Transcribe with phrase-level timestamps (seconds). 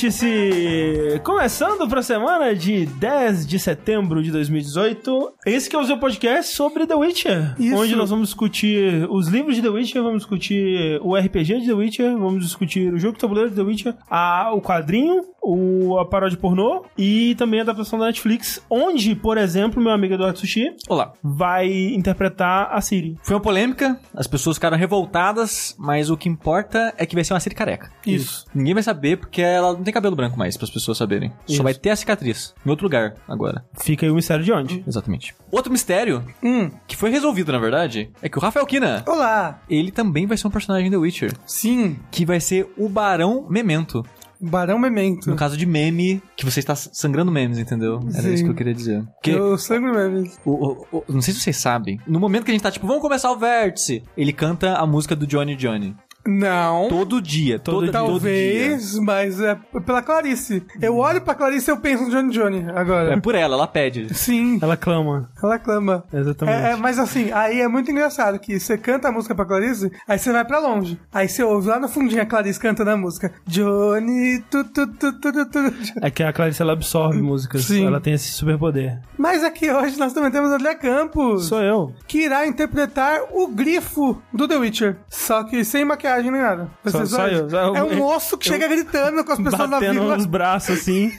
[0.00, 5.34] Vértice começando para a semana de 10 de setembro de 2018.
[5.44, 7.76] Esse que é o seu podcast sobre The Witcher, Isso.
[7.76, 11.74] onde nós vamos discutir os livros de The Witcher, vamos discutir o RPG de The
[11.74, 16.04] Witcher, vamos discutir o jogo de tabuleiro de The Witcher, a, o quadrinho, o, a
[16.06, 20.74] paródia pornô e também a adaptação da Netflix, onde, por exemplo, meu amigo Eduardo Sushi
[20.88, 21.12] Olá.
[21.22, 23.16] vai interpretar a Siri.
[23.22, 27.32] Foi uma polêmica, as pessoas ficaram revoltadas, mas o que importa é que vai ser
[27.34, 27.90] uma Siri careca.
[28.06, 28.44] Isso.
[28.54, 31.32] Ninguém vai saber porque ela não tem cabelo branco mais, para as pessoas saberem.
[31.48, 31.56] Isso.
[31.56, 32.54] Só vai ter a cicatriz.
[32.64, 33.64] Em outro lugar, agora.
[33.80, 34.84] Fica aí o mistério de onde?
[34.86, 35.34] Exatamente.
[35.50, 39.60] Outro mistério, Hum, que foi resolvido, na verdade, é que o Rafael Kina, olá.
[39.68, 41.32] ele também vai ser um personagem The Witcher.
[41.46, 44.04] Sim, Que vai ser o Barão Memento.
[44.40, 45.28] Barão Memento.
[45.28, 48.00] No caso de meme, que você está sangrando memes, entendeu?
[48.14, 48.34] Era Sim.
[48.34, 49.02] isso que eu queria dizer.
[49.14, 50.38] Porque Eu sangue memes.
[50.44, 52.86] o- o- o- não sei se vocês sabem, no momento que a gente tá tipo,
[52.86, 55.94] vamos começar o vértice, ele canta a música do Johnny Johnny.
[56.30, 56.88] Não.
[56.88, 57.92] Todo dia, todo, Todo dia.
[57.92, 60.62] Talvez, mas é pela Clarice.
[60.80, 63.12] Eu olho pra Clarice e eu penso no Johnny Johnny agora.
[63.14, 64.12] É por ela, ela pede.
[64.14, 65.30] Sim, Ela clama.
[65.42, 66.04] ela clama.
[66.12, 66.64] Exatamente.
[66.64, 69.90] É, é, mas assim, aí é muito engraçado que você canta a música pra Clarice,
[70.06, 70.98] aí você vai pra longe.
[71.12, 73.32] Aí você ouve lá no fundinho a Clarice cantando a música.
[73.46, 75.74] Johnny, tu, tu, tu, tu, tu, tu.
[76.02, 77.64] É que a Clarice ela absorve músicas.
[77.64, 77.86] Sim.
[77.86, 78.98] Ela tem esse superpoder.
[79.16, 81.46] Mas aqui hoje nós também temos André Campos.
[81.46, 81.92] Sou eu.
[82.06, 84.96] que irá interpretar o grifo do The Witcher.
[85.08, 86.68] Só que sem maquiagem nem nada.
[86.86, 87.48] Só- só eu.
[87.48, 90.16] Só- É um eu- moço que chega gritando com as pessoas na Batendo vila.
[90.16, 91.12] nos braços assim,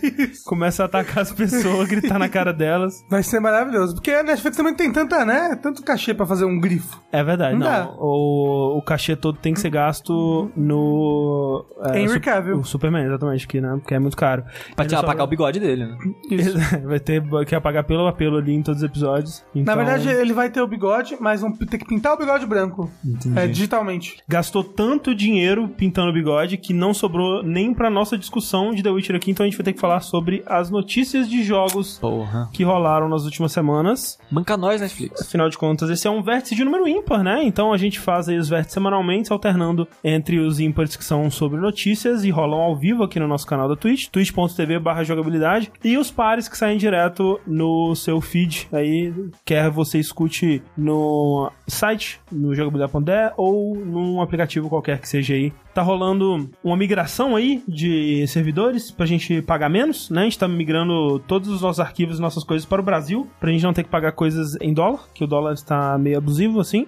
[0.46, 3.04] começa a atacar as pessoas, gritar na cara delas.
[3.10, 3.96] Vai ser maravilhoso.
[3.96, 5.58] Porque a Netflix também tem tanta, né?
[5.62, 7.02] Tanto cachê pra fazer um grifo.
[7.12, 7.96] É verdade, Não não.
[8.00, 11.66] O, o cachê todo tem que ser gasto no.
[11.86, 12.58] É, Henry Cavill.
[12.60, 13.78] O Superman, exatamente, que, né?
[13.80, 14.44] Porque é muito caro.
[14.76, 15.98] Pra te só- apagar o bigode dele, né?
[16.86, 19.44] Vai ter que apagar pelo a pelo ali em todos os episódios.
[19.54, 22.46] Na Então, verdade, ele vai ter o bigode, mas vão ter que pintar o bigode
[22.46, 22.90] branco.
[23.06, 23.38] Entendi.
[23.40, 24.18] É, digitalmente.
[24.28, 24.81] gastou tanto
[25.16, 29.32] dinheiro pintando o bigode que não sobrou nem pra nossa discussão de The Witcher aqui,
[29.32, 32.50] então a gente vai ter que falar sobre as notícias de jogos Porra.
[32.52, 34.18] que rolaram nas últimas semanas.
[34.30, 35.22] Banca nós, Netflix.
[35.22, 37.44] Afinal de contas, esse é um vértice de número ímpar, né?
[37.44, 41.60] Então a gente faz aí os vértices semanalmente, alternando entre os ímpares que são sobre
[41.60, 45.98] notícias e rolam ao vivo aqui no nosso canal da Twitch, twitch.tv barra jogabilidade, e
[45.98, 49.14] os pares que saem direto no seu feed, aí
[49.46, 55.54] quer você escute no site, no jogabilidade.de ou num aplicativo qualquer que seja aí.
[55.74, 60.22] Tá rolando uma migração aí de servidores pra gente pagar menos, né?
[60.22, 63.52] A gente tá migrando todos os nossos arquivos e nossas coisas para o Brasil, pra
[63.52, 66.86] gente não ter que pagar coisas em dólar, que o dólar está meio abusivo, assim,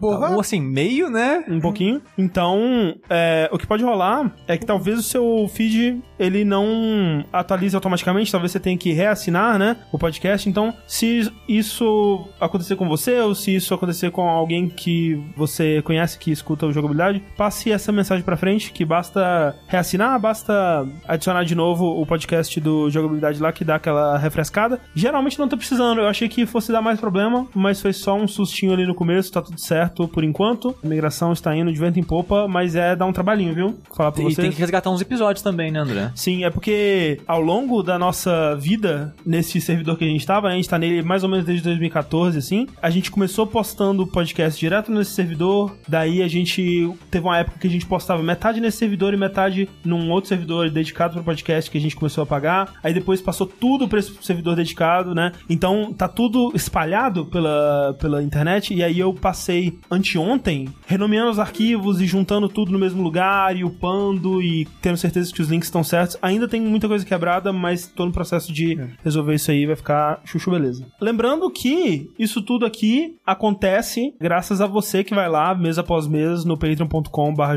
[0.00, 0.30] Porra.
[0.30, 1.44] Ou assim, meio, né?
[1.48, 2.02] um pouquinho.
[2.16, 7.74] Então, é, o que pode rolar é que talvez o seu feed ele não atualize
[7.74, 10.48] automaticamente, talvez você tenha que reassinar, né, o podcast.
[10.48, 16.18] Então, se isso acontecer com você ou se isso acontecer com alguém que você conhece
[16.18, 21.54] que escuta o jogabilidade, passe essa mensagem pra frente que basta reassinar, basta adicionar de
[21.54, 24.80] novo o podcast do jogabilidade lá que dá aquela refrescada.
[24.94, 28.26] Geralmente não tô precisando, eu achei que fosse dar mais problema, mas foi só um
[28.28, 30.74] sustinho ali no começo, tá tudo certo por enquanto.
[30.84, 33.78] A migração está indo de vento em popa, mas é dar um trabalhinho, viu?
[33.96, 34.36] Falar pra E vocês.
[34.36, 36.10] tem que resgatar uns episódios também, né, André?
[36.14, 40.54] Sim, é porque ao longo da nossa vida nesse servidor que a gente tava, né,
[40.54, 44.58] a gente tá nele mais ou menos desde 2014, assim, a gente começou postando podcast
[44.58, 48.78] direto nesse servidor, daí a gente teve uma época que a gente postava metade nesse
[48.78, 52.74] servidor e metade num outro servidor dedicado para podcast que a gente começou a pagar,
[52.82, 58.22] aí depois passou tudo pra esse servidor dedicado, né, então tá tudo espalhado pela, pela
[58.22, 63.56] internet, e aí eu passei anteontem renomeando os arquivos e juntando tudo no mesmo lugar
[63.56, 66.16] e upando e tendo certeza que os links estão certos.
[66.22, 70.20] Ainda tem muita coisa quebrada, mas tô no processo de resolver isso aí, vai ficar
[70.24, 70.86] chuchu beleza.
[71.00, 76.44] Lembrando que isso tudo aqui acontece graças a você que vai lá mês após mês
[76.44, 77.56] no patreon.com barra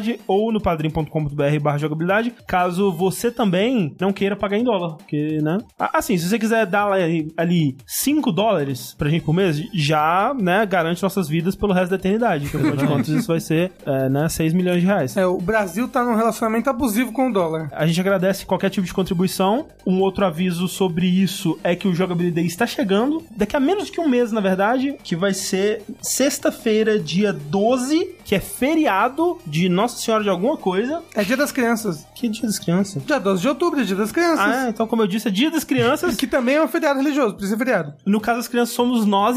[0.00, 5.38] jogabilidade ou no padrim.com.br barra jogabilidade, caso você também não queira pagar em dólar, porque,
[5.42, 5.58] né?
[5.78, 6.90] Assim, se você quiser dar
[7.36, 11.96] ali 5 dólares pra gente por mês, já, né, garante nossas vidas pelo resto da
[11.96, 15.16] eternidade, que afinal de contas isso vai ser, é, né, 6 milhões de reais.
[15.16, 17.68] É, o Brasil tá num relacionamento abusivo com o dólar.
[17.72, 19.66] A gente agradece qualquer tipo de contribuição.
[19.86, 23.22] Um outro aviso sobre isso é que o Jogabilidade está chegando.
[23.36, 28.34] Daqui a menos que um mês, na verdade, que vai ser sexta-feira, dia 12, que
[28.34, 31.02] é feriado de Nossa Senhora de alguma coisa.
[31.14, 32.06] É dia das crianças.
[32.14, 33.04] Que dia das crianças?
[33.04, 34.40] Dia 12 de outubro, é dia das crianças.
[34.40, 36.16] Ah, é, então como eu disse, é dia das crianças.
[36.20, 37.94] Que também é um feriado religioso, precisa ser feriado.
[38.04, 39.30] No caso das crianças somos nós.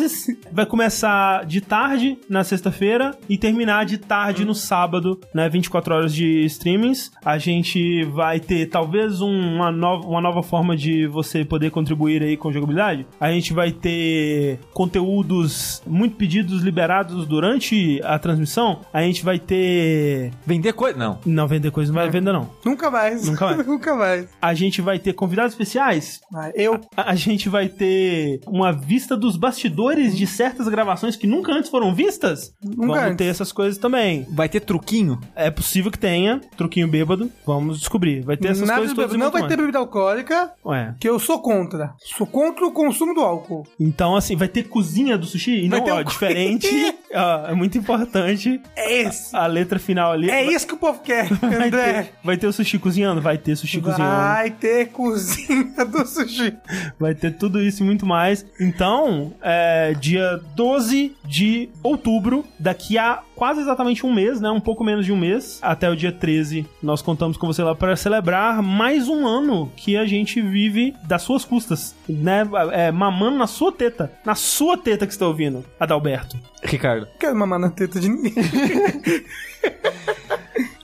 [0.51, 5.47] Vai começar de tarde na sexta-feira e terminar de tarde no sábado, né?
[5.47, 7.11] 24 horas de streamings.
[7.23, 12.21] A gente vai ter talvez um- uma, nova, uma nova forma de você poder contribuir
[12.21, 13.05] aí com jogabilidade.
[13.19, 18.81] A gente vai ter conteúdos muito pedidos liberados durante a transmissão.
[18.93, 20.31] A gente vai ter.
[20.45, 20.97] Vender coisa?
[20.97, 21.19] Não.
[21.25, 22.49] Não, vender coisa não vai vender, não.
[22.65, 23.27] Nunca mais.
[23.27, 23.65] Nunca mais.
[23.67, 24.27] Nunca mais.
[24.41, 26.19] A gente vai ter convidados especiais.
[26.31, 26.51] Vai.
[26.55, 26.79] Eu.
[26.95, 31.69] A, a gente vai ter uma vista dos bastidores de certas gravações que nunca antes
[31.69, 32.53] foram vistas.
[32.61, 33.17] Vamos antes.
[33.17, 34.25] ter essas coisas também.
[34.31, 35.19] Vai ter truquinho?
[35.35, 37.31] É possível que tenha truquinho bêbado.
[37.45, 38.21] Vamos descobrir.
[38.21, 39.11] Vai ter essas Nada coisas de todas.
[39.11, 39.25] bebida.
[39.25, 39.51] Não vai mais.
[39.53, 40.95] ter bebida alcoólica, Ué.
[40.99, 41.93] que eu sou contra.
[41.99, 43.65] Sou contra o consumo do álcool.
[43.79, 45.65] Então, assim, vai ter cozinha do sushi?
[45.65, 46.67] E Vai não, ter ó, um- diferente.
[47.13, 49.35] ó, é muito importante É esse.
[49.35, 50.29] a letra final ali.
[50.33, 51.93] É vai, isso que o povo quer, vai André.
[52.03, 53.21] ter, vai ter o sushi cozinhando?
[53.21, 54.15] Vai ter sushi cozinhando.
[54.15, 56.55] Vai ter cozinha do sushi.
[56.99, 58.45] Vai ter tudo isso e muito mais.
[58.59, 64.49] Então, é, dia 12 de outubro, daqui a quase exatamente um mês, né?
[64.49, 67.75] Um pouco menos de um mês, até o dia 13, nós contamos com você lá
[67.75, 72.47] para celebrar mais um ano que a gente vive das suas custas, né?
[72.71, 74.13] É, mamando na sua teta.
[74.25, 76.39] Na sua teta que você está ouvindo, Adalberto.
[76.63, 77.05] Ricardo.
[77.19, 78.33] Quero mamar na teta de ninguém.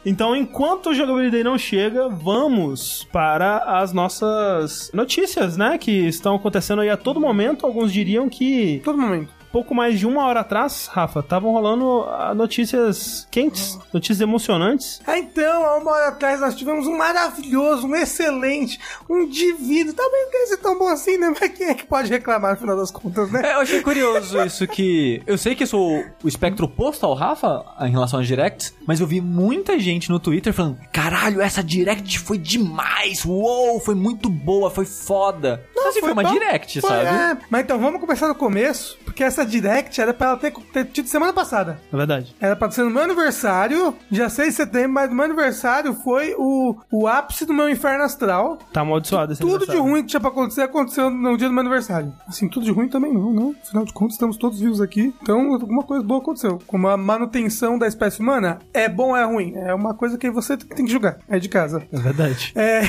[0.05, 5.77] Então, enquanto o Jogabilidade não chega, vamos para as nossas notícias, né?
[5.77, 7.65] Que estão acontecendo aí a todo momento.
[7.65, 9.38] Alguns diriam que Todo momento.
[9.51, 15.01] Pouco mais de uma hora atrás, Rafa, estavam rolando ah, notícias quentes, notícias emocionantes.
[15.05, 18.79] Ah, Então, há uma hora atrás nós tivemos um maravilhoso, um excelente,
[19.09, 19.93] um divido.
[19.93, 21.33] Também não deve ser tão bom assim, né?
[21.39, 23.41] Mas quem é que pode reclamar no final das contas, né?
[23.43, 25.21] É, eu achei curioso isso que.
[25.25, 28.99] Eu sei que eu sou o espectro oposto ao Rafa em relação às directs, mas
[28.99, 33.23] eu vi muita gente no Twitter falando: caralho, essa direct foi demais!
[33.25, 35.63] Uou, foi muito boa, foi foda.
[35.75, 36.31] Não, assim, foi, uma bom.
[36.31, 37.07] direct, Foi, sabe?
[37.07, 37.37] é.
[37.49, 41.07] Mas então, vamos começar do começo, porque essa direct era pra ela ter, ter tido
[41.07, 41.79] semana passada.
[41.91, 42.35] É verdade.
[42.39, 46.35] Era pra ser no meu aniversário, dia 6 de setembro, mas no meu aniversário foi
[46.37, 48.57] o, o ápice do meu inferno astral.
[48.71, 51.61] Tá amaldiçoado esse Tudo de ruim que tinha pra acontecer, aconteceu no dia do meu
[51.61, 52.13] aniversário.
[52.27, 53.55] Assim, tudo de ruim também não, né?
[53.61, 55.13] Afinal de contas, estamos todos vivos aqui.
[55.21, 56.59] Então, alguma coisa boa aconteceu.
[56.67, 59.53] Como a manutenção da espécie humana, é bom ou é ruim?
[59.55, 61.17] É uma coisa que você tem que julgar.
[61.27, 61.83] É de casa.
[61.91, 62.53] É verdade.
[62.59, 62.81] É,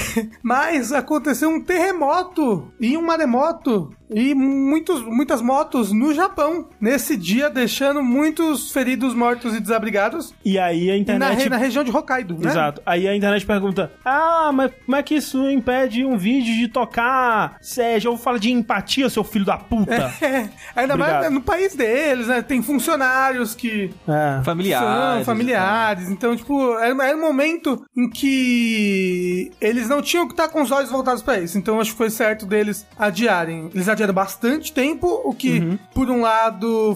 [0.42, 6.39] mas aconteceu um terremoto e um maremoto e muitos, muitas motos no Japão.
[6.80, 10.32] Nesse dia, deixando muitos feridos, mortos e desabrigados.
[10.44, 11.38] E aí a Na, internet.
[11.44, 12.48] re- na região de Hokkaido, né?
[12.50, 12.80] Exato.
[12.86, 17.56] Aí a internet pergunta: Ah, mas como é que isso impede um vídeo de tocar?
[17.60, 20.10] Sérgio, eu falo de empatia, seu filho da puta.
[20.20, 21.20] É, ainda Obrigado.
[21.22, 22.42] mais no país deles, né?
[22.42, 24.42] Tem funcionários que É.
[24.44, 25.16] Familiares.
[25.16, 26.08] são familiares.
[26.10, 30.70] Então, tipo, era, era um momento em que eles não tinham que estar com os
[30.70, 31.56] olhos voltados pra isso.
[31.58, 33.70] Então, acho que foi certo deles adiarem.
[33.74, 35.78] Eles adiaram bastante tempo, o que, Uhum.
[35.94, 36.29] por um lado,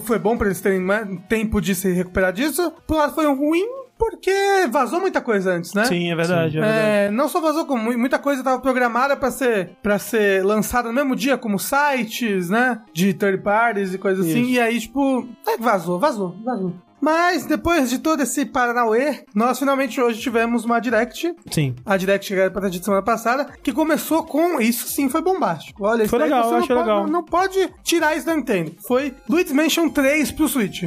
[0.05, 0.81] foi bom pra eles terem
[1.29, 2.71] tempo de se recuperar disso.
[2.87, 3.65] Por um lado, foi ruim.
[3.97, 4.29] Porque
[4.69, 5.85] vazou muita coisa antes, né?
[5.85, 6.57] Sim, é verdade.
[6.57, 6.85] É verdade.
[6.85, 10.89] É, não só vazou, como mu- muita coisa estava programada para ser para ser lançada
[10.89, 12.81] no mesmo dia, como sites, né?
[12.93, 14.51] De third parties e coisas assim.
[14.51, 16.73] E aí, tipo, é, vazou, vazou, vazou.
[17.05, 21.35] Mas depois de todo esse Paranauê, nós finalmente hoje tivemos uma Direct.
[21.51, 21.75] Sim.
[21.85, 24.59] A Direct chegada pra gente semana passada, que começou com.
[24.59, 25.85] Isso sim foi bombástico.
[25.85, 27.03] Olha, Foi legal, você eu não achei pode, legal.
[27.03, 28.71] Não, não pode tirar isso da Nintendo.
[28.87, 30.85] Foi Luigi's Mansion 3 pro Switch.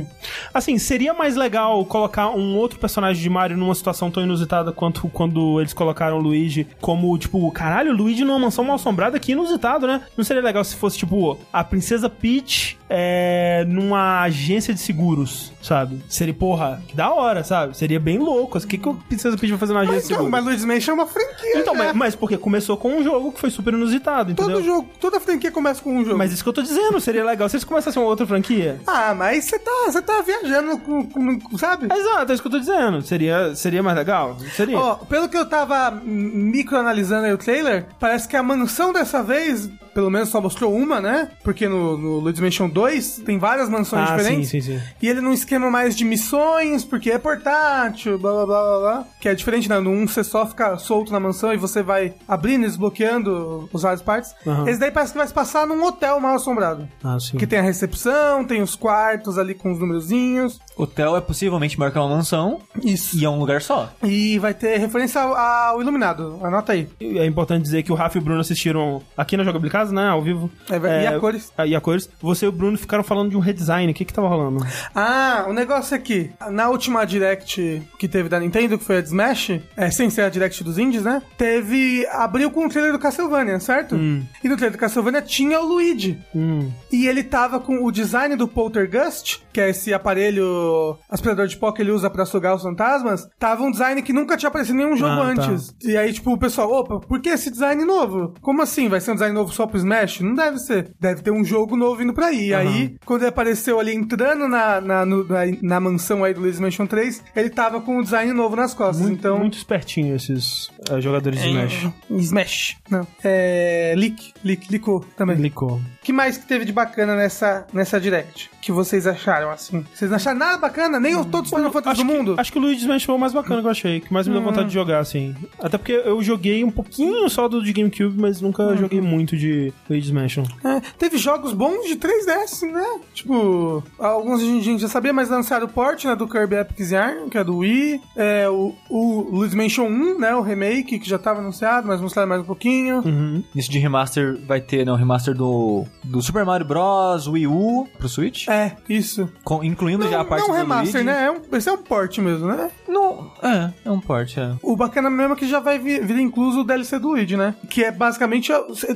[0.52, 5.08] Assim, seria mais legal colocar um outro personagem de Mario numa situação tão inusitada quanto
[5.10, 9.32] quando eles colocaram o Luigi como, tipo, caralho, o Luigi numa mansão mal assombrada, que
[9.32, 10.02] inusitado, né?
[10.16, 16.00] Não seria legal se fosse, tipo, a Princesa Peach é, numa agência de seguros, sabe?
[16.08, 17.76] Seria, porra, que da hora, sabe?
[17.76, 18.58] Seria bem louco.
[18.58, 20.30] O que, que a Princesa Peach vai fazer numa agência Mas, de seguros?
[20.30, 21.58] mas Luigi's Mansion é uma franquia.
[21.58, 21.86] Então, né?
[21.86, 24.54] mas, mas porque começou com um jogo que foi super inusitado, entendeu?
[24.56, 26.16] Todo jogo, toda franquia começa com um jogo.
[26.16, 28.80] Mas isso que eu tô dizendo, seria legal se eles começassem uma outra franquia.
[28.86, 31.88] Ah, mas você tá, você tá viajando com, com- sabe?
[31.92, 33.02] Exato, é isso que eu tô dizendo.
[33.02, 34.36] Seria, seria mais legal?
[34.54, 34.78] Seria.
[34.78, 39.68] Ó, pelo que eu tava microanalisando aí o trailer, parece que a mansão dessa vez,
[39.94, 41.30] pelo menos só mostrou uma, né?
[41.42, 42.77] Porque no, no Luigi's Mansion 2
[43.24, 44.48] tem várias mansões ah, diferentes.
[44.50, 44.84] sim, sim, sim.
[45.02, 49.04] E ele num esquema mais de missões, porque é portátil, blá blá blá blá blá.
[49.20, 49.78] Que é diferente, né?
[49.80, 53.82] No um você só fica solto na mansão e você vai abrindo e desbloqueando os
[53.82, 54.34] várias partes.
[54.46, 54.68] Aham.
[54.68, 56.88] Esse daí parece que vai se passar num hotel mal assombrado.
[57.02, 57.36] Ah, sim.
[57.36, 60.60] Que tem a recepção, tem os quartos ali com os numerozinhos.
[60.76, 63.16] Hotel é possivelmente maior que uma mansão Isso.
[63.16, 63.90] e é um lugar só.
[64.02, 66.38] E vai ter referência ao, ao Iluminado.
[66.42, 66.88] Anota aí.
[67.00, 70.08] É importante dizer que o Rafa e o Bruno assistiram aqui na Jogabilidade, né?
[70.08, 70.50] Ao vivo.
[70.70, 71.52] É, e a cores.
[71.56, 72.08] ah, E a cores.
[72.20, 73.90] Você e o Bruno Bruno ficaram falando de um redesign.
[73.90, 74.64] O que que tava rolando?
[74.94, 79.00] Ah, o negócio é que, na última Direct que teve da Nintendo, que foi a
[79.00, 81.22] de Smash, é, sem ser a Direct dos indies, né?
[81.36, 82.06] Teve.
[82.12, 83.96] abriu com o trailer do Castlevania, certo?
[83.96, 86.18] E no trailer do Castlevania tinha o Luigi.
[86.34, 86.70] Hum.
[86.92, 91.72] E ele tava com o design do Poltergust, que é esse aparelho aspirador de pó
[91.72, 93.28] que ele usa pra sugar os fantasmas.
[93.38, 95.42] Tava um design que nunca tinha aparecido em nenhum jogo Ah, tá.
[95.42, 95.74] antes.
[95.82, 98.34] E aí, tipo, o pessoal, opa, por que esse design novo?
[98.40, 98.88] Como assim?
[98.88, 100.20] Vai ser um design novo só pro Smash?
[100.20, 100.92] Não deve ser.
[101.00, 102.52] Deve ter um jogo novo vindo pra aí.
[102.64, 106.40] E aí, quando ele apareceu ali entrando na, na, no- na, na mansão aí do
[106.40, 109.00] Luigi's Mansion 3, ele tava com um design novo nas costas.
[109.06, 109.38] Muito, então.
[109.38, 111.88] muito espertinho esses eh, jogadores de Smash.
[112.10, 112.76] Smash.
[112.90, 113.06] Não.
[113.22, 113.94] É.
[113.96, 114.32] Leak.
[114.44, 114.70] Leak.
[114.70, 115.36] Licou também.
[115.36, 115.76] Licou.
[115.76, 118.50] O que mais que teve de bacana nessa, nessa Direct?
[118.62, 119.84] Que vocês acharam, assim?
[119.94, 120.98] Vocês não acharam nada bacana?
[120.98, 122.34] Nem os todos os Final Fantasy do que, mundo?
[122.38, 124.34] acho que o Luigi's Mansion foi o mais bacana que eu achei, que mais me
[124.34, 125.34] deu vontade de jogar, assim.
[125.60, 129.72] Até porque eu joguei um pouquinho só do de GameCube, mas nunca joguei muito de
[129.88, 130.44] Luigi's Mansion.
[130.64, 133.00] É, teve jogos bons de 3DS, né?
[133.14, 137.28] Tipo, alguns a gente já sabia, mas lançaram o port, né, do Kirby Epic Yarn,
[137.28, 138.00] que é do Wii.
[138.16, 142.28] É, o, o Luigi's Mansion 1, né, o remake, que já tava anunciado, mas mostraram
[142.28, 142.98] mais um pouquinho.
[143.04, 143.42] Uhum.
[143.54, 147.26] Isso de remaster vai ter, né, o remaster do, do Super Mario Bros.
[147.28, 149.28] Wii U pro Switch, É, isso.
[149.44, 151.04] com- incluindo já a parte não do remaster, Luigi.
[151.06, 151.24] né?
[151.26, 152.70] É um, esse é um port mesmo, né?
[152.86, 154.54] Não, é, é um port, é.
[154.62, 157.54] O bacana mesmo é que já vai vir, vir incluso o DLC do Luigi, né?
[157.68, 158.50] Que é basicamente,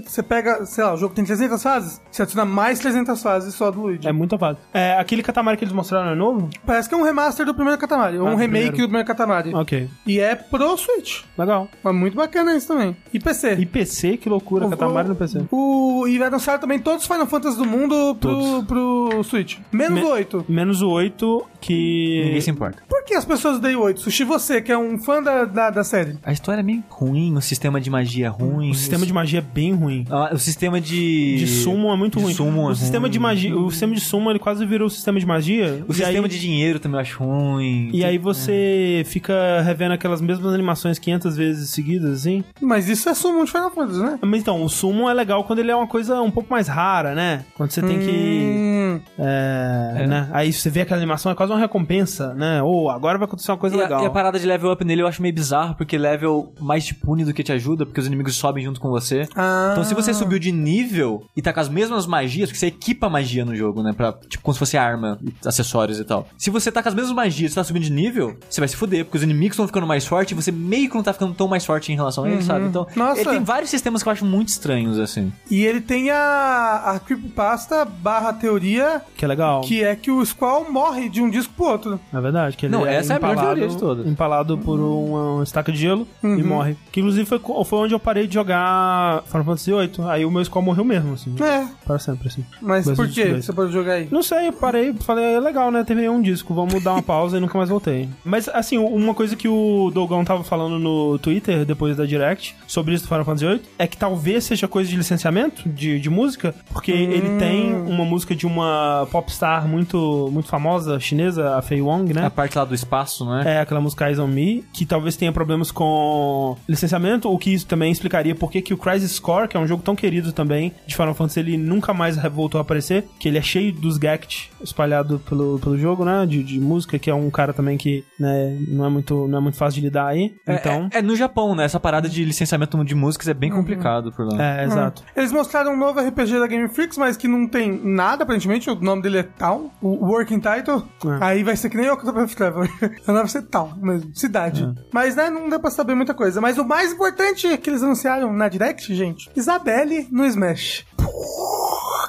[0.05, 3.71] você pega, sei lá, o jogo tem 300 fases, você adiciona mais 300 fases só
[3.71, 4.07] do Luigi.
[4.07, 4.59] É muita fase.
[4.73, 6.49] É, aquele Katamari que eles mostraram é novo?
[6.65, 8.77] Parece que é um remaster do primeiro Katamari, ou Ah, um do remake primeiro.
[8.77, 9.55] do primeiro Katamari.
[9.55, 9.89] Ok.
[10.07, 11.23] E é pro Switch.
[11.37, 11.69] Legal.
[11.83, 12.97] Mas muito bacana isso também.
[13.13, 13.55] E PC.
[13.55, 15.43] E PC, que loucura, O- Katamari no PC.
[15.51, 18.65] O, e vai anunciar também todos os Final Fantasy do mundo pro, Todos.
[18.67, 19.59] pro Switch.
[19.73, 20.45] Menos Me- o 8.
[20.49, 22.23] Menos o 8, que...
[22.27, 22.83] Ninguém se importa.
[23.03, 24.01] Por que as pessoas odeiam o 8?
[24.01, 26.19] Sushi, você, que é um fã da, da, da série.
[26.23, 28.71] A história é meio ruim, o sistema de magia é ruim.
[28.71, 30.07] O sistema de magia é bem ruim.
[30.09, 31.37] Ah, o sistema de...
[31.37, 32.35] De summon é muito de ruim.
[32.35, 33.11] summon o é sistema ruim.
[33.11, 35.85] de magia, o sistema de summon ele quase virou o sistema de magia.
[35.89, 37.91] O e sistema aí, de dinheiro também eu acho ruim.
[37.93, 42.45] E aí você fica revendo aquelas mesmas animações 500 vezes seguidas, assim.
[42.61, 44.19] Mas isso é summon de Final Fantasy, né?
[44.23, 47.17] Mas então, o summon é legal quando ele é uma coisa um pouco mais rara,
[47.17, 47.45] né?
[47.57, 48.11] Quando você tem que...
[48.11, 50.07] Hum, É, É.
[50.07, 50.29] Né?
[50.33, 52.63] Aí você vê aquela animação, é quase uma recompensa, né?
[52.63, 54.03] Ou agora vai acontecer uma coisa E a, legal.
[54.03, 56.95] e a parada de level up nele eu acho meio bizarro, porque level mais te
[56.95, 59.29] pune do que te ajuda, porque os inimigos sobem junto com você.
[59.35, 62.67] ah, Então, se você subiu de nível e tá com as mesmas magias, porque você
[62.67, 63.93] equipa magia no jogo, né?
[63.93, 66.27] Pra, tipo, como se fosse arma, e acessórios e tal.
[66.39, 68.77] Se você tá com as mesmas magias e tá subindo de nível, você vai se
[68.77, 71.35] fuder, porque os inimigos estão ficando mais fortes e você meio que não tá ficando
[71.35, 72.67] tão mais forte em relação a eles, sabe?
[72.67, 73.21] Então, Nossa.
[73.21, 75.33] ele tem vários sistemas que eu acho muito estranhos, assim.
[75.51, 79.61] E ele tem a, a creepypasta barra teoria, Que é legal.
[79.63, 82.01] que é que o Squall morre de um disco pro outro.
[82.13, 84.07] É verdade, que ele Não, é essa é a empalado, teoria de todas.
[84.07, 86.77] empalado por uma, uma estaca de gelo e morre.
[86.91, 90.09] Que inclusive foi, foi onde eu parei de jogar Final Fantasy VIII.
[90.09, 91.35] Aí o meu Skull morreu mesmo, assim.
[91.41, 92.45] É, Para sempre, assim.
[92.61, 94.09] mas por que você pode jogar aí?
[94.11, 95.85] Não sei, eu parei, falei, é legal, né?
[95.85, 98.09] Teve um disco, vamos dar uma pausa e nunca mais voltei.
[98.25, 102.95] Mas, assim, uma coisa que o Dogão tava falando no Twitter, depois da Direct, sobre
[102.95, 106.55] isso do Final Fantasy VIII, é que talvez seja coisa de licenciamento de, de música,
[106.73, 112.13] porque ele tem uma música de uma popstar muito, muito famosa, chinesa, a Fei Wong,
[112.13, 112.27] né?
[112.27, 113.57] A parte lá do espaço, não é?
[113.57, 117.67] É, aquela música Eyes on Me, que talvez tenha problemas com licenciamento, o que isso
[117.67, 120.73] também explicaria por que que o Crisis Core, que é um jogo tão querido também
[120.87, 124.51] de Final Fantasy, ele nunca mais voltou a aparecer, que ele é cheio dos Gact
[124.63, 128.57] espalhado pelo, pelo jogo, né, de, de música, que é um cara também que, né,
[128.69, 130.89] não é muito, não é muito fácil de lidar aí, É- então...
[130.93, 131.65] É, é no Japão, né?
[131.65, 134.43] Essa parada de licenciamento de músicas é bem complicado por lá.
[134.43, 135.03] É, exato.
[135.17, 138.71] Eles mostraram um novo RPG da Game Freaks, mas que não tem nada, aparentemente.
[138.71, 140.85] O nome dele é Town, o Working Title.
[141.05, 141.19] É.
[141.25, 142.62] Aí vai ser que nem o Octopath Traveler.
[142.63, 144.73] O nome vai ser Town mesmo, cidade.
[144.93, 146.41] Mas, né, não deu pra saber muita coisa.
[146.41, 150.87] Mas o mais importante é que eles anunciaram na Direct, gente, Isabelle no Smash.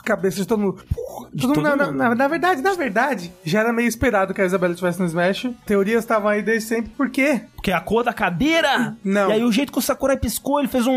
[0.03, 0.83] Cabeça de todo mundo.
[1.31, 1.91] Mundo- todo na, mundo.
[1.97, 5.49] na- na verdade, na verdade, já era meio esperado que a Isabelle estivesse no Smash.
[5.65, 7.41] Teorias estavam aí desde sempre, por quê?
[7.55, 8.97] Porque a cor da cadeira!
[9.03, 9.29] Não.
[9.29, 10.91] E aí o jeito que o Sakurai piscou, ele fez um,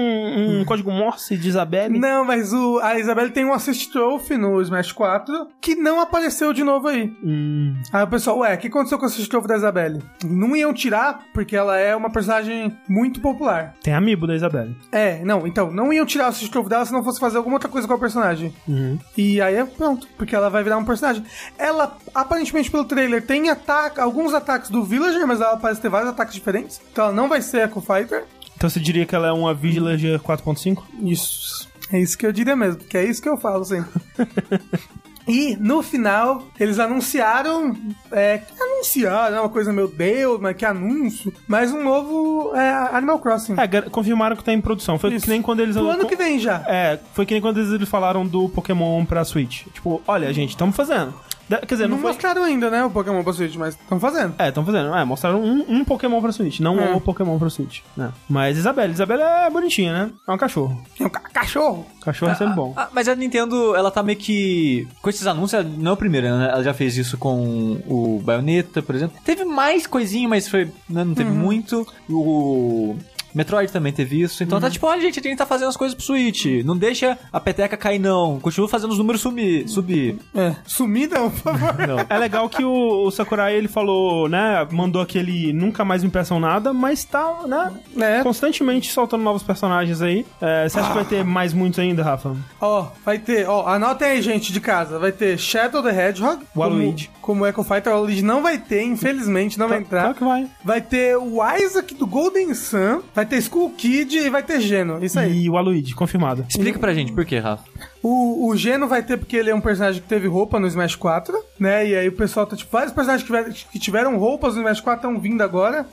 [0.61, 1.97] um código Morse de Isabelle.
[1.97, 6.53] Não, mas o, a Isabelle tem um Assist Trophy no Smash 4 que não apareceu
[6.53, 7.15] de novo aí.
[7.23, 10.03] Hum, Aí o pessoal, ué, o que aconteceu com o Assist Trophy da Isabelle?
[10.25, 13.75] Não iam tirar porque ela é uma personagem muito popular.
[13.85, 14.76] tem amiibo da Isabelle.
[14.91, 17.55] É, não, então, não iam tirar o Assist Trophy dela se não fosse fazer alguma
[17.55, 18.55] outra coisa com a personagem.
[18.66, 18.99] Uhum.
[19.16, 21.25] E aí é pronto, porque ela vai virar um personagem.
[21.59, 26.11] Ela, aparentemente pelo trailer, tem ataque, alguns ataques do Villager, mas ela parece ter vários
[26.11, 26.81] ataques diferentes.
[26.93, 28.25] Então ela não vai ser Echo Fighter.
[28.57, 30.83] Então você diria que ela é uma Villager 4.5?
[31.02, 31.69] Isso.
[31.93, 33.90] É isso que eu diria mesmo, que é isso que eu falo sempre.
[35.26, 37.76] E no final, eles anunciaram.
[38.12, 41.33] É, anunciaram, é uma coisa, meu Deus, mas que anúncio.
[41.49, 43.56] Mas um novo é, Animal Crossing.
[43.59, 44.99] É, confirmaram que tá em produção.
[44.99, 45.25] Foi Isso.
[45.25, 45.76] que nem quando eles...
[45.76, 46.64] Pro ano que vem já.
[46.68, 49.64] É, foi que nem quando eles falaram do Pokémon pra Switch.
[49.73, 51.12] Tipo, olha, gente, estamos fazendo.
[51.49, 52.11] Da- Quer dizer, Não, não, foi...
[52.12, 54.35] mostraram ainda, né, o Pokémon pra Switch, mas estão fazendo.
[54.38, 54.95] É, estão fazendo.
[54.95, 56.93] É, mostraram um, um Pokémon pra Switch, não É.
[56.95, 57.81] o Pokémon pra Switch.
[57.97, 58.11] né?
[58.29, 60.11] Mas Isabela, Isabela é bonitinha, né?
[60.29, 60.83] É um cachorro.
[60.99, 61.87] É um ca- cachorro.
[62.03, 62.73] Cachorro é sempre bom.
[62.76, 64.87] Ah, mas a Nintendo, ela tá meio que.
[65.03, 66.49] Com esses anúncios, ela não é o primeiro, né?
[66.53, 69.17] Ela já fez isso com o Bayonetta, por exemplo.
[69.25, 70.67] Teve mais coisinha, mas foi.
[70.88, 71.87] né, não teve muito.
[72.09, 72.97] O.
[73.37, 74.43] Metroid também teve isso.
[74.43, 76.47] Então tá tipo, olha, gente, a gente tá fazendo as coisas pro Switch.
[76.64, 78.40] Não deixa a peteca cair, não.
[78.40, 80.19] Continua fazendo os números sumir, subir.
[80.35, 80.55] É.
[80.66, 81.76] Sumir não, por favor.
[82.09, 86.38] É legal que o, o Sakurai, ele falou, né, mandou aquele nunca mais me peçam
[86.40, 88.23] nada, mas tá, né, É.
[88.23, 90.25] constantemente soltando novos personagens aí.
[90.40, 92.35] É, você acha que vai ter mais muitos ainda, Rafa?
[92.61, 94.99] Ó, vai ter, ó, anotem aí, gente de casa.
[94.99, 96.43] Vai ter Shadow the Hedgehog.
[96.55, 97.09] O Waluigi.
[97.21, 100.00] Como, como Echo Fighter, o Waluigi não vai ter, infelizmente, não vai entrar.
[100.02, 100.47] Claro que vai.
[100.64, 105.04] Vai ter o Isaac do Golden Sun, vai ter Skull Kid e vai ter Geno.
[105.04, 105.45] Isso aí.
[105.45, 106.45] E o Aluigi, confirmado.
[106.49, 107.64] Explica pra gente por quê, Rafa.
[108.08, 110.94] O, o Geno vai ter porque ele é um personagem que teve roupa no Smash
[110.94, 111.88] 4, né?
[111.88, 114.80] E aí o pessoal tá tipo, vários personagens que, tiveram- que tiveram roupas no Smash
[114.80, 115.84] 4 estão vindo agora,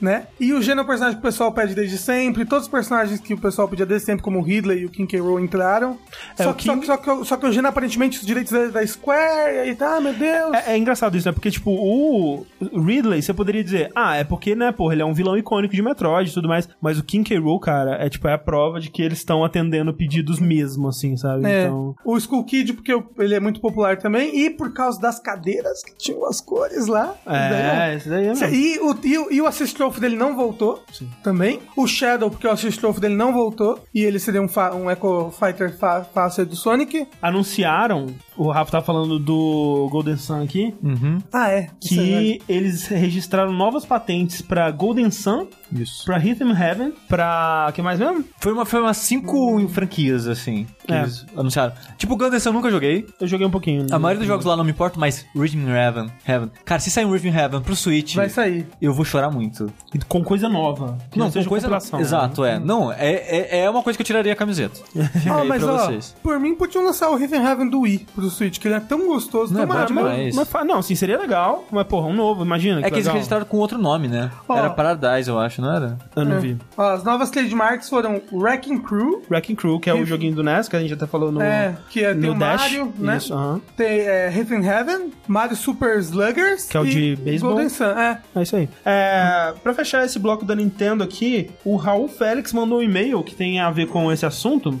[0.00, 0.26] né?
[0.40, 3.20] E o Geno é um personagem que o pessoal pede desde sempre, todos os personagens
[3.20, 5.20] que o pessoal pedia desde sempre, como o Ridley e o King K.
[5.20, 5.96] Rool entraram.
[6.36, 8.26] É, só, que, só, King- que, só, que, o- só que o Geno aparentemente os
[8.26, 10.52] direitos da, da Square, e aí tá, meu Deus.
[10.54, 11.32] É, é engraçado isso, né?
[11.32, 15.14] Porque, tipo, o Ridley, você poderia dizer, ah, é porque, né, porra, ele é um
[15.14, 16.68] vilão icônico de Metroid e tudo mais.
[16.80, 17.38] Mas o King K.
[17.38, 21.16] Rool, cara, é tipo, é a prova de que eles estão atendendo pedidos mesmo, assim,
[21.16, 21.46] sabe?
[21.46, 21.94] É, Então.
[22.04, 25.94] o Skull Kid, porque ele é muito popular também, e por causa das cadeiras que
[25.96, 27.14] tinham as cores lá.
[27.26, 28.46] É, isso daí é mesmo.
[28.48, 30.82] E o, e, e o Assist Trophy dele não voltou
[31.22, 31.60] também.
[31.76, 33.78] O Shadow, porque o Assist Trophy dele não voltou.
[33.94, 37.06] E ele seria um, um Echo Fighter fa- fácil do Sonic.
[37.20, 41.18] Anunciaram, o Rafa tá falando do Golden Sun aqui, Uhum.
[41.32, 41.68] Ah, é.
[41.82, 46.04] Isso é que eles registraram novas patentes pra Golden Sun, Isso.
[46.04, 47.70] pra Rhythm Heaven, pra.
[47.74, 48.24] que mais mesmo?
[48.40, 51.00] Foi, uma, foi umas cinco franquias, assim, que É.
[51.02, 51.72] eles anunciaram.
[51.96, 53.06] Tipo, Gunderson eu nunca joguei.
[53.20, 53.86] Eu joguei um pouquinho.
[53.90, 56.50] A maioria dos jogos lá não me importa, mas Rhythm Heaven, Heaven.
[56.64, 58.66] Cara, se sair um Rhythm Heaven pro Switch, Vai sair.
[58.80, 59.72] eu vou chorar muito.
[60.08, 60.98] Com coisa nova.
[61.10, 61.98] Que não, seja coisa compilação.
[61.98, 62.04] né?
[62.04, 62.58] Exato, é.
[62.58, 64.80] Não, é, é, é uma coisa que eu tiraria a camiseta.
[65.32, 66.14] Ah, aí mas pra ó, vocês.
[66.22, 69.06] por mim podiam lançar o Riven Heaven do Wii pro Switch, que ele é tão
[69.06, 70.34] gostoso, Não, tão é bom demais.
[70.34, 72.80] Mas, fa- não, assim, seria legal, mas, porra, um novo, imagina.
[72.80, 73.14] É que eles legal.
[73.14, 74.30] registraram com outro nome, né?
[74.48, 74.56] Ó.
[74.56, 75.98] Era Paradise, eu acho, não era?
[76.16, 76.40] Eu não É.
[76.40, 76.56] vi.
[76.76, 80.42] Ó, as novas trademarks foram Wrecking Crew, Wrecking Crew, que é o Que- joguinho do
[80.42, 82.60] NES, que a gente até falou no, é, que é, tem no o Dash.
[82.62, 83.16] Mario, né?
[83.16, 83.60] Isso, aham.
[83.76, 86.66] Tem é, Riven Heaven, Mario Super Sluggers.
[86.68, 87.52] Que é o de beisebol.
[87.52, 88.18] Golden Sun, é.
[88.34, 88.68] É isso aí.
[88.84, 93.34] É, pra fechar esse bloco da Nintendo aqui, o Raul Félix mandou um e-mail que
[93.34, 94.80] tem a ver com esse assunto.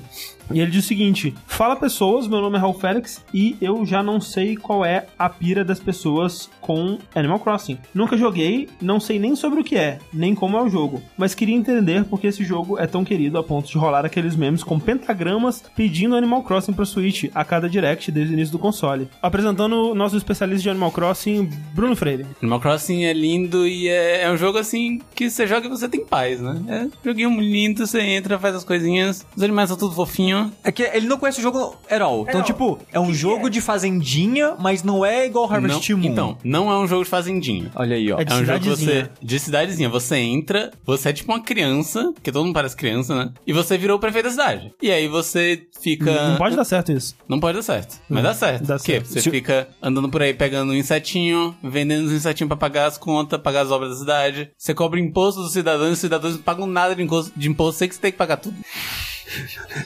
[0.50, 4.02] E ele diz o seguinte: Fala pessoas, meu nome é Raul Félix e eu já
[4.02, 7.78] não sei qual é a pira das pessoas com Animal Crossing.
[7.94, 11.34] Nunca joguei, não sei nem sobre o que é, nem como é o jogo, mas
[11.34, 14.78] queria entender porque esse jogo é tão querido a ponto de rolar aqueles memes com
[14.78, 19.08] pentagramas pedindo Animal Crossing pro Switch a cada direct desde o início do console.
[19.20, 22.26] Apresentando o nosso especialista de Animal Crossing, Bruno Freire.
[22.40, 25.88] Animal Crossing é lindo e é, é um jogo assim que você joga e você
[25.88, 26.62] tem paz, né?
[26.68, 29.94] É um joguinho lindo, você entra, faz as coisinhas, os animais são tudo
[30.36, 30.52] fofinho.
[30.64, 32.22] É que ele não conhece o jogo at all.
[32.22, 32.46] Então, all.
[32.46, 36.06] tipo, é um jogo de fazendinha, mas não é igual Harvest Não- Moon.
[36.08, 37.70] então, não é um jogo de fazendinha.
[37.74, 38.18] Olha aí, ó.
[38.20, 39.08] É de É um jogo que você.
[39.22, 39.88] De cidadezinha.
[39.88, 43.32] Você entra, você é tipo uma criança, porque todo mundo parece criança, né?
[43.46, 44.72] E você virou o prefeito da cidade.
[44.80, 46.28] E aí você fica.
[46.30, 47.14] Não pode dar certo isso.
[47.28, 48.00] Não pode dar certo.
[48.08, 48.64] Mas dá certo.
[48.66, 48.92] dá Por quê?
[48.92, 49.06] certo.
[49.08, 52.96] Você Se- fica andando por aí pegando um insetinho, vendendo os insetinhos pra pagar as
[52.98, 54.50] contas, pagar as obras da cidade.
[54.56, 57.78] Você cobra imposto dos cidadãos e os cidadãos não pagam nada de imposto, de imposto,
[57.78, 58.56] sei que você tem que pagar tudo.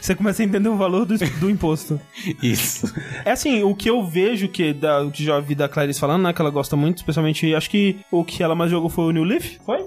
[0.01, 2.01] Você começa a entender o valor do, do imposto.
[2.43, 2.93] Isso.
[3.25, 6.33] É assim, o que eu vejo que, da, já vi da Clarice falando, né?
[6.33, 7.55] Que ela gosta muito, especialmente.
[7.55, 9.59] Acho que o que ela mais jogou foi o New Leaf.
[9.65, 9.85] Foi?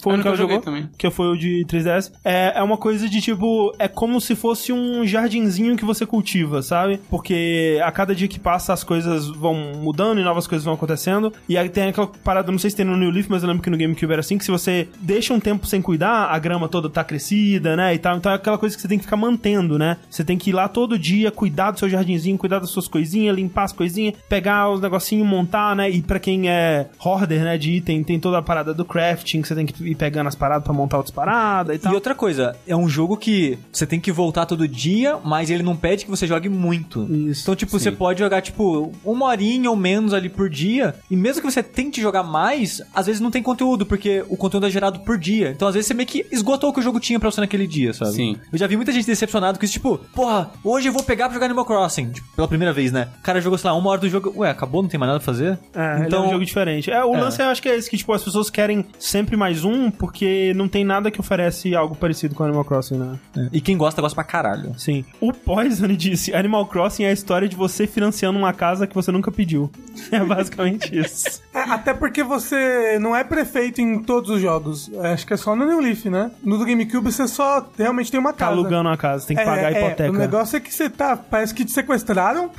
[0.00, 0.60] Foi o único que ela Eu joguei jogou.
[0.60, 0.88] também.
[0.96, 2.12] Que foi o de 3DS.
[2.24, 3.74] É, é uma coisa de tipo.
[3.78, 7.00] É como se fosse um jardinzinho que você cultiva, sabe?
[7.10, 11.32] Porque a cada dia que passa as coisas vão mudando e novas coisas vão acontecendo.
[11.48, 13.62] E aí tem aquela parada, não sei se tem no New Leaf, mas eu lembro
[13.62, 16.68] que no GameCube era assim: que se você deixa um tempo sem cuidar, a grama
[16.68, 17.94] toda tá crescida, né?
[17.94, 18.16] E tal.
[18.16, 19.96] Então é aquela coisa que você tem que ficar mantendo, né?
[20.10, 23.34] Você tem que ir lá todo dia, cuidar do seu jardinzinho, cuidar das suas coisinhas,
[23.36, 25.90] limpar as coisinhas, pegar os negocinhos, montar, né?
[25.90, 29.54] E pra quem é hoarder, né, de item, tem toda a parada do crafting, você
[29.54, 31.92] tem que ir pegando as paradas pra montar outras paradas e tal.
[31.92, 35.62] E outra coisa, é um jogo que você tem que voltar todo dia, mas ele
[35.62, 37.04] não pede que você jogue muito.
[37.12, 40.94] Isso, Então, tipo, você pode jogar, tipo, uma horinha ou menos ali por dia.
[41.10, 44.66] E mesmo que você tente jogar mais, às vezes não tem conteúdo, porque o conteúdo
[44.66, 45.50] é gerado por dia.
[45.50, 47.66] Então, às vezes, você meio que esgotou o que o jogo tinha pra você naquele
[47.66, 48.12] dia, sabe?
[48.12, 48.36] Sim.
[48.52, 51.34] Eu já vi muita gente decepcionado com isso, tipo, porra, hoje eu vou pegar pra
[51.34, 52.10] jogar Animal Crossing.
[52.10, 53.08] Tipo, pela primeira vez, né?
[53.18, 54.32] O cara jogou, sei lá, uma hora do jogo.
[54.36, 55.58] Ué, acabou, não tem mais nada pra fazer?
[55.74, 56.90] É, então, é um jogo diferente.
[56.90, 57.20] É, o É.
[57.20, 60.52] lance eu acho que é esse, que tipo, as pessoas querem sempre mais um, porque
[60.54, 63.18] não tem nada que oferece algo parecido com Animal Crossing, né?
[63.52, 64.78] E quem gosta, gosta pra caralho.
[64.78, 65.04] Sim.
[65.20, 69.10] O Poison disse, Animal Crossing é a história de você financiando uma casa que você
[69.10, 69.70] nunca pediu.
[70.12, 71.40] É basicamente isso.
[71.54, 74.90] É, até porque você não é prefeito em todos os jogos.
[74.94, 76.30] É, Acho que é só no New Leaf, né?
[76.42, 78.52] No do GameCube você só realmente tem uma Tá casa.
[78.52, 80.10] alugando uma casa, tem que pagar a É, é, hipoteca.
[80.10, 81.16] o negócio é que você tá.
[81.16, 82.50] Parece que te sequestraram.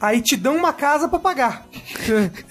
[0.00, 1.66] aí te dão uma casa pra pagar.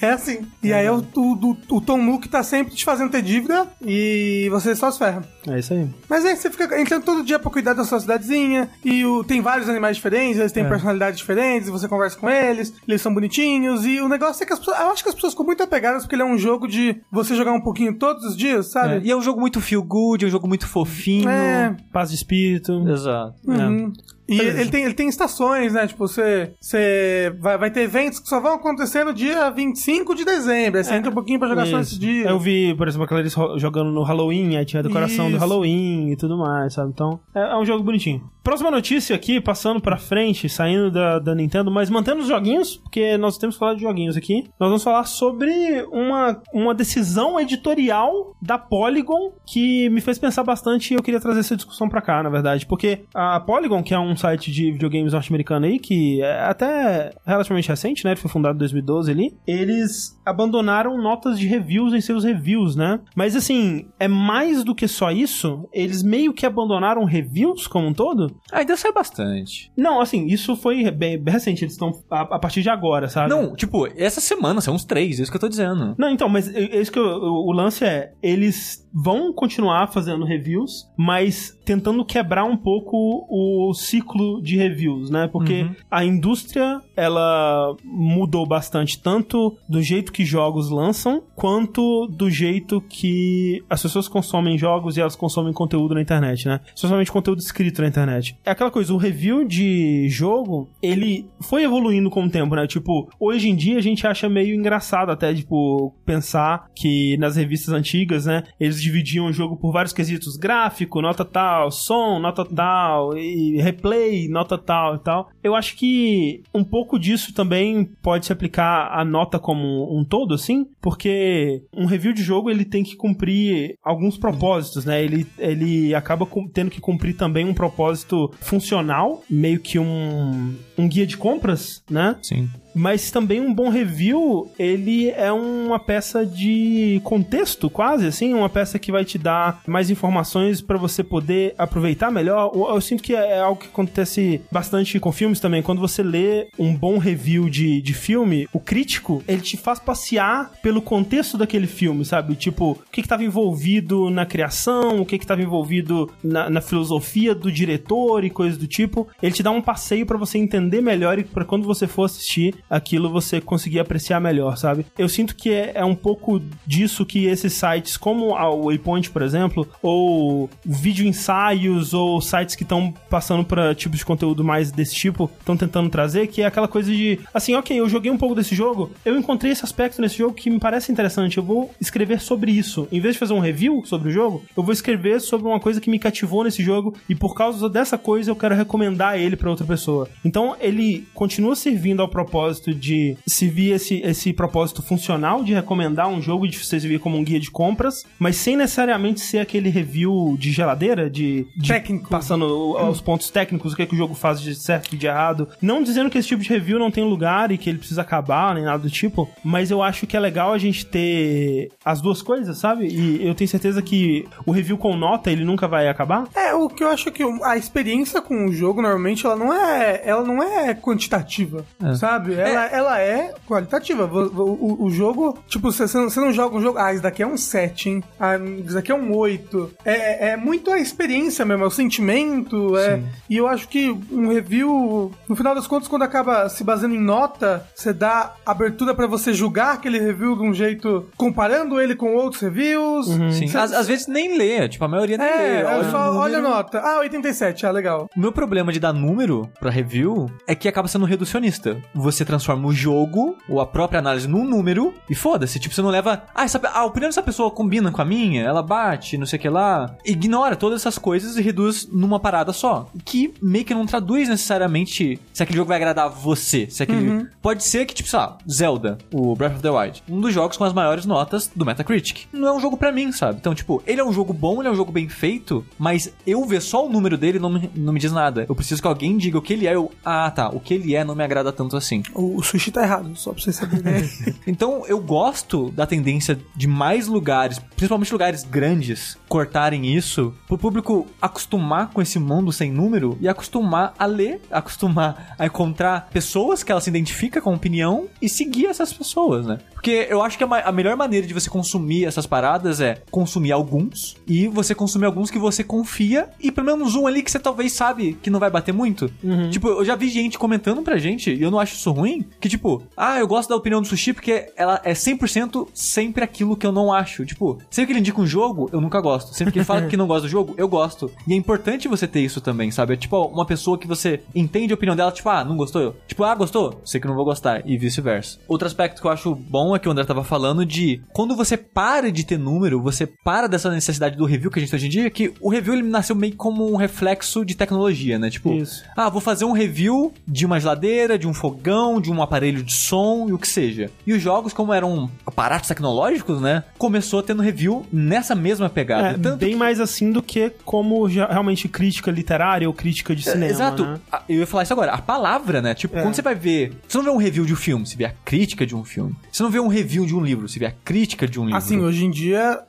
[0.02, 0.48] É assim.
[0.62, 4.48] E aí o, o, o, o Tom Nook tá sempre te fazendo ter dívida e
[4.52, 5.24] você só se ferra.
[5.48, 5.88] É isso aí.
[6.10, 8.70] Mas aí você fica entrando todo dia pra cuidar da sua cidadezinha.
[8.84, 10.70] E o, tem vários animais diferentes, eles têm É.
[10.70, 13.86] personalidades diferentes, você conversa com eles, eles são bonitinhos.
[13.86, 14.80] E o negócio é que as pessoas.
[14.80, 17.36] Eu acho que as pessoas ficam muito apegadas porque ele é um jogo de você
[17.36, 19.08] jogar um pouquinho todos os dias, É, sabe?
[19.08, 21.30] E é um jogo muito feel good, é um jogo muito fofinho.
[21.30, 21.76] É.
[21.92, 22.88] Paz de espírito.
[22.90, 23.36] Exato.
[23.46, 23.94] Uhum.
[24.30, 25.88] E ele tem, ele tem estações, né?
[25.88, 30.24] Tipo, você, você vai, vai ter eventos que só vão acontecer no dia 25 de
[30.24, 30.78] dezembro.
[30.78, 31.96] Aí você entra um pouquinho pra jogar só Isso.
[31.96, 32.30] nesse dia.
[32.30, 35.40] Eu vi, por exemplo, a Clarice jogando no Halloween, aí tinha a decoração do Isso.
[35.40, 36.92] Halloween e tudo mais, sabe?
[36.94, 38.22] Então, é, é um jogo bonitinho.
[38.50, 43.16] Próxima notícia aqui, passando pra frente, saindo da, da Nintendo, mas mantendo os joguinhos, porque
[43.16, 44.50] nós temos que falar de joguinhos aqui.
[44.60, 45.52] Nós vamos falar sobre
[45.92, 51.42] uma, uma decisão editorial da Polygon que me fez pensar bastante e eu queria trazer
[51.42, 52.66] essa discussão pra cá, na verdade.
[52.66, 57.70] Porque a Polygon, que é um site de videogames norte-americano aí, que é até relativamente
[57.70, 58.14] recente, né?
[58.14, 59.38] Ele foi fundado em 2012 ali.
[59.46, 63.00] Eles abandonaram notas de reviews em seus reviews, né?
[63.16, 65.70] Mas assim, é mais do que só isso.
[65.72, 68.39] Eles meio que abandonaram reviews como um todo.
[68.52, 69.72] Ainda sai bastante.
[69.78, 71.64] Não, assim, isso foi bem, recente.
[71.64, 73.30] Eles estão a, a partir de agora, sabe?
[73.30, 75.96] Não, tipo, essa semana são uns três, é isso que eu tô dizendo.
[75.98, 80.26] Não, então, mas é- é isso que eu- o lance é, eles vão continuar fazendo
[80.26, 85.28] reviews, mas tentando quebrar um pouco o ciclo de reviews, né?
[85.32, 85.76] Porque Uhum.
[85.92, 93.64] a indústria, ela mudou bastante, tanto do jeito que jogos lançam, quanto do jeito que
[93.70, 96.60] as pessoas consomem jogos e elas consomem conteúdo na internet, né?
[96.76, 98.36] Especialmente conteúdo escrito na internet.
[98.46, 102.66] É aquela coisa, o review de jogo, ele foi evoluindo com o tempo, né?
[102.66, 107.74] Tipo, hoje em dia a gente acha meio engraçado até, tipo, pensar que nas revistas
[107.74, 113.18] antigas, né, eles dividiam o jogo por vários quesitos, gráfico, nota tal, som, nota tal,
[113.18, 115.30] e replay, nota tal e tal.
[115.44, 120.34] Eu acho que um pouco disso também pode se aplicar à nota como um todo,
[120.34, 125.04] assim, porque um review de jogo ele tem que cumprir alguns propósitos, né?
[125.04, 131.06] Ele, ele acaba tendo que cumprir também um propósito funcional, meio que um, um guia
[131.06, 132.16] de compras, né?
[132.22, 132.50] Sim.
[132.74, 138.80] Mas também um bom review, ele é uma peça de contexto, quase assim, uma peça
[138.80, 142.52] que vai te dar mais informações pra você poder aproveitar melhor.
[142.54, 145.62] Eu, eu sinto que é algo que acontece bastante com filmes também.
[145.62, 150.52] Quando você lê um bom review de, de filme, o crítico, ele te faz passear
[150.62, 152.36] pelo contexto daquele filme, sabe?
[152.36, 157.52] Tipo, o que estava envolvido na criação, o que estava envolvido na, na filosofia do
[157.52, 159.08] diretor e coisas do tipo.
[159.22, 162.56] Ele te dá um passeio pra você entender melhor e pra quando você for assistir
[162.70, 164.86] aquilo você conseguir apreciar melhor, sabe?
[164.98, 169.22] Eu sinto que é, é um pouco disso que esses sites, como a Waypoint, por
[169.22, 174.96] exemplo, ou vídeo ensaios, ou sites que estão passando pra tipos de conteúdo mais desse
[174.96, 178.36] tipo, estão tentando trazer, que é aquela coisa de, assim, ok, eu joguei um pouco
[178.36, 182.20] desse jogo, eu encontrei esse aspecto nesse jogo que me parece interessante, eu vou escrever
[182.22, 182.88] sobre isso.
[182.92, 185.82] Em vez de fazer um review sobre o jogo, eu vou escrever sobre uma coisa
[185.82, 189.50] que me cativou nesse jogo e por causa dessa coisa eu quero recomendar ele pra
[189.50, 190.08] outra pessoa.
[190.24, 196.22] Então ele continua servindo ao propósito de servir esse, esse propósito funcional de recomendar um
[196.22, 200.36] jogo e de servir como um guia de compras, mas sem necessariamente ser aquele review
[200.38, 202.10] de geladeira, de, de Técnico.
[202.10, 205.08] passando os pontos técnicos, o que, é que o jogo faz de certo e de
[205.08, 205.48] errado.
[205.62, 208.54] Não dizendo que esse tipo de review não tem lugar e que ele precisa acabar,
[208.56, 212.22] nem nada do tipo, mas eu acho que é legal a gente ter as duas
[212.22, 212.88] coisas, sabe?
[212.88, 216.28] E eu tenho certeza que o review com nota, ele nunca vai acabar.
[216.36, 220.02] É, o que eu acho que a experiência com o jogo, normalmente, ela não é.
[220.04, 222.34] Ela não é quantitativa, sabe?
[222.34, 224.06] Ela, ela é qualitativa.
[224.06, 227.02] Vo- O, o jogo, tipo, você, você não- você não joga um jogo, ah, isso
[227.04, 228.04] daqui é um 7, hein?
[228.20, 229.72] Ah, isso daqui é um 8.
[229.86, 232.78] É, é muito a experiência mesmo, é o sentimento.
[232.78, 236.96] É, e eu acho que um review, no final das contas, quando acaba se baseando
[236.96, 241.96] em nota, você dá abertura pra você julgar aquele review de um jeito, comparando ele
[241.96, 243.08] com outros reviews.
[243.34, 243.48] Sim.
[243.48, 245.34] Cê- Às, às vezes nem lê, tipo, a maioria nem lê.
[245.62, 246.80] É, Olha é o só, olha a nota.
[246.80, 248.10] Ah, 87, ah, legal.
[248.16, 251.78] O meu problema de dar número pra review é que acaba sendo reducionista.
[251.94, 255.60] Você transforma o jogo, ou a própria análise, num número e foda-se.
[255.60, 256.24] Tipo, você não leva.
[256.34, 259.42] Ah, essa, a opinião dessa pessoa combina com a minha, ela bate, não sei o
[259.42, 259.96] que lá.
[260.06, 262.90] Ignora todas essas coisas e reduz numa parada só.
[263.06, 266.68] Que meio que não traduz necessariamente se aquele jogo vai agradar você.
[266.70, 267.28] Se aquele.
[267.42, 270.58] Pode ser que, tipo, sei lá, Zelda, o Breath of the Wild, um dos jogos
[270.58, 272.28] com as maiores notas do Metacritic.
[272.32, 273.38] Não é um jogo pra mim, sabe?
[273.40, 276.44] Então, tipo, ele é um jogo bom, ele é um jogo bem feito, mas eu
[276.46, 278.46] ver só o número dele não me, não me diz nada.
[278.48, 279.76] Eu preciso que alguém diga o que ele é.
[279.76, 282.02] Eu, ah, tá, o que ele é não me agrada tanto assim.
[282.16, 284.10] O, o sushi tá errado, só pra vocês saberem.
[284.48, 291.06] Então eu gosto da tendência de mais lugares, principalmente lugares grandes, cortarem isso, pro público
[291.22, 296.72] acostumar com esse mundo sem número e acostumar a ler, acostumar a encontrar pessoas que
[296.72, 299.60] ela se identifica com opinião e seguir essas pessoas, né?
[299.80, 303.54] Porque eu acho que a, a melhor maneira de você consumir essas paradas é consumir
[303.54, 307.40] alguns e você consumir alguns que você confia e pelo menos um ali que você
[307.40, 309.10] talvez sabe que não vai bater muito.
[309.50, 312.50] Tipo, eu já vi gente comentando pra gente, e eu não acho isso ruim, que
[312.50, 316.68] tipo, ah, eu gosto da opinião do sushi porque ela é 100% sempre aquilo que
[316.68, 317.26] eu não acho.
[317.26, 319.34] Tipo, sempre que ele indica um jogo, eu nunca gosto.
[319.34, 321.10] Sempre que ele fala que não gosta do jogo, eu gosto.
[321.26, 322.96] E é importante você ter isso também, sabe?
[322.96, 325.96] É tipo, uma pessoa que você entende a opinião dela, tipo, ah, não gostou?
[326.06, 326.82] Tipo, ah, gostou?
[326.84, 327.62] Sei que não vou gostar.
[327.66, 328.40] E vice-versa.
[328.46, 331.56] Outro aspecto que eu acho bom é que o André tava falando de quando você
[331.58, 334.88] para de ter número, você para dessa necessidade do review que a gente tem hoje
[334.88, 338.30] em dia, que o review ele nasceu meio como um reflexo de tecnologia, né?
[338.30, 338.84] Tipo, Isso.
[338.96, 342.74] ah, vou fazer um review de uma geladeira, de um fogão, de um aparelho de
[342.74, 343.90] som e o que seja.
[344.06, 346.64] E os jogos, como eram aparatos tecnológicos, né?
[346.78, 349.10] Começou tendo review nessa mesma pegada.
[349.10, 353.52] É, Tanto bem mais assim do que como realmente crítica literária ou crítica de cinema.
[353.52, 353.86] Exato.
[353.86, 354.00] né?
[354.28, 354.92] Eu ia falar isso agora.
[354.92, 355.74] A palavra, né?
[355.74, 356.02] Tipo, É.
[356.02, 356.74] quando você vai ver.
[356.88, 359.16] Você não vê um review de um filme, você vê a crítica de um filme.
[359.32, 361.58] Você não vê um review de um livro, você vê a crítica de um livro.
[361.58, 362.60] assim, hoje em dia,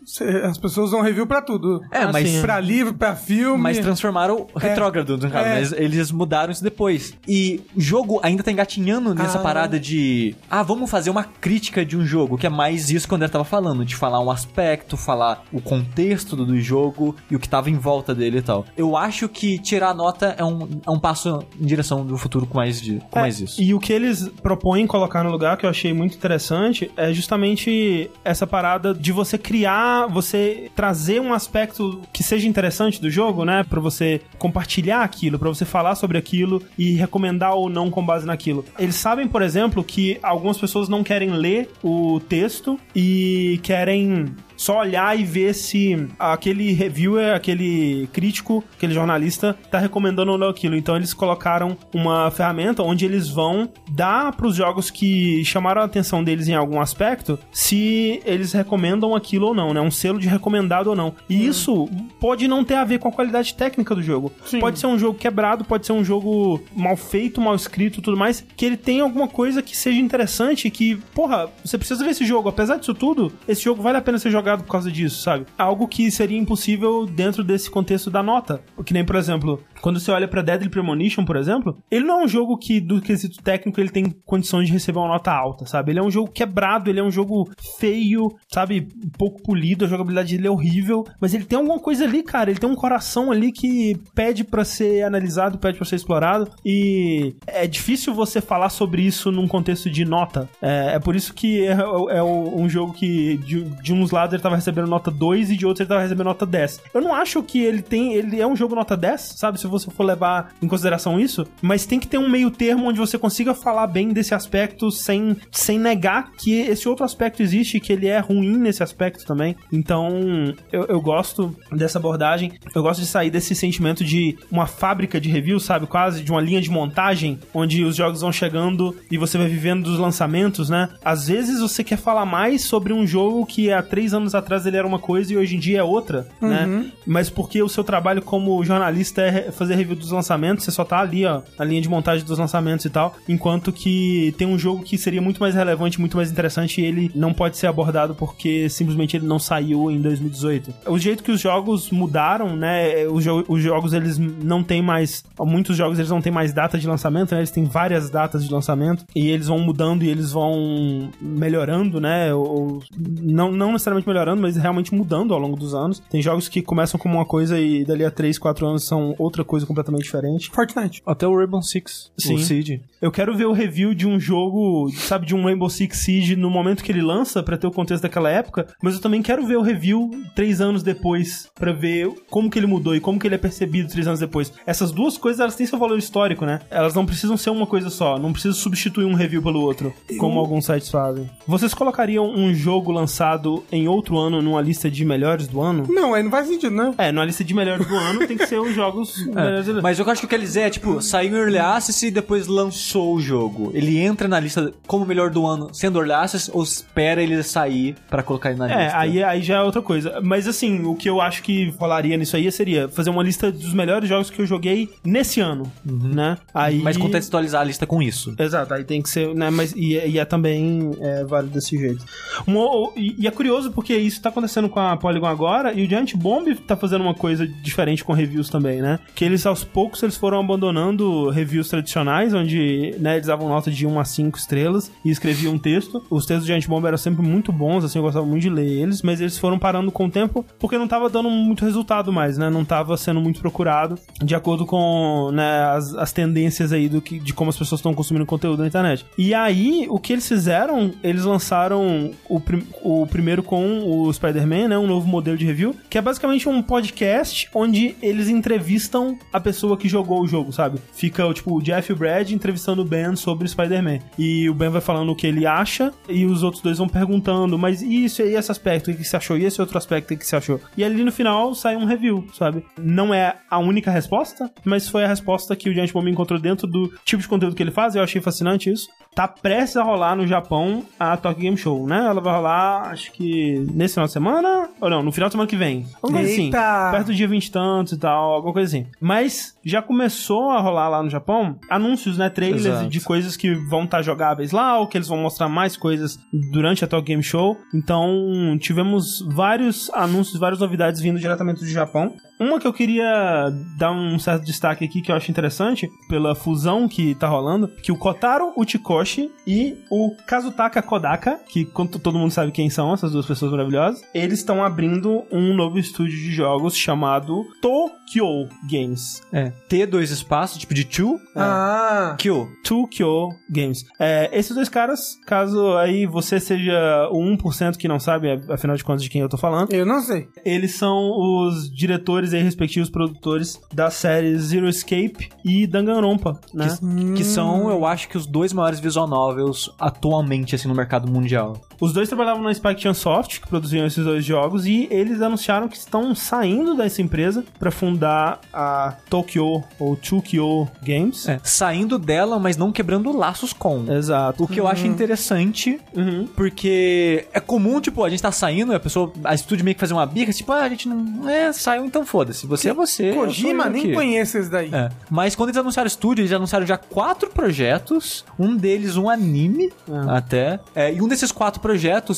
[0.45, 1.81] as pessoas dão review pra tudo.
[1.91, 2.27] É, mas.
[2.29, 3.63] Assim, Pra livro, pra filme.
[3.63, 5.47] Mas transformaram retrógrado, no caso.
[5.47, 5.55] É.
[5.61, 7.15] Mas eles mudaram isso depois.
[7.29, 9.43] E o jogo ainda tá engatinhando nessa Ah.
[9.43, 10.35] parada de.
[10.51, 13.29] Ah, vamos fazer uma crítica de um jogo, que é mais isso que o André
[13.29, 17.49] tava falando, de falar um aspecto, falar o contexto do, do jogo e o que
[17.49, 18.65] tava em volta dele e tal.
[18.77, 22.47] Eu acho que tirar a nota é um, é um passo em direção do futuro
[22.47, 23.61] com mais, de, com É, mais isso.
[23.61, 28.11] E o que eles propõem colocar no lugar, que eu achei muito interessante, é justamente
[28.25, 33.65] essa parada de você criar, você trazer um aspecto que seja interessante do jogo, né?
[33.69, 38.27] Pra você compartilhar aquilo, pra você falar sobre aquilo e recomendar ou não com base
[38.27, 38.65] naquilo.
[38.79, 44.27] Eles sabem, por exemplo, que algumas pessoas não querem ler o texto e querem
[44.61, 50.51] só olhar e ver se aquele reviewer, aquele crítico, aquele jornalista tá recomendando ou não
[50.51, 50.77] aquilo.
[50.77, 56.23] Então eles colocaram uma ferramenta onde eles vão dar pros jogos que chamaram a atenção
[56.23, 59.81] deles em algum aspecto se eles recomendam aquilo ou não, né?
[59.81, 61.15] Um selo de recomendado ou não.
[61.27, 61.89] E isso
[62.21, 64.31] pode não ter a ver com a qualidade técnica do jogo.
[64.61, 68.45] Pode ser um jogo quebrado, pode ser um jogo mal feito, mal escrito, tudo mais,
[68.55, 72.51] que ele tem alguma coisa que seja interessante, que, porra, você precisa ver esse jogo.
[72.51, 75.47] Apesar disso tudo, esse jogo vale a pena ser jogado por causa disso, sabe?
[75.59, 78.61] Algo que seria impossível dentro desse contexto da nota.
[78.85, 82.25] Que nem, por exemplo, quando você olha pra Deadly Premonition, por exemplo, ele não é
[82.25, 85.93] um jogo que, do quesito técnico, ele tem condições de receber uma nota alta, sabe?
[85.93, 88.89] Ele é um jogo quebrado, ele é um jogo feio, sabe?
[89.19, 92.51] Pouco polido, a jogabilidade dele é horrível, mas ele tem alguma coisa ali, cara.
[92.51, 97.35] Ele tem um coração ali que pede pra ser analisado, pede pra ser explorado, e
[97.47, 100.49] é difícil você falar sobre isso num contexto de nota.
[100.61, 104.43] É, é por isso que é, é um jogo que de, de uns lados ele
[104.43, 106.83] tava recebendo nota 2 e de outros ele tava recebendo nota 10.
[106.95, 108.15] Eu não acho que ele tem.
[108.15, 109.61] Ele é um jogo nota 10, sabe?
[109.61, 112.99] Se você for levar em consideração isso, mas tem que ter um meio termo onde
[112.99, 117.93] você consiga falar bem desse aspecto sem, sem negar que esse outro aspecto existe, que
[117.93, 119.55] ele é ruim nesse aspecto também.
[119.73, 122.53] Então, eu, eu gosto dessa abordagem.
[122.75, 125.87] Eu gosto de sair desse sentimento de uma fábrica de reviews, sabe?
[125.87, 129.85] Quase de uma linha de montagem, onde os jogos vão chegando e você vai vivendo
[129.85, 130.89] dos lançamentos, né?
[131.05, 134.67] Às vezes você quer falar mais sobre um jogo que há três anos anos atrás
[134.67, 136.67] ele era uma coisa e hoje em dia é outra, né?
[137.07, 140.99] Mas porque o seu trabalho como jornalista é fazer review dos lançamentos, você só tá
[141.01, 144.83] ali, ó, na linha de montagem dos lançamentos e tal, enquanto que tem um jogo
[144.83, 148.69] que seria muito mais relevante, muito mais interessante e ele não pode ser abordado porque
[148.69, 150.73] simplesmente ele não saiu em 2018.
[150.87, 153.07] O jeito que os jogos mudaram, né?
[153.07, 156.79] Os, jo- os jogos eles não têm mais, muitos jogos eles não têm mais data
[156.79, 157.41] de lançamento, né?
[157.41, 162.33] Eles têm várias datas de lançamento e eles vão mudando e eles vão melhorando, né?
[162.35, 162.83] Ou,
[163.23, 166.03] não, não necessariamente melhorando, mas realmente mudando ao longo dos anos.
[166.11, 169.45] Tem jogos que começam como uma coisa e dali a 3, 4 anos são outra
[169.45, 170.51] coisa completamente diferente.
[170.51, 171.03] Fortnite.
[171.07, 172.11] Até o Rainbow Six.
[172.17, 172.35] Sim.
[172.35, 172.81] O Siege.
[173.01, 176.51] Eu quero ver o review de um jogo, sabe, de um Rainbow Six Siege no
[176.51, 179.57] momento que ele lança, pra ter o contexto daquela época, mas eu também quero ver
[179.57, 183.35] o review três anos depois, pra ver como que ele mudou e como que ele
[183.35, 184.53] é percebido três anos depois.
[184.67, 186.61] Essas duas coisas, elas têm seu valor histórico, né?
[186.71, 190.39] Elas não precisam ser uma coisa só, não precisa substituir um review pelo outro, como
[190.39, 191.29] alguns sites fazem.
[191.47, 195.87] Vocês colocariam um jogo lançado em outro ano numa lista de melhores do ano?
[195.89, 196.95] Não, aí não faz sentido, né?
[196.99, 199.83] É, numa lista de melhores do ano tem que ser os jogos melhores do ano.
[199.83, 202.11] Mas eu acho que o que ele dizer é, tipo, saiu em Early Access e
[202.11, 203.71] depois lançou o jogo.
[203.75, 207.95] Ele entra na lista como melhor do ano sendo Early Access ou espera ele sair
[208.09, 208.99] pra colocar ele na É, lista?
[208.99, 210.21] aí, aí já é outra coisa.
[210.23, 213.73] Mas assim, o que eu acho que rolaria nisso aí seria fazer uma lista dos
[213.75, 216.37] melhores jogos que eu joguei nesse ano, né?
[216.55, 216.79] Aí...
[216.81, 218.35] Mas contextualizar a lista com isso.
[218.39, 219.51] Exato, aí tem que ser, né?
[219.51, 222.05] Mas e, é- e é também é, válido desse jeito.
[222.47, 225.89] Uma- e, e é curioso porque isso tá acontecendo com a Polygon agora e o
[225.89, 228.99] Giant Bomb tá fazendo uma coisa diferente com reviews também, né?
[229.15, 233.87] Que eles aos poucos eles foram abandonando reviews tradicionais, onde né, eles davam nota de
[233.87, 236.03] 1 a 5 estrelas e escreviam um texto.
[236.11, 238.67] Os textos do Giant Bomb eram sempre muito bons, assim, eu gostava muito de ler
[238.67, 242.39] eles, mas eles foram parando com o tempo porque não tava dando muito resultado mais,
[242.39, 242.49] né?
[242.51, 247.19] Não tava sendo muito procurado de acordo com né, as, as tendências aí do que,
[247.19, 249.05] de como as pessoas estão consumindo conteúdo na internet.
[249.19, 254.69] E aí, o que eles fizeram, eles lançaram o, prim- o primeiro com o Spider-Man,
[254.69, 254.79] né?
[254.79, 259.77] Um novo modelo de review, que é basicamente um podcast onde eles entrevistam a pessoa
[259.77, 260.79] que jogou o jogo, sabe?
[260.93, 263.99] Fica, tipo, o Jeff e o Brad entrevistando o Ben sobre o Spider-Man.
[264.19, 267.59] E o Ben vai falando o que ele acha e os outros dois vão perguntando,
[267.59, 269.37] mas isso e esse aspecto, o que você achou?
[269.37, 270.61] E esse outro aspecto, o que você achou?
[270.77, 272.65] E ali no final sai um review, sabe?
[272.79, 276.67] Não é a única resposta, mas foi a resposta que o Giant Bomb encontrou dentro
[276.67, 278.89] do tipo de conteúdo que ele faz, eu achei fascinante isso.
[279.21, 282.07] Tá prestes a rolar no Japão a Tokyo Game Show, né?
[282.07, 285.47] Ela vai rolar, acho que nesse final de semana, ou não, no final de semana
[285.47, 285.87] que vem.
[286.01, 288.87] Vamos ver assim, perto do dia 20 e tantos e tal, alguma coisa assim.
[288.99, 292.29] Mas já começou a rolar lá no Japão anúncios, né?
[292.31, 292.89] Trailers Exato.
[292.89, 296.19] de coisas que vão estar jogáveis lá, ou que eles vão mostrar mais coisas
[296.51, 297.57] durante a Tokyo Game Show.
[297.75, 302.15] Então, tivemos vários anúncios, várias novidades vindo diretamente do Japão.
[302.39, 306.89] Uma que eu queria dar um certo destaque aqui, que eu acho interessante, pela fusão
[306.89, 311.67] que tá rolando, que o Kotaro Uchikoshi e o Kazutaka Kodaka, que
[312.03, 316.17] todo mundo sabe quem são essas duas pessoas maravilhosas, eles estão abrindo um novo estúdio
[316.17, 319.23] de jogos chamado Tokyo Games.
[319.33, 319.50] É.
[319.69, 322.15] T, dois espaços, tipo de two, Ah.
[322.19, 322.49] Kyo.
[322.65, 323.85] Tokyo Games.
[323.99, 328.85] É, esses dois caras, caso aí você seja o 1% que não sabe, afinal de
[328.85, 330.29] contas, de quem eu tô falando, Eu não sei.
[330.45, 336.69] eles são os diretores e respectivos produtores das séries Zero Escape e Danganronpa, né?
[337.17, 341.57] Que são, eu acho que os dois maiores visual novels atualmente, assim, no mercado mundial.
[341.81, 345.77] Os dois trabalhavam na Spike Chunsoft, que produziam esses dois jogos, e eles anunciaram que
[345.77, 351.27] estão saindo dessa empresa para fundar a Tokyo ou Tokyo Games.
[351.27, 353.91] É, saindo dela, mas não quebrando laços com.
[353.91, 354.45] Exato.
[354.45, 356.29] O que eu acho interessante, Uhum.
[356.37, 359.95] porque é comum, tipo, a gente tá saindo a pessoa, a estúdio meio que fazer
[359.95, 362.47] uma bica, tipo, ah, a gente não é, saiu, então foda-se.
[362.47, 363.13] Você é você.
[363.15, 364.69] Kojima, nem conheço esse daí.
[364.73, 364.91] É.
[365.09, 368.25] Mas quando eles anunciaram o estúdio, eles anunciaram já quatro projetos.
[368.39, 369.73] Um deles, um anime,
[370.09, 370.61] até.
[370.75, 371.70] É, e um desses quatro projetos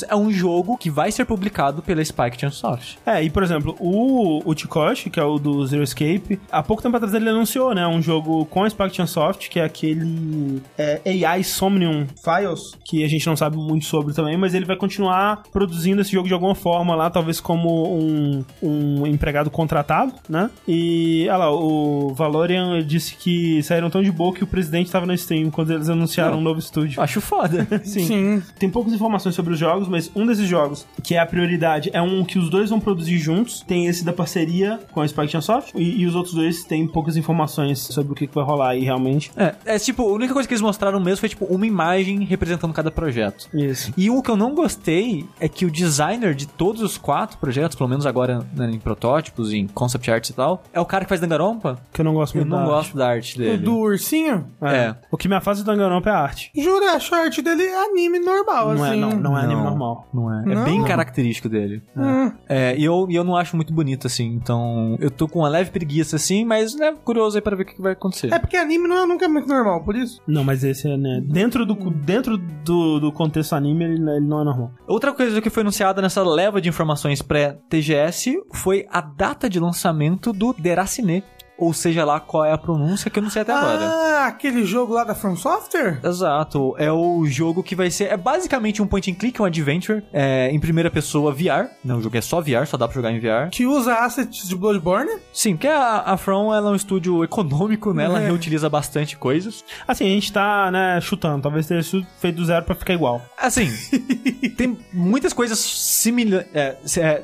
[0.08, 2.98] é um jogo que vai ser publicado pela Spike Chunsoft.
[3.04, 6.82] É, e por exemplo, o, o Chikoshi, que é o do Zero Escape, há pouco
[6.82, 11.00] tempo atrás ele anunciou, né, um jogo com a Spike Chunsoft, que é aquele é,
[11.26, 15.42] AI Somnium Files, que a gente não sabe muito sobre também, mas ele vai continuar
[15.52, 20.50] produzindo esse jogo de alguma forma lá, talvez como um, um empregado contratado, né?
[20.66, 25.06] E, olha lá, o Valorian disse que saíram tão de boa que o presidente estava
[25.06, 26.38] no stream quando eles anunciaram Não.
[26.38, 27.00] um novo estúdio.
[27.02, 27.66] Acho foda.
[27.84, 28.06] Sim.
[28.06, 28.42] Sim.
[28.58, 32.00] Tem poucas informações sobre os jogos, mas um desses jogos, que é a prioridade, é
[32.00, 33.60] um que os dois vão produzir juntos.
[33.66, 35.72] Tem esse da parceria com a Spike Chunsoft.
[35.74, 38.84] E, e os outros dois têm poucas informações sobre o que, que vai rolar aí
[38.84, 39.30] realmente.
[39.36, 42.72] É, é tipo, a única coisa que eles mostraram mesmo foi tipo uma imagem representando
[42.72, 43.48] cada projeto.
[43.54, 43.92] Isso.
[43.96, 47.76] E o que eu não gostei é que o designer de todos os quatro projetos,
[47.76, 51.08] pelo menos agora né, em protótipos, em concept arts e tal, é o cara que
[51.08, 51.78] faz Danganronpa.
[51.92, 53.56] Que eu não gosto Eu muito não da gosto da arte O dele.
[53.58, 54.46] do ursinho?
[54.60, 54.76] arte.
[54.76, 54.96] É.
[55.10, 56.50] O que me afasta do Danganronpa é a arte.
[56.56, 58.92] Jura, a arte dele é anime normal, Não assim.
[58.94, 60.08] é, não, não Não é anime normal.
[60.12, 60.42] Não é.
[60.42, 60.64] É Não?
[60.64, 61.82] bem característico dele.
[61.96, 62.32] Hum.
[62.48, 64.26] É, e eu, e eu não acho muito bonito, assim.
[64.26, 67.66] Então, eu tô com uma leve preguiça, assim, mas, né, curioso aí pra ver o
[67.66, 68.32] que, que vai acontecer.
[68.32, 70.20] É porque anime não é, nunca é muito normal, por isso.
[70.26, 71.22] Não, mas esse é, né?
[71.24, 74.70] Dentro do, dentro do, do contexto anime, ele, ele não é normal.
[74.86, 80.32] Outra coisa que foi anunciada nessa leva de informações pré-TGS foi a data de lançamento
[80.32, 81.22] do Deracine.
[81.58, 83.84] Ou seja lá qual é a pronúncia que eu não sei até agora.
[83.84, 86.00] Ah, aquele jogo lá da From Software?
[86.02, 88.04] Exato, é o jogo que vai ser.
[88.04, 91.68] É basicamente um point and click, um adventure, é, em primeira pessoa VR.
[91.84, 93.50] Não, o jogo é só VR, só dá pra jogar em VR.
[93.50, 95.10] Que usa assets de Bloodborne?
[95.32, 98.04] Sim, porque a, a From ela é um estúdio econômico, né?
[98.04, 98.26] Ela É.
[98.26, 99.64] reutiliza bastante coisas.
[99.86, 101.42] Assim, a gente tá, né, chutando.
[101.42, 103.20] Talvez tenha sido feito do zero pra ficar igual.
[103.38, 103.68] Assim,
[104.56, 106.46] tem muitas coisas similares.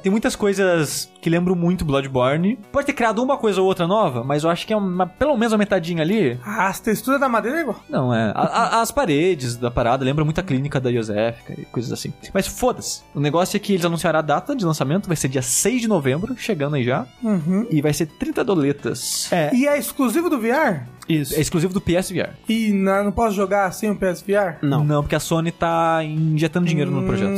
[0.02, 2.58] tem muitas coisas que lembram muito Bloodborne.
[2.72, 5.36] Pode ter criado uma coisa ou outra nova, mas eu acho que é uma, pelo
[5.36, 6.38] menos uma metadinha ali.
[6.44, 7.82] Ah, As texturas da madeira é igual.
[7.88, 8.32] Não, é.
[8.34, 8.40] a-
[8.78, 12.12] a- as paredes da parada lembram muito a clínica da Josefica e coisas assim.
[12.32, 13.02] Mas foda-se.
[13.14, 15.88] O negócio é que eles anunciaram a data de lançamento, vai ser dia 6 de
[15.88, 17.06] novembro, chegando aí já.
[17.22, 17.66] Uhum.
[17.70, 19.30] E vai ser 30 doletas.
[19.32, 20.82] É, E é exclusivo do VR?
[21.08, 21.34] isso.
[21.34, 22.32] É exclusivo do PSVR.
[22.48, 24.58] E na- não posso jogar sem o PSVR?
[24.62, 24.84] Não.
[24.84, 27.32] Não, porque a Sony tá injetando dinheiro no projeto.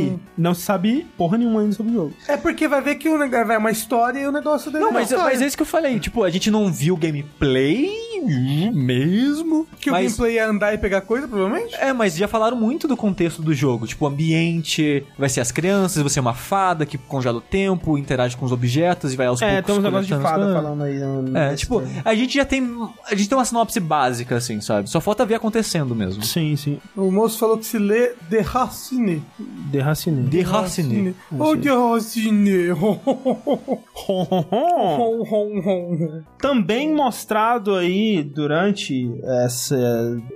[0.00, 2.14] E não se sabe porra nenhuma ainda sobre o jogo.
[2.28, 4.92] É porque vai ver que o vai uma história e o negócio dele Não, é
[4.92, 5.32] uma mas, história.
[5.32, 5.98] mas é isso que eu falei.
[6.00, 9.66] Tipo, a gente não viu gameplay mesmo.
[9.80, 10.00] Que mas...
[10.00, 11.74] o gameplay é andar e pegar coisa, provavelmente?
[11.76, 13.86] É, mas já falaram muito do contexto do jogo.
[13.86, 17.96] Tipo, o ambiente, vai ser as crianças, você é uma fada que congela o tempo,
[17.98, 20.82] interage com os objetos e vai aos É, poucos tem uns negócios de fada falando
[20.82, 20.98] aí.
[20.98, 22.02] no- É, tipo, trailer.
[22.04, 22.62] a gente já tem.
[23.06, 24.88] A gente tem uma sinopse básica, assim, sabe?
[24.90, 26.22] Só falta ver acontecendo mesmo.
[26.22, 26.78] Sim, sim.
[26.96, 29.22] O moço falou que se lê The Racine.
[29.72, 30.28] The Racine.
[30.28, 31.14] The Racine.
[31.38, 32.74] Oh, The Racine.
[36.38, 39.10] Também mostrado aí durante
[39.44, 39.76] essa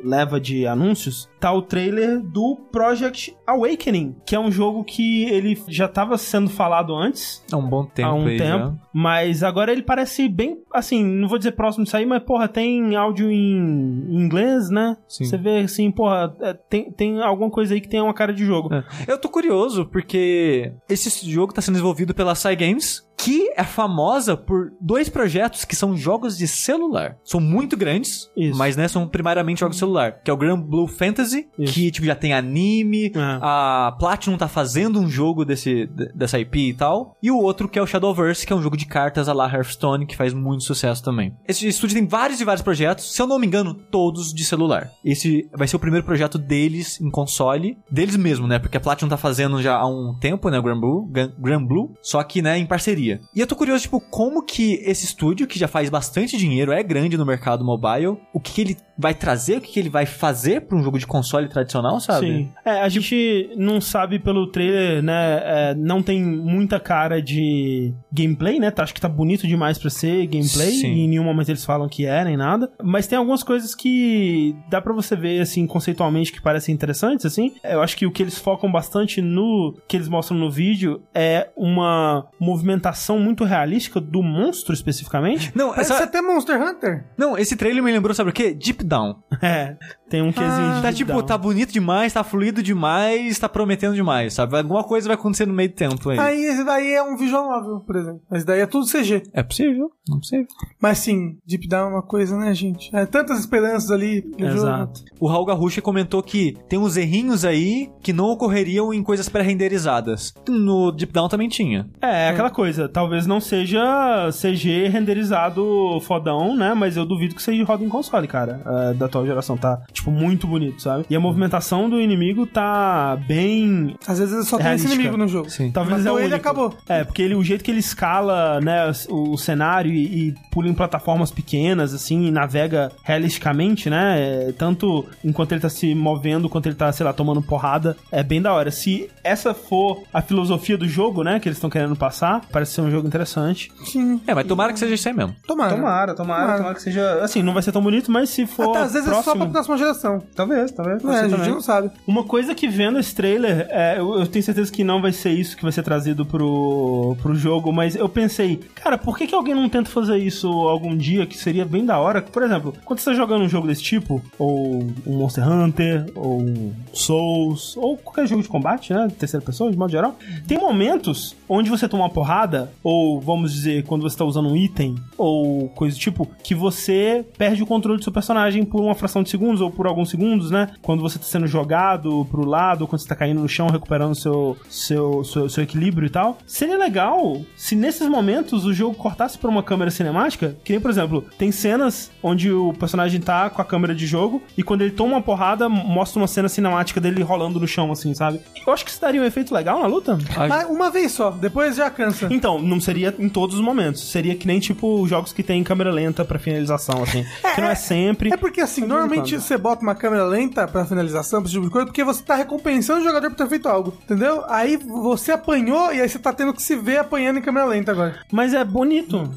[0.02, 5.60] leva de anúncios, tá o trailer do Project Awakening, que é um jogo que ele
[5.68, 8.74] já estava sendo falado antes, Há um bom tempo há um tempo, já.
[8.92, 12.96] mas agora ele parece bem, assim, não vou dizer próximo de sair, mas porra, tem
[12.96, 14.96] áudio em inglês, né?
[15.06, 15.24] Sim.
[15.24, 18.44] Você vê assim, porra, é, tem, tem alguma coisa aí que tem uma cara de
[18.44, 18.72] jogo.
[18.74, 18.84] É.
[19.06, 24.72] Eu tô curioso porque esse jogo tá sendo desenvolvido pela Cygames, que é famosa por
[24.80, 27.16] dois projetos que são jogos de celular.
[27.24, 28.58] São muito grandes, Isso.
[28.58, 30.20] mas né, são primariamente jogos de celular.
[30.22, 31.72] Que é o Grand Blue Fantasy, Isso.
[31.72, 33.38] que tipo, já tem anime, É.
[33.40, 37.16] a Platinum tá fazendo um jogo desse, de- dessa IP e tal.
[37.22, 39.50] E o outro que é o Shadowverse, que é um jogo de cartas a la
[39.50, 41.32] Hearthstone, que faz muito sucesso também.
[41.48, 44.90] Esse estúdio tem vários e vários projetos, se eu não me engano, todos de celular.
[45.04, 48.58] Esse vai ser o primeiro projeto deles em console, deles mesmo, né?
[48.58, 51.64] Porque a Platinum tá fazendo já há um tempo, né, o Grand Blue, Gran- Grand
[51.64, 53.13] Blue, só que, né, em parceria.
[53.34, 56.82] E eu tô curioso, tipo, como que esse estúdio, que já faz bastante dinheiro, é
[56.82, 60.06] grande no mercado mobile, o que, que ele vai trazer, o que, que ele vai
[60.06, 62.26] fazer pra um jogo de console tradicional, sabe?
[62.26, 62.52] Sim.
[62.64, 65.42] É, a gente não sabe pelo trailer, né?
[65.44, 68.70] é, não tem muita cara de gameplay, né?
[68.70, 70.70] Tá, acho que tá bonito demais pra ser gameplay.
[70.72, 70.92] Sim.
[70.92, 72.70] E em nenhum momento eles falam que é, nem nada.
[72.82, 77.54] Mas tem algumas coisas que dá pra você ver, assim, conceitualmente que parecem interessantes, assim.
[77.62, 81.48] Eu acho que o que eles focam bastante no que eles mostram no vídeo é
[81.56, 85.52] uma movimentação muito realística do monstro, especificamente.
[85.54, 87.04] Não, Parece essa- até Monster Hunter.
[87.16, 88.54] não, esse trailer me lembrou, sabe o quê?
[88.54, 89.16] Deep Down.
[89.42, 89.76] É,
[90.08, 91.22] tem um quesinho de Tá deep tipo, down.
[91.22, 94.56] tá bonito demais, tá fluido demais, tá prometendo demais, sabe?
[94.56, 96.18] Alguma coisa vai acontecer no meio do tempo aí.
[96.18, 98.22] Aí esse daí é um visual novel, por exemplo.
[98.30, 99.22] Mas daí é tudo CG.
[99.34, 100.46] É possível, não é possível.
[100.80, 102.94] Mas sim, Deep Down é uma coisa, né, gente?
[102.96, 104.60] É tantas esperanças ali no jogo.
[104.60, 105.00] Exato.
[105.20, 110.32] O Raul Garrucha comentou que tem uns errinhos aí que não ocorreriam em coisas pré-renderizadas.
[110.48, 111.88] No Deep Down também tinha.
[112.00, 116.72] É, aquela coisa, talvez não seja CG renderizado fodão, né?
[116.72, 118.62] Mas eu duvido que seja roda em console, cara.
[118.90, 119.56] é, da atual geração.
[119.56, 121.04] Tá, tipo, muito bonito, sabe?
[121.10, 123.96] E a movimentação do inimigo tá bem.
[124.06, 125.50] Às vezes só tem esse inimigo no jogo.
[125.50, 125.70] Sim.
[125.70, 126.48] Talvez Matou é o ele, único.
[126.48, 126.74] acabou.
[126.88, 130.68] É, porque ele, o jeito que ele escala, né, o, o cenário e, e pula
[130.68, 134.14] em plataformas pequenas, assim, e navega realisticamente, né?
[134.14, 138.22] é, tanto enquanto ele tá se movendo, quanto ele tá, sei lá, tomando porrada, é
[138.22, 138.70] bem da hora.
[138.70, 142.80] Se essa for a filosofia do jogo, né, que eles estão querendo passar, parece ser
[142.84, 143.72] um jogo interessante.
[143.84, 144.20] Sim.
[144.26, 145.34] É, mas tomara que seja isso aí mesmo.
[145.46, 145.74] Tomara.
[145.74, 146.56] Tomara, tomara, Tomara.
[146.58, 147.20] tomara que seja.
[147.22, 148.70] Assim, não vai ser tão bonito, mas se for.
[148.70, 150.22] Até às vezes é só próximo, pra próxima geração.
[150.34, 150.98] Talvez, talvez.
[150.98, 151.90] É, pode ser a gente não sabe.
[152.06, 155.30] Uma coisa que vendo esse trailer, é, eu, eu tenho certeza que não vai ser
[155.30, 159.34] isso que vai ser trazido pro, pro jogo, mas eu pensei, cara, por que, que
[159.34, 162.22] alguém não tenta fazer isso algum dia que seria bem da hora?
[162.22, 166.40] Por exemplo, quando você tá jogando um jogo desse tipo, ou um Monster Hunter, ou
[166.40, 169.08] um Souls, ou qualquer jogo de combate, né?
[169.18, 170.16] Terceira pessoa, de modo geral,
[170.46, 174.56] tem momentos onde você toma uma porrada ou vamos dizer, quando você tá usando um
[174.56, 178.94] item, ou coisa do tipo, que você perde o controle do seu personagem por uma
[178.94, 180.70] fração de segundos, ou por alguns segundos, né?
[180.82, 184.14] Quando você tá sendo jogado pro lado, ou quando você tá caindo no chão, recuperando
[184.14, 186.38] seu, seu, seu, seu equilíbrio e tal.
[186.46, 190.90] Seria legal se nesses momentos o jogo cortasse pra uma câmera cinemática, que nem, por
[190.90, 194.90] exemplo, tem cenas onde o personagem tá com a câmera de jogo, e quando ele
[194.90, 198.40] toma uma porrada, mostra uma cena cinemática dele rolando no chão, assim, sabe?
[198.66, 200.18] Eu acho que isso daria um efeito legal na luta.
[200.36, 202.28] Mas uma vez só, depois já cansa.
[202.30, 204.10] Então, não seria em todos os momentos.
[204.10, 207.24] Seria que nem, tipo, jogos que tem câmera lenta pra finalização, assim.
[207.54, 208.32] que não é sempre.
[208.32, 211.72] É porque assim, normalmente você bota uma câmera lenta pra finalização, pra esse tipo de
[211.72, 214.44] coisa, porque você tá recompensando o jogador por ter feito algo, entendeu?
[214.48, 217.92] Aí você apanhou e aí você tá tendo que se ver apanhando em câmera lenta
[217.92, 218.20] agora.
[218.32, 219.30] Mas é bonito.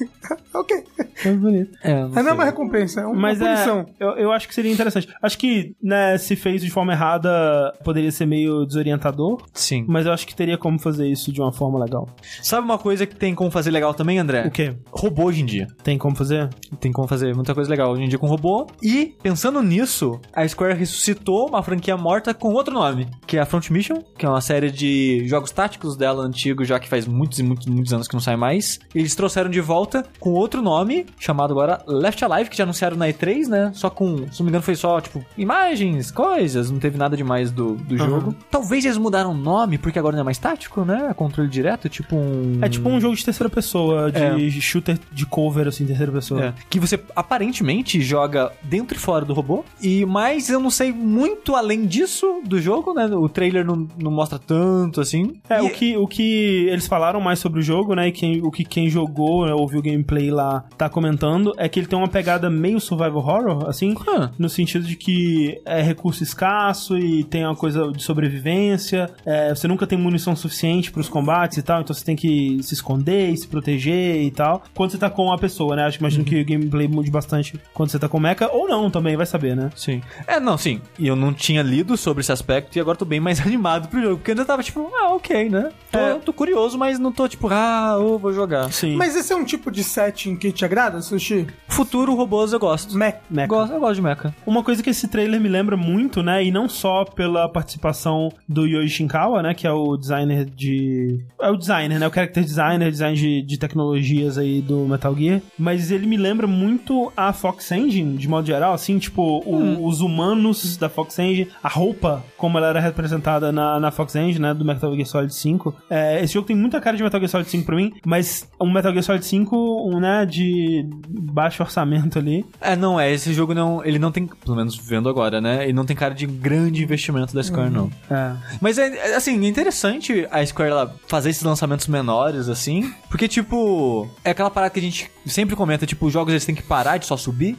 [0.54, 0.84] ok.
[1.24, 1.76] É bonito.
[1.82, 3.86] É, não Aí não é uma recompensa, é uma Mas é, punição.
[3.98, 5.08] eu, eu acho que seria interessante.
[5.22, 9.42] Acho que, né, se fez de forma errada, poderia ser meio desorientador.
[9.54, 9.84] Sim.
[9.88, 12.08] Mas eu acho que teria como fazer isso de uma forma legal.
[12.42, 14.46] Sabe uma coisa que tem como fazer legal também, André?
[14.46, 14.74] O quê?
[14.90, 15.66] Robô hoje em dia.
[15.82, 16.48] Tem como fazer?
[16.80, 18.66] Tem como fazer muita coisa legal hoje em dia com robô.
[18.82, 23.46] E, pensando nisso, a Square ressuscitou uma franquia morta com outro nome, que é a
[23.46, 27.38] Front Mission, que é uma série de jogos táticos dela antigo, já que faz muitos
[27.38, 28.78] e muitos, muitos anos que não sai mais.
[28.94, 29.85] Eles trouxeram de volta
[30.20, 33.70] com outro nome, chamado agora Left Alive, que já anunciaram na E3, né?
[33.74, 37.50] Só com, se não me engano, foi só, tipo, imagens, coisas, não teve nada demais
[37.50, 38.34] do, do jogo.
[38.50, 41.08] Talvez eles mudaram o nome, porque agora não é mais tático, né?
[41.10, 42.58] É controle direto, tipo um...
[42.62, 46.46] É tipo um jogo de terceira pessoa, de shooter de cover, assim, terceira pessoa.
[46.46, 49.64] É, que você aparentemente joga dentro e fora do robô.
[49.82, 53.06] E mas eu não sei muito além disso do jogo, né?
[53.06, 55.34] O trailer não, não mostra tanto assim.
[55.48, 58.08] É, E- o que, o que eles falaram mais sobre o jogo, né?
[58.08, 61.78] E quem, o que quem jogou, né, ouviu o gameplay lá, tá comentando, é que
[61.80, 64.30] ele tem uma pegada meio survival horror, assim, Ah.
[64.38, 69.10] no sentido de que é recurso escasso e tem uma coisa de sobrevivência.
[69.24, 72.74] é, você nunca tem munição suficiente pros combates e tal, então você tem que se
[72.74, 74.62] esconder e se proteger e tal.
[74.74, 75.84] Quando você tá com uma pessoa, né?
[75.84, 78.68] Acho que imagino que o gameplay mude bastante quando você tá com o mecha, ou
[78.68, 79.70] não também, vai saber, né?
[79.76, 80.00] Sim.
[80.26, 80.80] É, não, sim.
[80.98, 84.00] E eu não tinha lido sobre esse aspecto e agora tô bem mais animado pro
[84.00, 84.16] jogo.
[84.16, 85.70] Porque eu ainda tava tipo, ah, ok, né?
[85.90, 86.14] Tô, É.
[86.14, 88.72] tô curioso, mas não tô tipo, ah, eu vou jogar.
[88.72, 88.96] Sim.
[88.96, 91.46] Mas esse é um tipo de setting que te agrada, Sushi?
[91.68, 92.96] Futuro robôs eu gosto.
[92.96, 93.18] Mech.
[93.30, 93.46] Mecha.
[93.48, 94.34] Gosto, eu gosto de mecha.
[94.46, 96.44] Uma coisa que esse trailer me lembra muito, né?
[96.44, 99.54] E não só pela participação do Yoji Shinkawa, né?
[99.54, 101.20] Que é o designer de.
[101.40, 102.06] É o designer, né?
[102.08, 105.40] O character designer, design de, de tecnologias aí do Metal Gear.
[105.58, 110.00] Mas ele me lembra muito a Fox Engine, de modo geral, assim, tipo, o- os
[110.00, 114.54] humanos da Fox Engine, a roupa, como ela era representada na, na Fox Engine, né?
[114.54, 115.74] Do Metal Gear Solid 5.
[115.90, 118.70] É, esse jogo tem muita cara de Metal Gear Solid 5 pra mim, mas um
[118.72, 120.26] Metal Gear Solid 5, um, né?
[120.26, 122.44] De baixo orçamento ali.
[122.60, 125.64] É, não, é, esse jogo não, ele não tem, pelo menos vendo agora, né?
[125.64, 127.90] Ele não tem cara de grande investimento da Square, não.
[128.10, 128.32] É.
[128.60, 132.92] Mas é, é, assim, é interessante a Square ela, fazer esses lançamentos menores, assim.
[133.08, 136.54] Porque, tipo, é aquela parada que a gente sempre comenta, tipo, os jogos eles têm
[136.54, 137.56] que parar de só subir.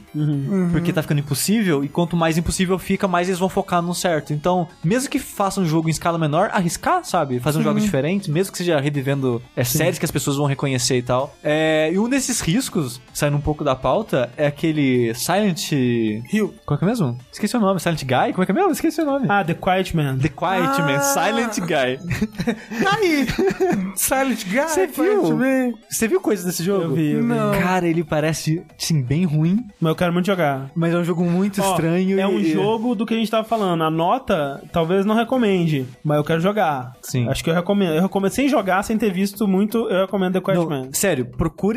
[0.71, 1.83] Porque tá ficando impossível.
[1.83, 4.33] E quanto mais impossível fica, mais eles vão focar no certo.
[4.33, 7.39] Então, mesmo que façam um jogo em escala menor, arriscar, sabe?
[7.39, 10.97] Fazer um jogos diferentes, mesmo que seja revivendo é, séries que as pessoas vão reconhecer
[10.97, 11.35] e tal.
[11.43, 15.71] É, e um desses riscos, saindo um pouco da pauta, é aquele Silent.
[15.71, 16.53] Hill.
[16.65, 17.17] Qual que é mesmo?
[17.31, 17.79] Esqueci o nome.
[17.79, 18.31] Silent Guy?
[18.33, 18.71] Como é que é mesmo?
[18.71, 19.25] Esqueci o nome.
[19.29, 20.17] Ah, The Quiet Man.
[20.17, 21.01] The Quiet Man, Ah.
[21.01, 21.97] Silent Guy.
[22.87, 23.27] Aí!
[23.95, 25.35] Silent Guy, Você viu?
[25.37, 25.73] Man.
[25.89, 26.83] Você viu coisas desse jogo?
[26.85, 27.27] Eu vi, eu vi.
[27.27, 27.51] Não.
[27.59, 30.69] Cara, ele parece, sim, bem ruim, Mas eu quero muito jogar.
[30.75, 32.19] mas é um jogo muito Ó, estranho.
[32.19, 33.83] É um e- jogo do que a gente tava falando.
[33.83, 36.93] A nota, talvez não recomende, mas eu quero jogar.
[37.01, 37.27] Sim.
[37.29, 37.93] Acho que eu recomendo.
[37.95, 40.89] Eu recomendo sem jogar, sem ter visto muito, eu recomendo The Quiet Não, Man.
[40.93, 41.25] sério,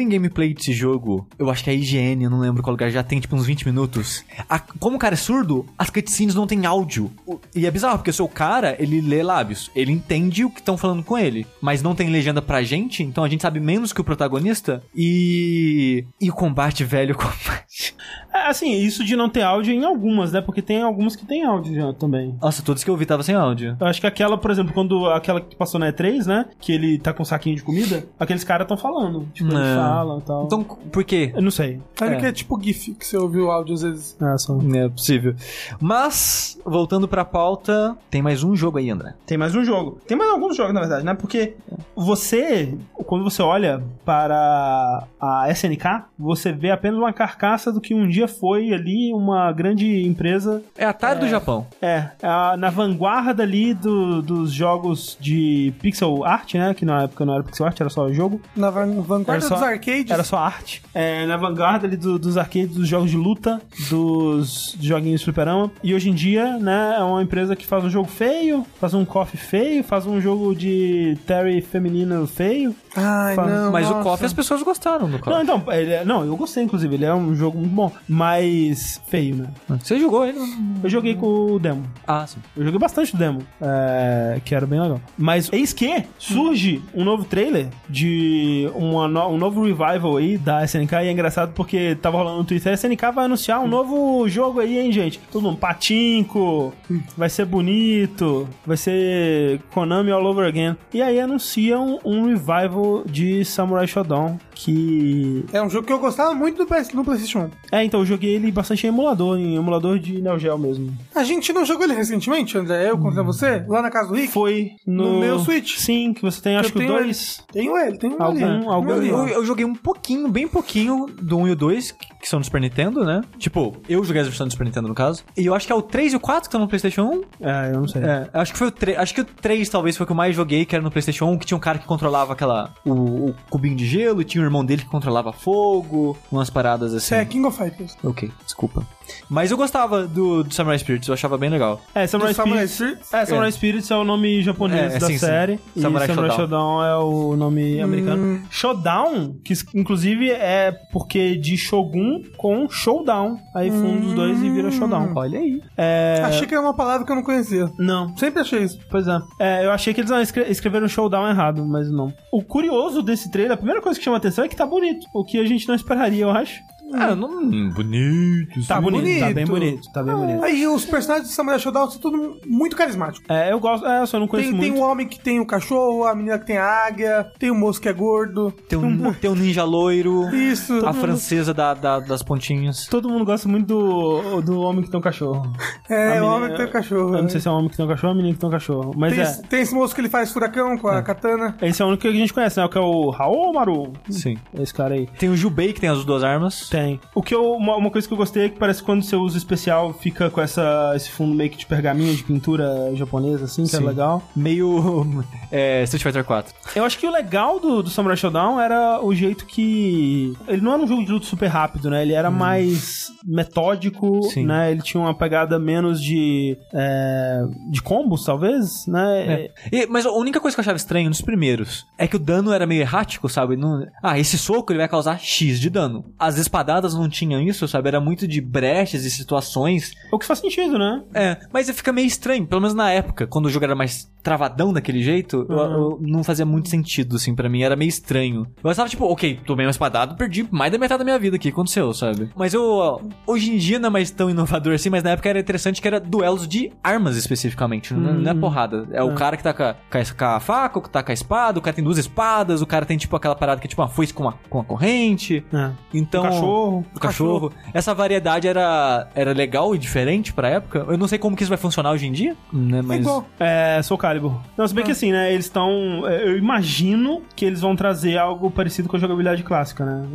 [0.01, 1.27] procurem gameplay desse jogo.
[1.39, 3.67] Eu acho que a IGN, eu não lembro qual lugar, já tem tipo uns 20
[3.67, 4.25] minutos.
[4.49, 7.11] A- como o cara é surdo, as cutscenes não tem áudio.
[7.55, 9.71] E é bizarro, porque o seu cara, ele lê lábios.
[9.75, 11.47] Ele entende o que estão falando com ele.
[11.61, 14.83] Mas não tem legenda pra gente, então a gente sabe menos que o protagonista.
[14.95, 16.05] E.
[16.21, 17.95] E o combate, velho, o combate.
[18.33, 20.41] É, assim, isso de não ter áudio em algumas, né?
[20.41, 22.35] Porque tem algumas que tem áudio já também.
[22.41, 23.77] Nossa, todos que eu vi tava sem áudio.
[23.81, 26.47] Eu acho que aquela, por exemplo, quando aquela que passou na E3, né?
[26.61, 29.27] Que ele tá com um saquinho de comida, aqueles caras tão falando.
[29.35, 29.75] Tipo, eles É.
[29.75, 30.45] falam e tal.
[30.45, 31.33] Então, por quê?
[31.35, 31.81] Eu não sei.
[32.01, 32.17] Olha É.
[32.21, 34.17] que é tipo GIF, que você ouviu o áudio às vezes.
[34.21, 34.59] É, só.
[34.75, 35.35] É possível.
[35.81, 39.15] Mas, voltando pra pauta, tem mais um jogo aí, André.
[39.27, 39.99] Tem mais um jogo.
[40.07, 41.15] Tem mais alguns jogos, na verdade, né?
[41.15, 41.55] Porque
[41.97, 42.77] você,
[43.07, 48.20] quando você olha para a SNK, você vê apenas uma carcaça do que um dia
[48.29, 51.67] foi ali uma grande empresa É a Atari do Japão.
[51.81, 56.75] é, a- na vanguarda ali do- dos jogos de pixel art, né?
[56.75, 58.41] Que na época não era pixel art, era só jogo.
[58.57, 60.11] Na van- vanguarda só- dos arcades.
[60.11, 60.83] Era só arte.
[60.95, 63.61] É, na vanguarda ali do- dos arcades, dos jogos de luta,
[64.05, 65.71] dos joguinhos de fliperama.
[65.83, 69.05] E hoje em dia, né, é uma empresa que faz um jogo feio, faz um
[69.05, 72.75] coffee feio, faz um jogo de Terry feminino feio.
[72.97, 73.71] Ai, Fa- não.
[73.73, 74.03] Mas o nossa.
[74.03, 75.43] KOF as pessoas gostaram do Não, KOF.
[75.43, 76.95] então, ele é- não, eu gostei, inclusive.
[76.95, 79.47] Ele é um jogo muito bom, mas feio, né?
[79.79, 80.39] Você jogou ele?
[80.83, 81.85] Eu joguei com o demo.
[82.05, 82.39] Ah, sim.
[82.57, 85.01] Eu joguei bastante o demo, é, que era bem legal.
[85.17, 90.65] Mas eis que surge um novo trailer de uma no- um novo revival aí da
[90.65, 90.93] SNK.
[91.05, 92.73] E é engraçado porque tava rolando no Twitter.
[92.73, 95.21] A SNK vai anunciar um novo jogo aí, hein, gente?
[95.31, 96.73] Todo mundo, patinco,
[97.17, 100.77] vai ser bonito, vai ser Konami all over again.
[100.93, 104.37] E aí anunciam um revival de Samurai Shodown.
[104.65, 105.45] Que.
[105.53, 107.77] É um jogo que eu gostava muito do PS, no PlayStation 1.
[107.79, 110.97] É, então eu joguei ele bastante em emulador, em emulador de Neo Geo mesmo.
[111.15, 112.91] A gente não jogou ele recentemente, André?
[112.91, 113.65] Eu contra você?
[113.69, 114.33] Lá na casa do Rick?
[114.33, 115.77] Foi no, No meu Switch.
[115.79, 117.43] Sim, que você tem acho Eu que tenho dois.
[117.53, 118.67] Tenho ele, tenho um Algum- ali.
[118.67, 122.39] algum- Eu, eu joguei um pouquinho, bem pouquinho do 1 e o 2, que são
[122.39, 123.23] do Super Nintendo, né?
[123.39, 125.25] Tipo, eu joguei as versões do Super Nintendo, no caso.
[125.37, 127.23] E eu acho que é o 3 e o 4 que estão no PlayStation 1.
[127.41, 128.03] É, eu não sei.
[128.03, 128.99] É, acho que foi o 3.
[128.99, 131.27] Acho que o 3 talvez foi o que eu mais joguei, que era no PlayStation
[131.27, 132.75] 1, que tinha um cara que controlava aquela.
[132.85, 136.95] O, o cubinho de gelo, e tinha o irmão dele que controlava fogo, umas paradas
[136.95, 137.15] assim.
[137.15, 137.97] É King of Fighters.
[138.05, 138.87] Ok, desculpa.
[139.29, 141.81] Mas eu gostava do, do Samurai Spirits, eu achava bem legal.
[141.95, 142.99] É, Samurai Samurai Spirits.
[143.05, 143.15] Spirits?
[143.15, 143.53] É, Samurai É.
[143.53, 145.19] Spirits é o nome japonês É, da sim, sim.
[145.19, 145.59] série.
[145.77, 146.47] E Samurai Samurai, Shodown.
[146.49, 147.85] Shodown é o nome Hum.
[147.85, 148.43] americano.
[148.51, 153.39] Showdown, que inclusive é porque de Shogun com Showdown.
[153.55, 155.13] Aí funda os dois e vira Showdown.
[155.17, 155.61] Olha aí.
[155.77, 156.23] É.
[156.25, 157.71] Achei que era uma palavra que eu não conhecia.
[157.79, 158.17] Não.
[158.17, 158.79] Sempre achei isso.
[158.91, 159.19] Pois é.
[159.39, 162.13] É, eu achei que eles escre- escreveram showdown errado, mas não.
[162.33, 165.07] O curioso desse trailer, a primeira coisa que chama atenção é que tá bonito.
[165.15, 166.61] O que a gente não esperaria, eu acho.
[166.93, 167.71] Ah, não.
[167.71, 168.67] Bonito.
[168.67, 169.35] Tá bonito, tá bonito.
[169.35, 170.45] bem bonito, tá bem bonito.
[170.45, 173.29] Aí os personagens de Samurai Shodown são tudo muito carismáticos.
[173.29, 174.83] É, eu gosto, é, eu só não conheço Tem, tem muito.
[174.83, 177.81] o homem que tem o cachorro, a menina que tem a águia, tem o moço
[177.81, 178.53] que é gordo.
[178.69, 180.35] Tem um, tem um ninja loiro.
[180.35, 180.85] Isso.
[180.87, 182.87] A francesa da, da- das pontinhas.
[182.87, 185.53] Todo mundo gosta muito do, do homem que tem um cachorro.
[185.89, 187.17] É, A o menina- homem que tem o cachorro.
[187.17, 188.41] Eu não sei se é um homem que tem um cachorro ou uma menina que
[188.41, 188.93] tem um cachorro.
[188.97, 189.23] Mas tem, é.
[189.25, 191.57] esse, tem esse moço que ele faz furacão com a katana.
[191.63, 192.65] Esse é o único que a gente conhece, né?
[192.65, 193.93] O que é o Haomaru.
[194.09, 194.37] Sim.
[194.59, 195.07] Esse cara aí.
[195.19, 196.69] Tem o Jubei, que tem as duas armas.
[196.69, 196.80] Tem.
[197.15, 199.17] O que eu, uma, uma coisa que eu gostei é que parece que quando você
[199.17, 203.65] usa especial fica com essa, esse fundo meio que de pergaminho de pintura japonesa, assim,
[203.67, 203.87] que é Sim.
[203.87, 204.23] legal.
[204.35, 205.25] Meio.
[205.53, 206.55] É, Street Fighter 4.
[206.77, 210.33] Eu acho que o legal do, do Samurai Shodown era o jeito que.
[210.47, 212.03] Ele não era um jogo de luta super rápido, né?
[212.03, 214.47] Ele era mais metódico, Sim.
[214.47, 214.71] né?
[214.71, 216.57] Ele tinha uma pegada menos de.
[216.73, 219.23] é, de combos, talvez, né?
[219.25, 219.51] É.
[219.73, 222.53] E- mas a única coisa que eu achava estranho nos primeiros é que o dano
[222.53, 223.57] era meio errático, sabe?
[223.57, 226.05] Não- ah, esse soco ele vai causar X de dano.
[226.19, 226.39] As
[226.71, 227.89] espadadas não tinham isso, sabe?
[227.89, 229.93] Era muito de brechas e situações.
[230.13, 231.03] O que faz sentido, né?
[231.15, 234.71] É, mas fica meio estranho, pelo menos na época, quando o jogo era mais travadão
[234.73, 238.47] daquele jeito, eu, eu- não fazia muito sentido, assim, pra mim, era meio estranho.
[238.63, 241.49] Eu estava tipo, ok, tomei uma espadada, perdi mais da metade da minha vida aqui,
[241.49, 242.29] aconteceu, sabe?
[242.37, 245.41] Mas eu, hoje em dia não é mais tão inovador assim, mas na época era
[245.41, 248.87] interessante que era duelos de armas especificamente, não, é- não é porrada.
[248.93, 251.11] É o cara que tá com a, com a- a faca, o que tá com
[251.11, 253.71] a espada, o cara tem duas espadas, o cara tem tipo aquela parada que é
[253.71, 255.43] tipo uma foice com uma, com uma corrente.
[255.53, 255.71] É.
[255.95, 256.85] Então, O cachorro.
[256.95, 257.53] o cachorro.
[257.73, 260.85] Essa variedade era, era legal e diferente pra época.
[260.89, 262.79] Eu não sei como que isso vai funcionar hoje em dia, né?
[262.79, 263.01] É Mas.
[263.01, 263.27] igual.
[263.39, 264.35] É, Soul Calibur.
[264.57, 265.33] Não, se bem que assim, né?
[265.33, 265.71] Eles estão.
[266.09, 270.07] Eu imagino que eles vão trazer algo parecido com a jogabilidade clássica, né?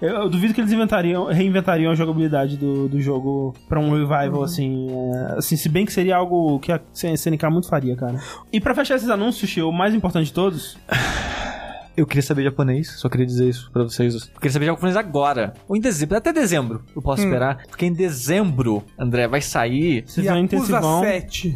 [0.00, 3.90] É, eu, eu duvido que eles inventariam, reinventariam a jogabilidade do, do jogo pra um
[3.90, 4.88] revival, assim.
[4.90, 8.20] é, assim, se bem que seria algo que a SNK muito faria, cara.
[8.52, 10.78] E pra fechar esses anúncios, o mais importante de todos.
[11.96, 14.14] Eu queria saber japonês, só queria dizer isso pra vocês.
[14.14, 15.54] Eu queria saber japonês agora.
[15.68, 16.82] Ou em dezembro, até dezembro.
[16.94, 17.64] Eu posso esperar.
[17.68, 20.04] Porque em dezembro, André, vai sair.
[20.06, 21.00] Vocês vão Yakuza intensivão.
[21.02, 21.54] 7.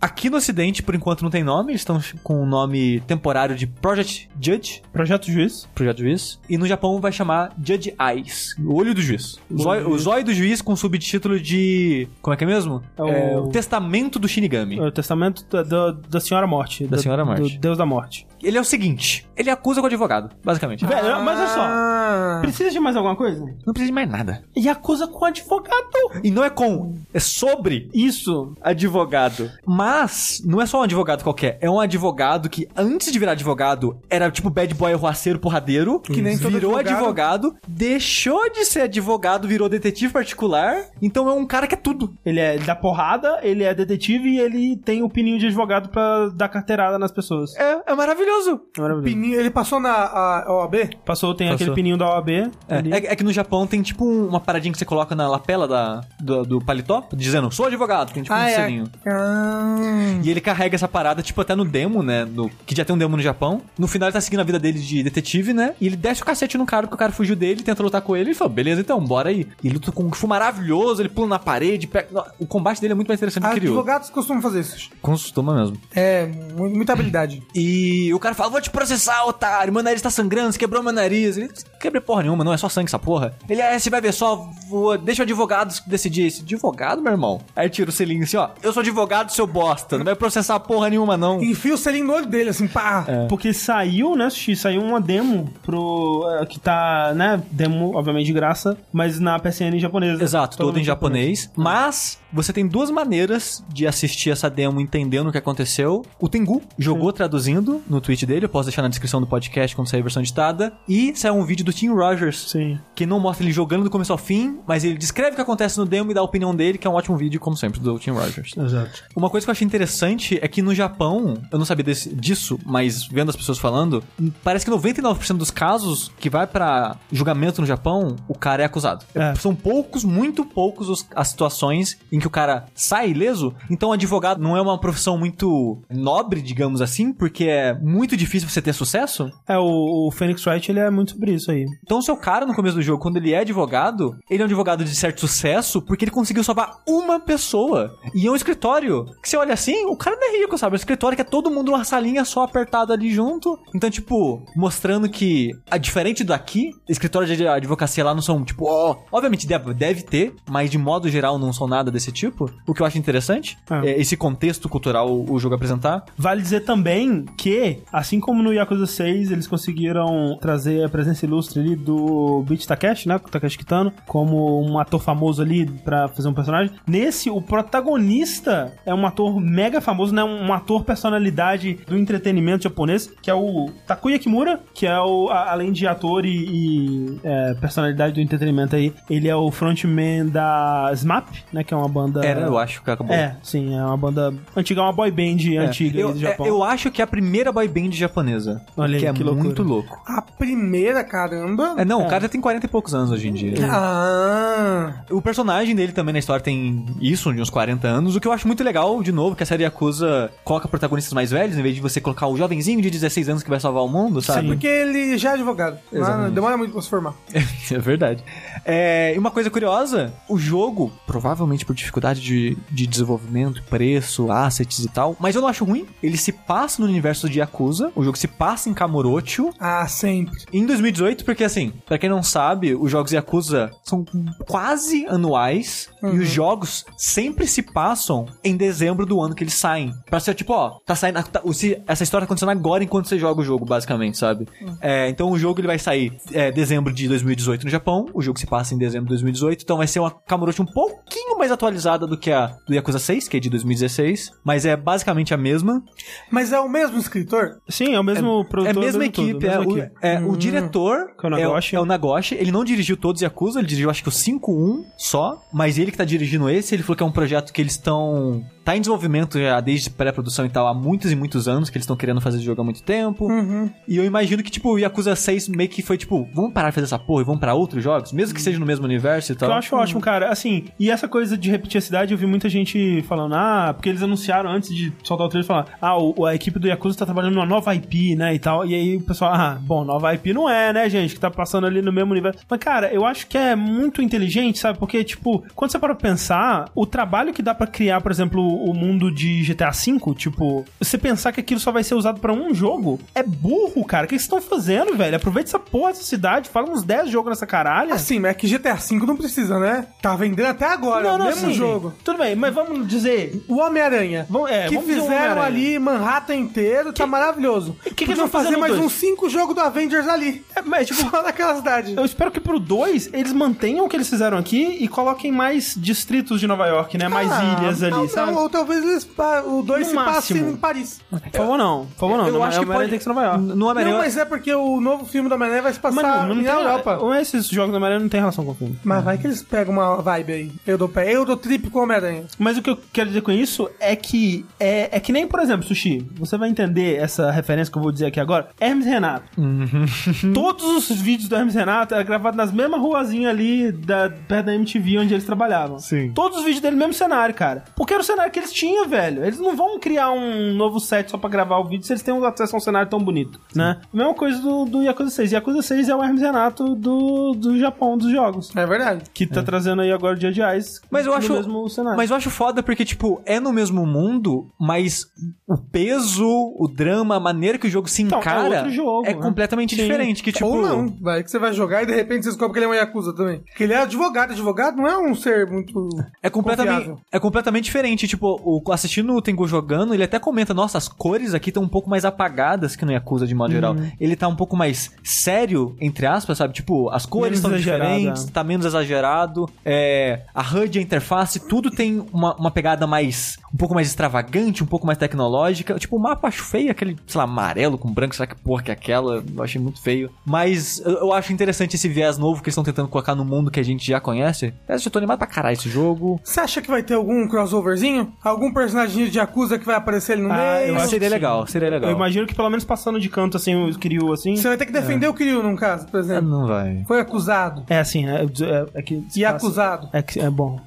[0.00, 1.72] Aqui no ocidente, por enquanto, não tem nome.
[1.72, 4.82] Eles estão com o nome temporário de Project Judge.
[4.92, 5.68] Projeto Juiz.
[5.74, 6.38] Projeto Juiz.
[6.48, 8.54] E no Japão vai chamar Judge Eyes.
[8.58, 9.38] O olho do juiz.
[9.50, 10.02] O zóio, do o juiz.
[10.02, 12.08] zóio do juiz com subtítulo de.
[12.22, 12.82] Como é que é mesmo?
[12.96, 14.80] É o- É, o Testamento do Shinigami.
[14.80, 16.84] O testamento da, da, da Senhora Morte.
[16.86, 17.54] Da do- Senhora Morte.
[17.54, 18.26] Do Deus da Morte.
[18.42, 20.84] Ele é o seguinte: ele acusa com o advogado, basicamente.
[20.84, 21.60] Velho, mas olha só.
[21.62, 22.38] Ah.
[22.40, 23.40] Precisa de mais alguma coisa?
[23.66, 24.42] Não precisa de mais nada.
[24.54, 25.76] E acusa com advogado.
[26.22, 28.54] E não é com, é sobre Isso.
[28.60, 29.50] advogado.
[29.64, 33.98] Mas não é só um advogado qualquer, é um advogado que antes de virar advogado
[34.08, 37.48] era tipo bad boy arruaceiro porradeiro, que nem todo virou advogado.
[37.48, 40.86] advogado, deixou de ser advogado, virou detetive particular.
[41.02, 42.14] Então é um cara que é tudo.
[42.24, 46.28] Ele é dá porrada, ele é detetive e ele tem o pininho de advogado pra
[46.28, 47.54] dar carteirada nas pessoas.
[47.56, 48.25] É, é maravilhoso.
[48.26, 48.60] Maravilhoso.
[48.78, 49.04] Maravilhoso.
[49.14, 50.74] Pininho, ele passou na OAB?
[51.04, 51.54] Passou, tem Passou.
[51.64, 52.28] aquele pininho da OAB.
[52.30, 52.48] É,
[52.90, 55.66] é- é que no Japão tem tipo um- uma paradinha que você coloca na lapela
[55.68, 58.54] da, do, do paletó, dizendo, sou advogado, tem tipo um Ah, é.
[58.54, 58.84] selinho.
[59.06, 62.24] Ah, E ele carrega essa parada, tipo, até no demo, né?
[62.24, 63.62] No, que já tem um demo no Japão.
[63.78, 65.74] No final ele tá seguindo a vida dele de detetive, né?
[65.80, 68.16] E ele desce o cacete no cara, porque o cara fugiu dele, tenta lutar com
[68.16, 69.46] ele e fala, beleza, então, bora aí.
[69.62, 72.08] E ele luta com um Kung Fu maravilhoso, ele pula na parede, pega...
[72.38, 73.74] O combate dele é muito mais interessante do que criou.
[73.74, 74.88] advogados costumam fazer isso.
[75.02, 75.76] Costuma mesmo.
[75.94, 77.42] É, mu- muita habilidade.
[77.54, 80.92] E o cara fala, vou te processar, otário, meu nariz tá sangrando, você quebrou meu
[80.92, 81.36] nariz.
[81.36, 81.50] Ele,
[81.80, 83.34] quebrei porra nenhuma, não é só sangue essa porra.
[83.48, 86.42] Ele, é, você vai ver só, vou, deixa o advogado decidir isso.
[86.42, 87.40] Advogado, meu irmão?
[87.54, 90.88] Aí tira o selinho assim, ó, eu sou advogado, seu bosta, não vai processar porra
[90.90, 91.42] nenhuma, não.
[91.42, 93.06] Enfia o selinho no olho dele, assim, pá.
[93.28, 94.56] Porque saiu, né, Sushi?
[94.56, 96.24] Saiu uma demo pro.
[96.40, 97.42] eh, que tá, né?
[97.50, 100.22] Demo, obviamente, de graça, mas na PSN japonesa.
[100.22, 101.50] Exato, todo em Totalmente japonês.
[101.56, 106.04] Mas você tem duas maneiras de assistir essa demo entendendo o que aconteceu.
[106.20, 109.88] O Tengu jogou traduzindo no tweet dele, eu posso deixar na descrição do podcast quando
[109.88, 110.72] sair a versão editada.
[110.88, 112.50] E saiu um vídeo do Tim Rogers.
[112.50, 112.78] Sim.
[112.94, 115.76] Que não mostra ele jogando do começo ao fim, mas ele descreve o que acontece
[115.78, 117.98] no demo e dá a opinião dele, que é um ótimo vídeo, como sempre, do
[117.98, 118.54] Tim Rogers.
[118.56, 119.04] Exato.
[119.14, 122.58] Uma coisa que eu achei interessante é que no Japão, eu não sabia desse- disso,
[122.64, 124.02] mas vendo as pessoas falando,
[124.44, 129.04] parece que 99% dos casos que vai pra julgamento no Japão, o cara é acusado.
[129.14, 129.34] É.
[129.34, 133.54] São poucos, muito poucos os- as situações em que o cara sai ileso.
[133.70, 138.60] Então, advogado não é uma profissão muito nobre, digamos assim, porque é muito difícil você
[138.60, 139.30] ter sucesso.
[139.48, 141.64] É, o, o Phoenix Wright, ele é muito sobre isso aí.
[141.84, 144.46] Então, o seu cara no começo do jogo, quando ele é advogado, ele é um
[144.46, 147.94] advogado de certo sucesso porque ele conseguiu salvar uma pessoa.
[148.14, 150.74] E é um escritório que você olha assim, o cara não é rico, sabe?
[150.74, 153.58] É um escritório que é todo mundo numa salinha só apertado ali junto.
[153.74, 158.96] Então, tipo, mostrando que, a diferente daqui, escritórios de advocacia lá não são, tipo, ó,
[159.12, 162.50] obviamente deve, deve ter, mas de modo geral não são nada desse tipo.
[162.66, 163.90] O que eu acho interessante É.
[163.90, 166.04] é esse contexto cultural o jogo apresentar.
[166.16, 171.60] Vale dizer também que, assim como no Yakuza 6, eles conseguiram trazer a presença ilustre
[171.60, 173.16] ali do Beat Takeshi, né?
[173.16, 176.72] O Takeshi Kitano, como um ator famoso ali pra fazer um personagem.
[176.86, 180.22] Nesse, o protagonista é um ator mega famoso, né?
[180.24, 185.52] Um ator personalidade do entretenimento japonês, que é o Takuya Kimura, que é o, a-
[185.52, 190.90] além de ator e, e, é, personalidade do entretenimento aí, ele é o frontman da
[190.94, 191.62] SMAP, né?
[191.64, 192.24] Que é uma banda...
[192.24, 193.14] Era, eu acho que acabou.
[193.14, 195.58] É, sim, é uma banda antiga, uma boy band É.
[195.58, 196.46] antiga eu, do Japão.
[196.46, 198.62] é, eu acho que é a primeira boy band japonesa.
[198.76, 199.44] Olha aí, que é que loucura.
[199.44, 200.00] muito louco.
[200.06, 201.74] A primeira, caramba.
[201.76, 202.06] É, não, É.
[202.06, 203.54] o cara já tem 40 e poucos anos hoje em dia.
[203.70, 208.16] Ah, O personagem dele também na história tem isso, de uns 40 anos.
[208.16, 211.30] O que eu acho muito legal, de novo, que a série Yakuza coloca protagonistas mais
[211.30, 213.88] velhos, em vez de você colocar o jovenzinho de 16 anos que vai salvar o
[213.88, 214.46] mundo, sabe?
[214.48, 215.78] porque ele já é advogado.
[215.92, 216.32] Exatamente.
[216.34, 217.14] demora muito pra se formar.
[217.34, 218.22] é verdade.
[218.64, 224.78] É, e uma coisa curiosa, o jogo, provavelmente por dificuldade de, de desenvolvimento, preço, assets
[224.80, 225.86] e tal, mas eu não acho ruim.
[226.02, 230.34] Ele se passa no universo de Yakuza, o jogo se passa em Kamurocho, Ah, sempre.
[230.52, 234.04] em 2018, porque assim, pra quem não sabe, os jogos Yakuza são
[234.46, 239.92] quase anuais e os jogos sempre se passam em dezembro do ano que eles saem.
[240.08, 241.22] Pra ser tipo, ó, tá saindo.
[241.24, 244.46] tá- se- essa história tá acontecendo agora enquanto você joga o jogo, basicamente, sabe?
[244.80, 248.38] É, então o jogo ele vai sair é, dezembro de 2018 no Japão, o jogo
[248.38, 252.06] se passa em dezembro de 2018, então vai ser uma Kamurocho um pouquinho mais atualizada
[252.06, 255.82] do que a do Yakuza 6, que é de 2016, mas é basicamente a mesma.
[256.30, 257.55] Mas é o mesmo escritor?
[257.68, 258.76] Sim, é o mesmo É produtor.
[258.76, 259.94] a mesma mesmo tudo, equipe, é, mesma o, equipe.
[260.02, 261.76] é, o diretor Que é o é, Nagoshi.
[261.76, 262.34] é o Nagoshi.
[262.34, 265.90] Ele não dirigiu todos os Yakuza, ele dirigiu acho que o 5-1 só, mas ele
[265.90, 268.44] que tá dirigindo esse, ele falou que é um projeto que eles estão...
[268.66, 271.84] Tá em desenvolvimento já desde pré-produção e tal há muitos e muitos anos, que eles
[271.84, 273.26] estão querendo fazer esse jogo há muito tempo.
[273.30, 273.70] Uhum.
[273.86, 276.74] E eu imagino que, tipo, o Yakuza 6 meio que foi, tipo, vamos parar de
[276.74, 279.36] fazer essa porra e vamos pra outros jogos, mesmo que seja no mesmo universo e
[279.36, 279.50] tal.
[279.50, 280.32] eu acho ótimo, cara.
[280.32, 283.88] Assim, e essa coisa de repetir a cidade, eu vi muita gente falando, ah, porque
[283.88, 287.04] eles anunciaram antes de soltar o trailer, falar, ah, o- a equipe do Yakuza tá
[287.06, 288.66] trabalhando numa nova IP, né, e tal.
[288.66, 291.68] E aí o pessoal, ah, bom, nova IP não é, né, gente, que tá passando
[291.68, 292.40] ali no mesmo universo.
[292.50, 294.76] Mas, cara, eu acho que é muito inteligente, sabe?
[294.76, 298.74] Porque, tipo, quando você para pensar, o trabalho que dá pra criar, por exemplo, o
[298.74, 302.54] mundo de GTA V, tipo, você pensar que aquilo só vai ser usado pra um
[302.54, 304.04] jogo, é burro, cara.
[304.04, 305.16] O que vocês estão fazendo, velho?
[305.16, 307.94] Aproveita essa porra dessa cidade, fala uns 10 jogos nessa caralha.
[307.94, 309.86] Assim, mas é que GTA V não precisa, né?
[310.02, 311.54] Tá vendendo até agora, o mesmo sim.
[311.54, 311.92] jogo.
[312.04, 313.44] Tudo bem, mas vamos dizer.
[313.48, 314.26] O Homem-Aranha.
[314.48, 317.76] É, que o fizeram ali Manhattan inteiro, tá maravilhoso.
[317.82, 318.84] que Podiam eles vão fazer mais dois?
[318.86, 320.44] uns cinco jogos do Avengers ali.
[320.54, 321.94] É, mas, tipo, Só naquela cidade.
[321.96, 325.74] eu espero que pro 2 eles mantenham o que eles fizeram aqui e coloquem mais
[325.76, 327.08] distritos de Nova York, né?
[327.08, 328.32] Mais Ah, ilhas ali, não, sabe?
[328.32, 329.08] não, ou talvez eles,
[329.46, 330.50] o 2 No se passe máximo.
[330.50, 331.00] em Paris.
[331.10, 331.86] Por favor, não.
[331.86, 332.26] Por favor, não.
[332.26, 333.40] Eu Não, acho que Homem-Aranha pode- tem que ser Nova York.
[333.42, 333.96] No Homem-Aranha...
[333.96, 336.50] Não, mas é porque o novo filme do Homem-Aranha vai se passar Mano, não na
[336.52, 336.98] tem, Europa.
[337.00, 338.78] Ou esses jogos do Homem-Aranha não tem relação com o filme.
[338.84, 340.52] Mas vai que eles pegam uma vibe aí.
[340.66, 342.24] Eu dou pé, eu dou trip com o Homem-Aranha.
[342.38, 345.40] Mas o que eu quero dizer com isso é que é, é que nem, por
[345.40, 348.48] exemplo, Sushi, você vai entender essa referência que eu vou dizer aqui agora.
[348.60, 349.24] Hermes Renato.
[350.34, 354.54] Todos os vídeos do Hermes Renato eram gravados nas mesmas ruazinhas ali da, perto da
[354.54, 355.78] MTV onde eles trabalhavam.
[355.78, 356.12] Sim.
[356.14, 357.64] Todos os vídeos dele, mesmo cenário, cara.
[357.76, 359.24] Porque era o cenário que eles tinham, velho.
[359.24, 362.12] Eles não vão criar um novo set só pra gravar o vídeo se eles têm
[362.12, 363.80] um acesso a um cenário tão bonito, né?
[363.92, 365.32] Mesma coisa do, do Yakuza 6.
[365.32, 368.54] Yakuza 6 é o Hermes Renato do, do Japão, dos jogos.
[368.54, 369.04] É verdade.
[369.14, 371.32] Que tá trazendo aí agora o Dia de Ice Mas eu acho.
[371.32, 371.96] mesmo cenário.
[371.96, 375.06] Mas eu acho foda porque, tipo, é no mesmo mundo, mas
[375.48, 376.26] o peso,
[376.58, 379.20] o drama, a maneira que o jogo se Então, é encara outro jogo, é né?
[379.22, 379.82] completamente Sim.
[379.82, 380.22] diferente.
[380.22, 382.58] Que, tipo, Ou não, vai que você vai jogar e de repente você descobre que
[382.58, 383.42] ele é um Yakuza também.
[383.56, 384.32] Que ele é advogado.
[384.32, 385.88] Advogado não é um ser muito.
[386.22, 387.00] É completamente, Confiável.
[387.12, 388.06] é completamente diferente.
[388.08, 391.68] Tipo, o, assistindo o Tengu jogando, ele até comenta: Nossa, as cores aqui estão um
[391.68, 393.74] pouco mais apagadas que no Yakuza de modo geral.
[393.74, 393.90] Uhum.
[394.00, 396.54] Ele tá um pouco mais sério, entre aspas, sabe?
[396.54, 399.48] Tipo, as cores estão diferentes, tá menos exagerado.
[399.64, 403.38] É, a HUD, a interface, tudo tem uma, uma pegada mais.
[403.52, 405.78] um pouco mais extravagante, um pouco mais tecnológica.
[405.78, 408.70] Tipo, o mapa acho feio, aquele, sei lá, amarelo com branco, será que porra que
[408.70, 409.24] é aquela?
[409.34, 410.10] Eu achei muito feio.
[410.24, 413.50] Mas eu, eu acho interessante esse viés novo que eles estão tentando colocar no mundo
[413.50, 414.52] que a gente já conhece.
[414.68, 416.20] Eu já tô animado pra caralho esse jogo.
[416.22, 418.05] Você acha que vai ter algum crossoverzinho?
[418.22, 420.68] Algum personagem de Yakuza que vai aparecer ali no Ah, meio?
[420.68, 421.90] eu Mas acho seria que legal, seria legal.
[421.90, 424.36] Eu imagino que pelo menos passando de canto assim, o Kiryu assim.
[424.36, 426.28] Você vai ter que defender o Kiryu num caso, por Ah, exemplo.
[426.30, 426.84] Não vai.
[426.86, 427.64] Foi acusado.
[427.68, 429.02] É assim, é, é, é que.
[429.16, 429.88] E acusado.
[429.92, 430.60] É, que, é bom.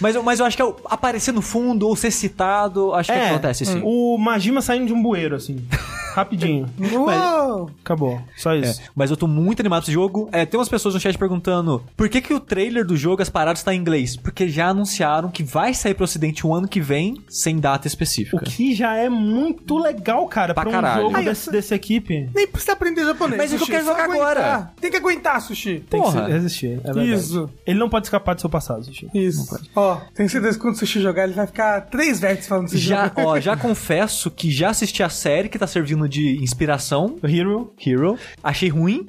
[0.00, 3.12] Mas, eu- mas eu acho que é o- aparecer no fundo ou ser citado, acho
[3.12, 3.80] que é, acontece sim.
[3.84, 5.56] O Majima saindo de um bueiro, assim.
[6.14, 6.66] Rapidinho.
[6.94, 7.70] Uou!
[7.84, 8.18] Acabou.
[8.36, 8.80] Só É, isso.
[8.94, 10.28] mas eu tô muito animado pra esse jogo.
[10.32, 13.28] É, tem umas pessoas no chat perguntando por que, que o trailer do jogo, as
[13.28, 14.16] paradas, tá em inglês?
[14.16, 18.36] Porque já anunciaram que vai sair pro ocidente o ano que vem, sem data específica.
[18.36, 21.02] O que já é muito legal, cara, Pra pra, um caralho.
[21.02, 22.28] jogo Ai, dessa, eu- dessa equipe.
[22.34, 23.36] Nem precisa aprender japonês.
[23.38, 24.30] Mas que eu Sushi, quero jogar aguentar.
[24.36, 24.70] agora.
[24.80, 25.84] Tem que aguentar, Sushi.
[25.90, 26.26] Tem Porra.
[26.26, 26.80] que resistir.
[26.84, 27.04] É.
[27.04, 27.50] Isso.
[27.66, 29.08] Ele não pode escapar do seu passado, Sushi.
[29.14, 29.58] Isso.
[29.74, 32.78] Ó, tenho certeza que quando o Sushi jogar, ele vai ficar três vértices falando desse
[32.78, 33.20] Já, jogo.
[33.22, 37.16] ó, já confesso que já assisti a série que tá servindo de inspiração.
[37.24, 37.72] Hero.
[37.84, 38.18] Hero.
[38.42, 39.06] Achei ruim.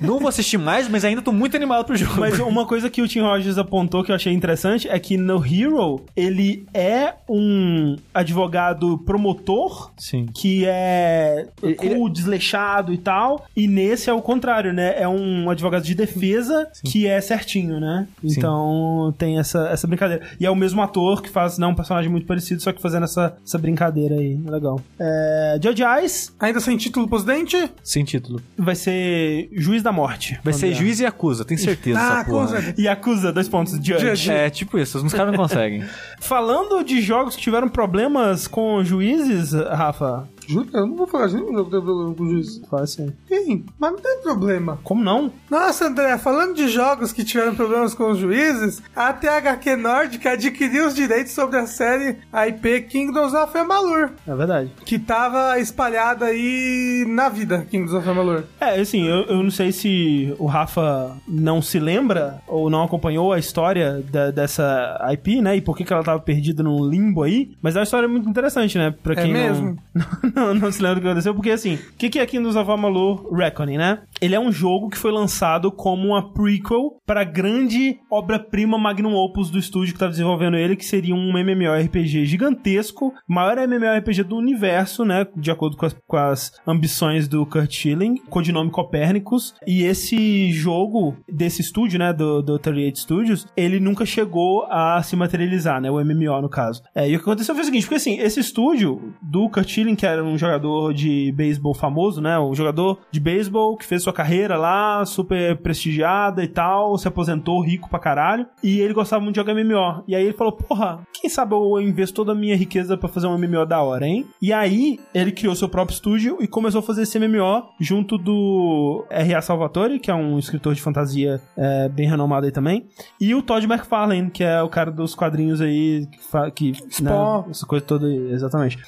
[0.00, 2.20] Não vou assistir mais, mas ainda tô muito animado pro jogo.
[2.20, 5.44] Mas uma coisa que o Tim Rogers apontou que eu achei interessante é que no
[5.44, 10.26] Hero ele é um advogado promotor Sim.
[10.34, 13.46] que é Ele- cool, desleixado e tal.
[13.56, 14.94] E nesse é o contrário, né?
[15.00, 18.06] É um advogado de defesa que é certinho, né?
[18.22, 20.26] Então tem essa, essa brincadeira.
[20.38, 23.04] E é o mesmo ator que faz né, um personagem muito parecido, só que fazendo
[23.04, 24.36] essa, essa brincadeira aí.
[24.46, 24.80] Legal.
[24.98, 27.70] É, Judge Eyes Ainda sem título pro Ocidente?
[27.82, 28.40] Sem título.
[28.56, 30.38] vai ser Juiz da Morte.
[30.44, 31.98] Vai ser juiz e acusa, tenho certeza.
[31.98, 32.48] Ah, essa com porra.
[32.48, 32.74] certeza.
[32.78, 33.98] E acusa, dois pontos, Judge.
[34.06, 34.30] Judge.
[34.30, 35.84] É, tipo isso, os caras não conseguem.
[36.20, 40.28] Falando de jogos que tiveram problemas com juízes, Rafa.
[40.46, 42.60] Juro, eu não vou falar nenhum jogo que teve problema com o juiz.
[42.70, 43.12] Fala assim.
[43.28, 44.78] Sim, mas não tem problema.
[44.84, 45.32] Como não?
[45.50, 50.86] Nossa, André, falando de jogos que tiveram problemas com os juízes, a THQ Nordic adquiriu
[50.86, 52.18] os direitos sobre a série
[52.48, 54.70] IP Kingdoms of Amalur, É verdade.
[54.84, 58.44] que tava espalhada aí na vida, Kingdoms of Amalur.
[58.60, 63.32] É, assim, eu, eu não sei se o Rafa não se lembra ou não acompanhou
[63.32, 65.56] a história da- dessa IP, né?
[65.56, 67.50] E por que, que ela tava perdida num limbo aí.
[67.60, 68.94] Mas é uma história muito interessante, né?
[69.02, 69.78] Pra É quem não- mesmo?
[70.35, 71.34] Não, não, se lembra do que aconteceu.
[71.34, 74.00] Porque, assim, o que, que é Kingdoms of Amalur Reckoning, né?
[74.20, 79.50] Ele é um jogo que foi lançado como uma prequel pra grande obra-prima magnum opus
[79.50, 85.04] do estúdio que tava desenvolvendo ele, que seria um MMORPG gigantesco, maior MMORPG do universo,
[85.04, 85.26] né?
[85.36, 89.54] De acordo com as, com as ambições do Kurt Schilling, codinome Copérnicos.
[89.66, 92.12] E esse jogo desse estúdio, né?
[92.12, 95.90] Do, do 38 Studios, ele nunca chegou a se materializar, né?
[95.90, 96.82] O MMO, no caso.
[96.94, 99.94] É, e o que aconteceu foi o seguinte, porque assim, esse estúdio do Kurt Schilling,
[99.94, 102.38] que era um jogador de beisebol famoso, né?
[102.38, 107.60] Um jogador de beisebol que fez sua carreira lá, super prestigiada e tal, se aposentou
[107.60, 110.04] rico pra caralho, e ele gostava muito de jogar MMO.
[110.06, 113.26] E aí ele falou, porra, quem sabe eu investo toda a minha riqueza pra fazer
[113.26, 114.24] um MMO da hora, hein?
[114.40, 119.04] E aí ele criou seu próprio estúdio e começou a fazer esse MMO junto do
[119.10, 119.42] R.A.
[119.42, 122.86] Salvatore, que é um escritor de fantasia é, bem renomado aí também,
[123.20, 126.06] e o Todd McFarlane, que é o cara dos quadrinhos aí,
[126.54, 127.10] que, que né,
[127.50, 128.78] essa coisa toda aí, exatamente.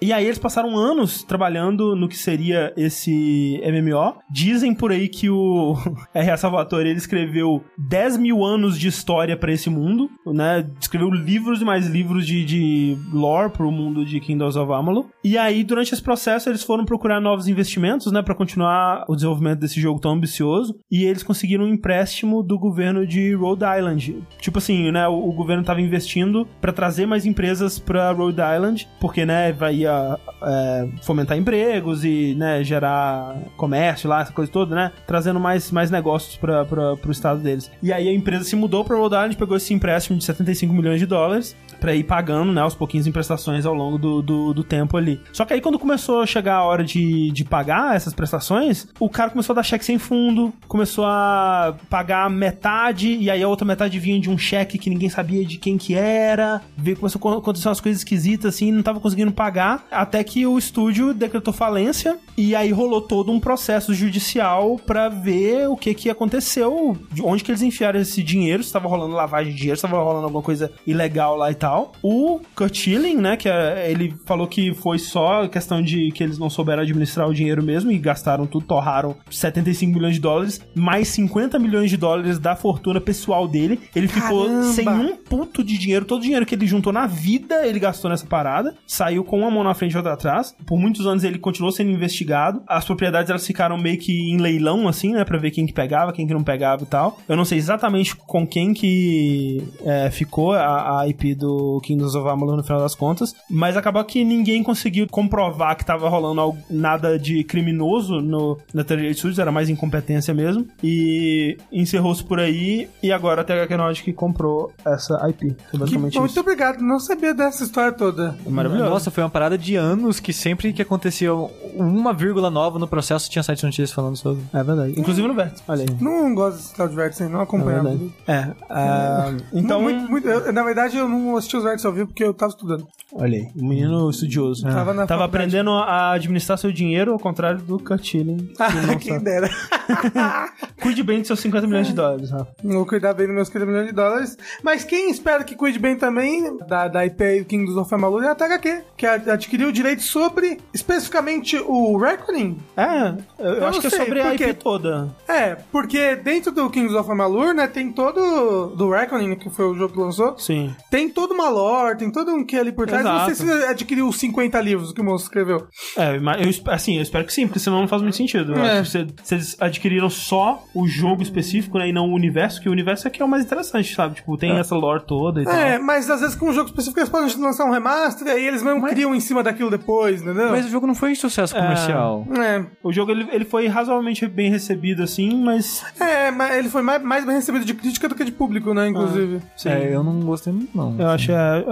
[0.00, 4.16] E aí eles passaram anos trabalhando no que seria esse MMO.
[4.30, 5.76] Dizem por aí que o
[6.12, 6.36] R.A.
[6.36, 10.68] Salvatore ele escreveu 10 mil anos de história pra esse mundo, né?
[10.80, 15.06] Escreveu livros e mais livros de, de lore pro mundo de Kingdoms of Amalur.
[15.22, 18.22] E aí, durante esse processo, eles foram procurar novos investimentos, né?
[18.22, 20.78] Pra continuar o desenvolvimento desse jogo tão ambicioso.
[20.90, 24.22] E eles conseguiram um empréstimo do governo de Rhode Island.
[24.38, 25.08] Tipo assim, né?
[25.08, 29.52] O, o governo tava investindo pra trazer mais empresas pra Rhode Island, porque, né?
[29.52, 32.62] Vai ia, é, fomentar empregos e, né?
[32.64, 34.92] Gerar comércio lá, essa coisa toda, né?
[35.06, 37.70] Trazendo mais, mais negócios pra, pro estado deles.
[37.82, 41.00] E aí a empresa se mudou pra Rhode Island, pegou esse empréstimo de 75 milhões
[41.00, 42.60] de dólares pra ir pagando, né?
[42.60, 45.20] Aos pouquinhos em prestações ao longo do, do, do tempo ali.
[45.32, 49.08] Só que aí quando começou a chegar a hora de, de pagar essas prestações, o
[49.08, 53.66] cara começou a dar cheque sem fundo, começou a pagar metade, e aí a outra
[53.66, 56.60] metade vinha de um cheque que ninguém sabia de quem que era.
[56.76, 60.58] Veio, começou a acontecer umas coisas esquisitas assim, não tava conseguindo pagar, até que o
[60.58, 66.10] estúdio decretou falência, e aí rolou todo um processo judicial pra ver o que que
[66.10, 69.82] aconteceu, de onde que eles enfiaram esse dinheiro, se tava rolando lavagem de dinheiro, se
[69.82, 71.92] tava rolando alguma coisa ilegal lá e tal.
[72.02, 76.38] O Kurt Schilling, né, que é- ele falou que foi só questão de que eles
[76.38, 81.08] não souberam administrar o dinheiro mesmo e gastaram tudo, torraram 75 milhões de dólares, mais
[81.08, 83.80] 50 milhões de dólares da fortuna pessoal dele.
[83.96, 84.64] Ele ficou Caramba!
[84.72, 88.10] sem um puto de dinheiro, todo o dinheiro que ele juntou na vida, ele gastou
[88.10, 90.54] nessa parada, saiu com uma mão na frente e outra atrás.
[90.66, 92.62] Por muitos anos ele continuou sendo investigado.
[92.68, 96.12] As propriedades elas ficaram meio que em leilão assim, né, Pra ver quem que pegava,
[96.12, 97.18] quem que não pegava e tal.
[97.26, 102.28] Eu não sei exatamente com quem que é, ficou a, a IP do Kingdoms of
[102.28, 106.58] Amalur no final das contas, mas acabou que ninguém conseguiu comprovar que tava rolando algo-
[106.70, 112.88] nada de criminoso no, na Teoria Studios, era mais incompetência mesmo, e encerrou-se por aí,
[113.02, 115.48] e agora a THQ Nordic comprou essa IP.
[115.48, 116.40] Foi Que, basicamente muito isso.
[116.40, 118.36] obrigado, não sabia dessa história toda.
[118.46, 118.90] É maravilhoso.
[118.90, 121.32] Nossa, foi uma parada de anos que sempre que acontecia
[121.74, 124.42] uma vírgula nova no processo tinha site de notícias falando sobre.
[124.52, 124.94] É verdade.
[124.98, 125.62] Inclusive no Vértice.
[125.66, 125.96] Olha aí.
[126.00, 127.88] Não gosto desse tal de vértice, não É acompanhava.
[127.90, 128.12] verdade.
[128.26, 128.50] É.
[128.70, 132.24] ah, então, Muito- muito- eu- na verdade, eu não assisti os vértices ao vivo porque
[132.24, 132.86] eu tava estudando.
[133.14, 133.48] olha aí.
[133.56, 134.62] Um menino estudioso.
[134.62, 135.24] Tava na Tava faculdade.
[135.24, 139.24] aprendendo a administrar seu dinheiro, ao contrário do Kurt Schilling, que não Quem sabe.
[139.24, 139.50] dera.
[140.82, 142.48] Cuide bem dos seus 50 milhões de dólares, Rafa.
[142.62, 144.36] Vou cuidar bem dos meus 50 milhões de dólares.
[144.62, 148.34] Mas quem espera que cuide bem também da, da IP Kingdoms of Amalur é a
[148.34, 152.58] THQ, que a- adquiriu o direito sobre, especificamente, o Reckoning.
[152.76, 154.44] É, eu, eu acho que é sei, sobre a por quê?
[154.50, 155.10] IP toda.
[155.28, 158.74] É, porque dentro do Kingdoms of Amalur, né, tem todo...
[158.76, 160.74] Do Reckoning, que foi o jogo que lançou, Sim.
[160.90, 163.04] tem toda uma lore, tem todo um que ali por trás.
[163.04, 163.36] Não sei Exato.
[163.36, 165.66] se você adquiriu os 50 livros que o moço escreveu.
[165.96, 168.54] É, mas eu, assim, eu espero que sim, porque senão não faz muito sentido.
[168.58, 168.82] É.
[169.30, 173.10] eles adquiriram só o jogo específico, né, e não o universo, que o universo é
[173.10, 174.16] que é o mais interessante, sabe?
[174.16, 175.82] Tipo, tem essa lore toda e É, tal.
[175.86, 178.62] mas às vezes com um jogo específico eles podem lançar um remaster e aí eles
[178.62, 180.50] mesmo criam em cima daquilo depois, entendeu?
[180.50, 182.26] Mas o jogo não foi um sucesso comercial.
[182.38, 185.84] É, O jogo, ele, ele foi razoavelmente bem recebido, assim, mas...
[186.00, 188.88] é, mas ele foi mais, mais bem recebido de crítica do que de público, né,
[188.88, 189.40] inclusive.
[189.56, 189.68] Sim.
[189.70, 190.96] É, eu não gostei muito, não.
[190.98, 191.64] Eu acho, é,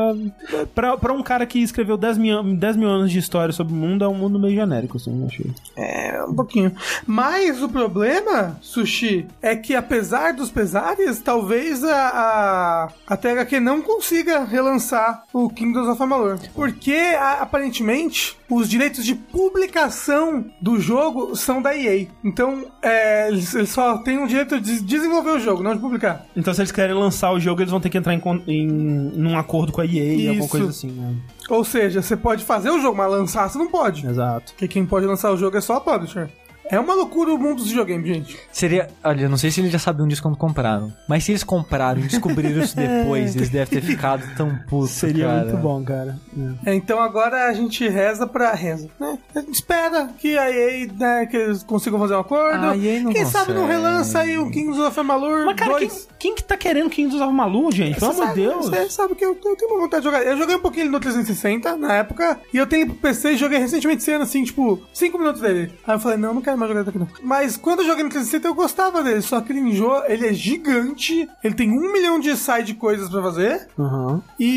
[0.61, 3.72] é, pra, pra um cara que escreveu 10 mil, 10 mil anos de história sobre
[3.72, 5.50] o mundo, é um mundo meio genérico, assim, eu achei.
[5.76, 6.72] É, um pouquinho.
[7.07, 13.82] Mas o problema, Sushi, é que apesar dos pesares, talvez a, a, a THQ não
[13.82, 16.38] consiga relançar o Kingdoms of Amalur.
[16.55, 22.07] Porque, a- aparentemente, os direitos de publicação do jogo são da EA.
[22.24, 26.26] Então, é, eles, eles só têm o direito de desenvolver o jogo, não de publicar.
[26.36, 29.38] Então, se eles querem lançar o jogo, eles vão ter que entrar em, em num
[29.43, 30.49] acordo com a EA, alguma Isso.
[30.49, 31.14] coisa assim, né?
[31.49, 34.07] Ou seja, você pode fazer o jogo, mas lançar você não pode.
[34.07, 34.53] Exato.
[34.53, 36.30] Porque quem pode lançar o jogo é só a publisher.
[36.72, 38.38] É uma loucura o mundo dos videogames, gente.
[38.50, 38.88] Seria.
[39.04, 40.90] Olha, eu não sei se eles já sabiam disso quando compraram.
[41.06, 44.92] Mas se eles compraram e descobriram isso depois, eles devem ter ficado tão putos.
[44.92, 45.44] Seria cara.
[45.44, 46.18] muito bom, cara.
[46.64, 46.70] É.
[46.70, 49.18] É, então agora a gente reza pra reza, né?
[49.34, 52.64] A gente espera que a EA, né, que eles consigam fazer um acordo.
[52.64, 53.82] A EA não quem sabe não consegue.
[53.82, 56.08] relança aí o Kings of Amalur Mas, cara, quem, 2.
[56.18, 58.00] quem que tá querendo Kingdoms of Amalur, gente?
[58.00, 58.70] Pelo amor de Deus.
[58.70, 60.22] Você sabe que eu, eu tenho uma vontade de jogar.
[60.22, 63.32] Eu joguei um pouquinho ele no 360 na época, e eu tenho ele pro PC
[63.32, 65.70] e joguei recentemente esse ano, assim, tipo, 5 minutos dele.
[65.86, 67.08] Aí eu falei, não, não quero mais daqui não.
[67.22, 70.32] Mas quando eu joguei no 360 eu gostava dele, só que ele enjoa, ele é
[70.32, 74.22] gigante, ele tem um milhão de side coisas pra fazer, Aham.
[74.38, 74.50] e,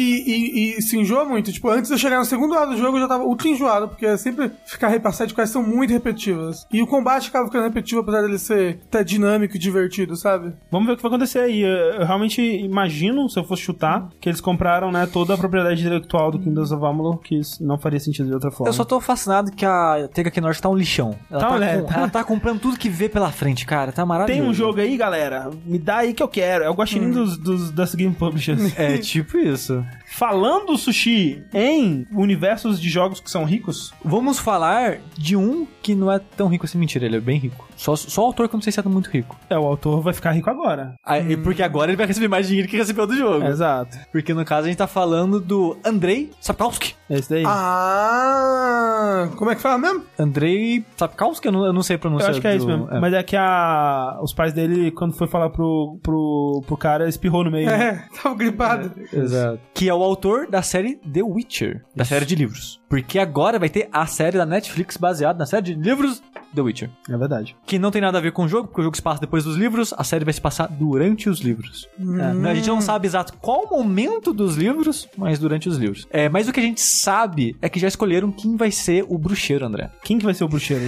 [0.76, 1.52] e, e se enjoa muito.
[1.52, 3.88] Tipo, antes de eu chegar no segundo lado do jogo, eu já tava ultra enjoado,
[3.90, 6.66] porque sempre ficar repassar de quais são muito repetitivas.
[6.72, 10.54] E o combate acaba ficando repetitivo, apesar dele ser até dinâmico e divertido, sabe?
[10.72, 11.62] Vamos ver o que vai acontecer aí.
[11.62, 16.32] Eu realmente imagino, se eu fosse chutar, que eles compraram, né, toda a propriedade intelectual
[16.32, 18.70] do Kingdoms of Amalur, que isso não faria sentido de outra forma.
[18.70, 21.16] Eu só tô fascinado que a THQ Norte tá um lixão.
[21.30, 21.82] Ela Tá, tá, né?
[21.94, 23.92] Ela tá comprando tudo que vê pela frente, cara.
[23.92, 24.42] Tá maravilhoso.
[24.42, 25.50] Tem um jogo aí, galera?
[25.66, 26.64] Me dá aí que eu quero.
[26.64, 28.78] É o guaxinim dos, dos, das Game Publishers.
[28.78, 29.86] É tipo isso.
[30.18, 36.10] Falando, Sushi, em universos de jogos que são ricos, Vamos falar de um que não
[36.12, 36.78] é tão rico assim.
[36.78, 37.68] Mentira, ele é bem rico.
[37.76, 39.36] Só, só o autor que eu não sei se é muito rico.
[39.50, 40.94] é, o autor vai ficar rico agora.
[41.06, 43.46] Ah, e Porque agora ele vai receber mais dinheiro que recebeu do jogo.
[43.46, 43.98] Exato.
[44.12, 46.96] Porque no caso a gente tá falando do Andrei Sapkowski.
[47.10, 47.44] Esse daí.
[47.46, 50.04] Ah, como é que fala mesmo?
[50.18, 51.48] Andrei Sapkowski?
[51.48, 52.32] Eu não, eu não sei eu pronunciar.
[52.32, 52.88] acho que é do- isso mesmo.
[53.02, 57.44] Mas é que a, os pais dele, quando foi falar pro, pro, pro cara, espirrou
[57.44, 57.66] no meio.
[57.68, 58.06] né?
[58.12, 58.92] É, tava gripado.
[59.14, 59.60] Exato.
[59.74, 62.82] Que é o autor da série The Witcher, da série de livros.
[62.90, 66.22] Porque agora vai ter a série da Netflix baseada na série de livros
[66.54, 66.90] The Witcher.
[67.10, 67.56] É verdade.
[67.66, 69.44] Que não tem nada a ver com o jogo, porque o jogo se passa depois
[69.44, 71.88] dos livros, a série vai se passar durante os livros.
[72.00, 76.08] É, a gente não sabe exato qual momento dos livros, mas durante os livros.
[76.10, 79.18] É, mas o que a gente sabe é que já escolheram quem vai ser o
[79.18, 79.92] bruxeiro, André.
[80.04, 80.86] Quem que vai ser o bruxeiro?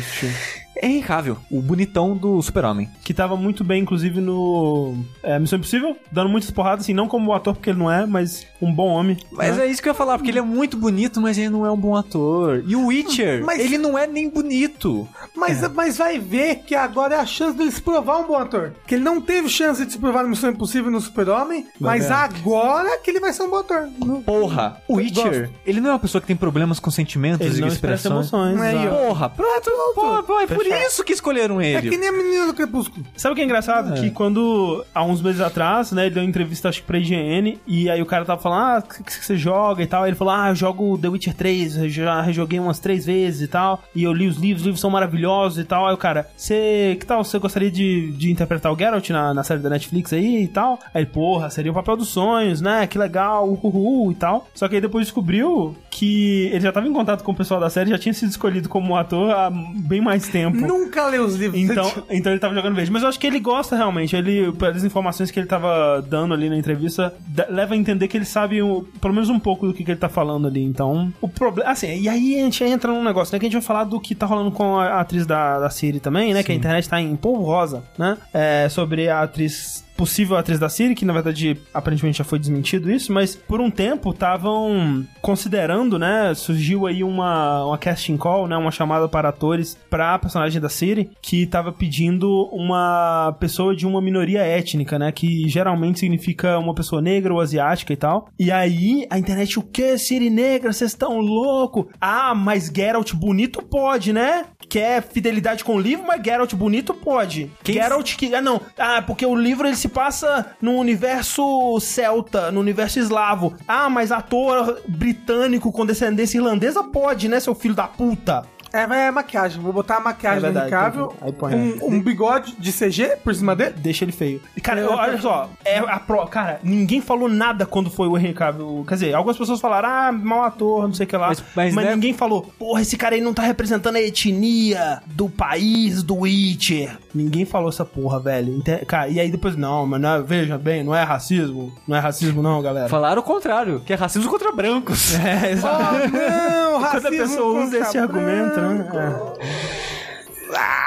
[0.81, 2.89] É Henry Cavill, o bonitão do super-homem.
[3.03, 7.33] Que tava muito bem, inclusive, no é, Missão Impossível, dando muitas porradas, assim, não como
[7.33, 9.17] ator, porque ele não é, mas um bom homem.
[9.31, 9.65] Mas né?
[9.65, 11.71] é isso que eu ia falar, porque ele é muito bonito, mas ele não é
[11.71, 12.63] um bom ator.
[12.67, 15.07] E o Witcher, Mas- ele não é nem bonito.
[15.35, 18.73] Mas, mas vai ver que agora é a chance dele se provar um bom ator.
[18.85, 22.23] Que ele não teve chance de se provar no Missão Impossível no Super-Homem, mas ganhar.
[22.25, 23.89] agora que ele vai ser um bom ator.
[24.25, 27.61] Porra, o Witcher, ele não é uma pessoa que tem problemas com sentimentos Ele e
[27.61, 28.55] não expressa expressões.
[28.55, 28.87] emoções.
[28.91, 29.07] Ó.
[29.07, 31.89] Porra, pronto, porra, é por isso que escolheram É ele.
[31.89, 33.05] que nem a menina do Crepúsculo.
[33.15, 33.99] Sabe o que é engraçado?
[33.99, 37.57] Que quando, há uns meses atrás, né, ele deu uma entrevista, acho que pra IGN,
[37.67, 40.03] e aí o cara tava falando, ah, o que, que você joga e tal.
[40.03, 43.41] Aí ele falou, ah, eu jogo The Witcher 3, eu já rejoguei umas três vezes
[43.41, 45.87] e tal, e eu li os livros, os livros são maravilhosos e tal.
[45.87, 49.43] Aí o cara, você, que tal, você gostaria de, de interpretar o Geralt na, na
[49.43, 50.79] série da Netflix aí e tal?
[50.93, 54.47] Aí ele, porra, seria o papel dos sonhos, né, que legal, uhul, e tal.
[54.53, 57.69] Só que aí depois descobriu que ele já tava em contato com o pessoal da
[57.69, 60.57] série, já tinha sido escolhido como ator há bem mais tempo.
[60.57, 61.59] Nunca leu os livros.
[61.59, 62.91] Então, então ele tava jogando verde.
[62.91, 64.15] Mas eu acho que ele gosta realmente.
[64.15, 67.13] Ele, pelas informações que ele tava dando ali na entrevista,
[67.49, 69.99] leva a entender que ele sabe o- pelo menos um pouco do que, que ele
[69.99, 70.63] tá falando ali.
[70.63, 71.71] Então, o problema.
[71.71, 73.39] Assim, e aí a gente entra num negócio, né?
[73.39, 75.99] Que a gente vai falar do que tá rolando com a atriz da, da Siri
[75.99, 76.43] também, né?
[76.43, 78.17] Que a internet tá em polvo rosa, né?
[78.33, 82.91] É, sobre a atriz possível atriz da Siri, que na verdade aparentemente já foi desmentido
[82.91, 88.55] isso, mas por um tempo estavam considerando, né, surgiu aí uma, uma casting call, né,
[88.55, 93.85] uma chamada para atores para a personagem da Siri, que tava pedindo uma pessoa de
[93.85, 98.29] uma minoria étnica, né, que geralmente significa uma pessoa negra ou asiática e tal.
[98.39, 99.97] E aí a internet, o que?
[99.97, 101.89] Siri negra, vocês estão louco?
[101.99, 104.45] Ah, mas Geralt bonito pode, né?
[104.69, 107.49] Quer fidelidade com o livro, mas Geralt bonito pode.
[107.63, 108.35] Quem- Geralt que.
[108.35, 108.61] Ah, não.
[108.77, 113.55] Ah, porque o livro ele se passa no universo celta, no universo eslavo.
[113.67, 118.43] Ah, mas ator britânico com descendência irlandesa pode, né, seu filho da puta?
[118.77, 119.61] É, é maquiagem.
[119.61, 121.53] Vou botar a maquiagem É do verdade, Cavill, aí põe.
[121.55, 123.75] um, um bigode de CG por cima dele.
[123.77, 124.41] Deixa ele feio.
[124.55, 128.17] E, Cara, eu- olha só, é a pro, cara, ninguém falou nada quando foi o
[128.17, 128.85] Henry Cavill.
[128.87, 131.27] Quer dizer, algumas pessoas falaram, ah, mau ator, não sei o que lá.
[131.29, 135.01] Mas- Mas, mas, né- ninguém falou, porra, esse cara aí não tá representando a etnia
[135.05, 136.97] do país do Witcher.
[137.17, 138.61] Ninguém falou essa porra, velho.
[138.87, 141.73] Cara, e aí depois, não, mas não é- veja bem, não é racismo.
[141.87, 142.87] Não é racismo, não, galera.
[142.87, 145.15] Falaram o contrário, que é racismo contra brancos.
[145.15, 145.83] É, exato.
[145.83, 148.83] Oh, não, Quando a racismo pessoa usa esse argumento, né?
[148.91, 149.39] branco.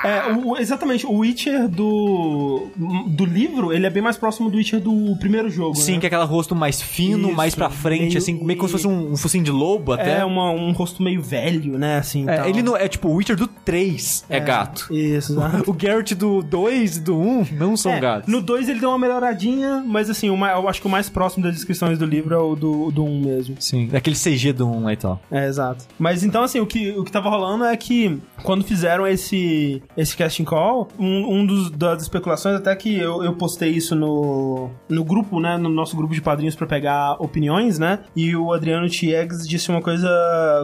[0.05, 1.07] É, o- exatamente.
[1.07, 2.69] O Witcher do,
[3.07, 6.01] do livro, ele é bem mais próximo do Witcher do primeiro jogo, Sim, né?
[6.01, 8.73] que é aquela rosto mais fino, Isso, mais pra frente, meio- assim, meio como se
[8.73, 10.21] fosse um, um focinho de lobo até.
[10.21, 11.99] É uma- um rosto meio velho, né?
[11.99, 14.87] Assim, É, ele não é tipo o Witcher do 3 é, gato.
[14.93, 15.71] Isso, exato.
[15.71, 18.33] O Geralt do 2 e do 1 não são É, gatos.
[18.33, 21.45] no 2 ele deu uma melhoradinha, mas assim, mais- eu acho que o mais próximo
[21.45, 23.57] das descrições do livro é o do, do 1 mesmo.
[23.61, 25.21] Sim, daquele CG do 1 lá e tal.
[25.31, 25.85] É, exato.
[25.99, 29.37] Mas então, assim, o que, o que tava rolando é que quando fizeram esse,
[29.96, 34.70] esse casting call, um, um dos, das especulações, até que eu, eu postei isso no,
[34.88, 35.57] no grupo, né?
[35.57, 38.01] No nosso grupo de padrinhos pra pegar opiniões, né?
[38.14, 40.09] E o Adriano Tiegs disse uma coisa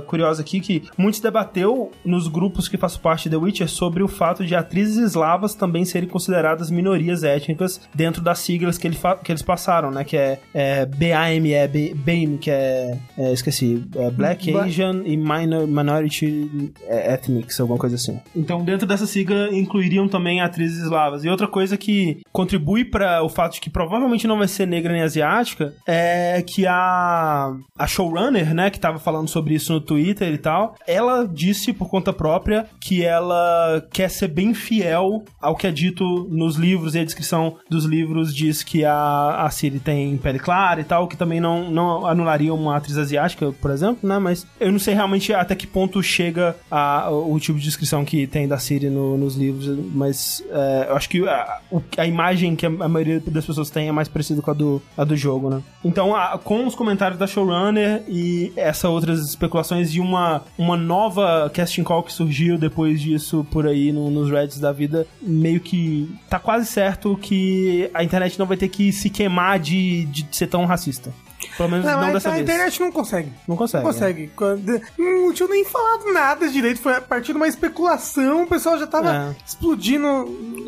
[0.07, 4.09] curiosa aqui, que muitos debateu nos grupos que faço parte de The Witcher sobre o
[4.09, 9.32] fato de atrizes eslavas também serem consideradas minorias étnicas dentro das siglas que, ele que
[9.32, 10.05] eles passaram, né?
[10.05, 15.66] Que é, é BAME, é BAME, que é, é, esqueci, é Black, Asian e minor,
[15.66, 18.18] Minority Ethnics, alguma coisa assim.
[18.34, 21.24] Então, dentro dessa sigla, incluiriam também atrizes eslavas.
[21.24, 24.93] E outra coisa que contribui para o fato de que provavelmente não vai ser negra
[24.93, 30.33] nem asiática é que a, a showrunner, né, que tava falando sobre isso no Twitter
[30.33, 35.66] e tal, ela disse por conta própria que ela quer ser bem fiel ao que
[35.66, 40.16] é dito nos livros e a descrição dos livros diz que a, a Siri tem
[40.16, 44.18] pele clara e tal, que também não, não anularia uma atriz asiática, por exemplo, né?
[44.18, 48.27] Mas eu não sei realmente até que ponto chega a, o tipo de descrição que
[48.27, 52.07] tem da Siri no, no- nos livros, mas é, eu acho que a, o- a
[52.07, 55.17] imagem que a, maioria das pessoas tem é mais parecida com a do, a do
[55.17, 55.61] jogo, né?
[55.85, 61.51] Então, a- com os comentários da showrunner e essas outras especulações de uma, uma nova
[61.53, 66.09] casting call que surgiu depois disso por aí no- nos Reddits da vida, meio que
[66.31, 70.47] tá quase certo que a internet não vai ter que se queimar de, de ser
[70.47, 71.12] tão racista.
[71.57, 72.45] Pelo menos não, Não, dessa a, a vez.
[72.49, 73.33] internet não consegue.
[73.47, 73.85] Não consegue.
[73.85, 74.31] Não consegue.
[74.37, 76.81] Quando- Não tinha nem falado nada direito.
[76.81, 79.35] Foi a partir de uma especulação, o pessoal já tava É.
[79.47, 80.07] explodindo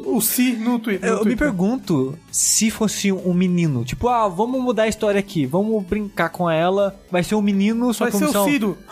[0.07, 1.09] o si no Twitter.
[1.09, 1.47] Eu, no eu me Twitter.
[1.49, 3.85] pergunto se fosse um menino.
[3.85, 5.47] Tipo, ah, vamos mudar a história aqui.
[5.47, 6.99] Vamos brincar com ela.
[7.11, 8.79] Vai ser um menino, só Vai que ser o Ciro.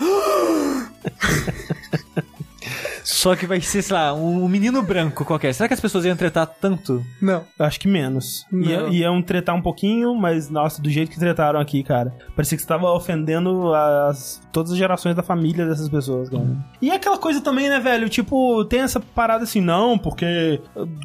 [3.07, 5.55] Só que vai ser, sei lá, um menino branco qualquer.
[5.55, 7.07] Será que as pessoas iam tretar tanto?
[7.23, 7.45] Não.
[7.57, 8.45] Eu acho que menos.
[8.53, 8.93] Ia, Não.
[8.93, 12.13] iam tretar um pouquinho, mas, nossa, do jeito que tretaram aqui, cara.
[12.35, 16.45] Parecia que você tava ofendendo as, todas as gerações da família dessas pessoas, cara.
[16.83, 18.09] E aquela coisa também, né, velho?
[18.09, 20.61] Tipo, tem essa parada assim, não, porque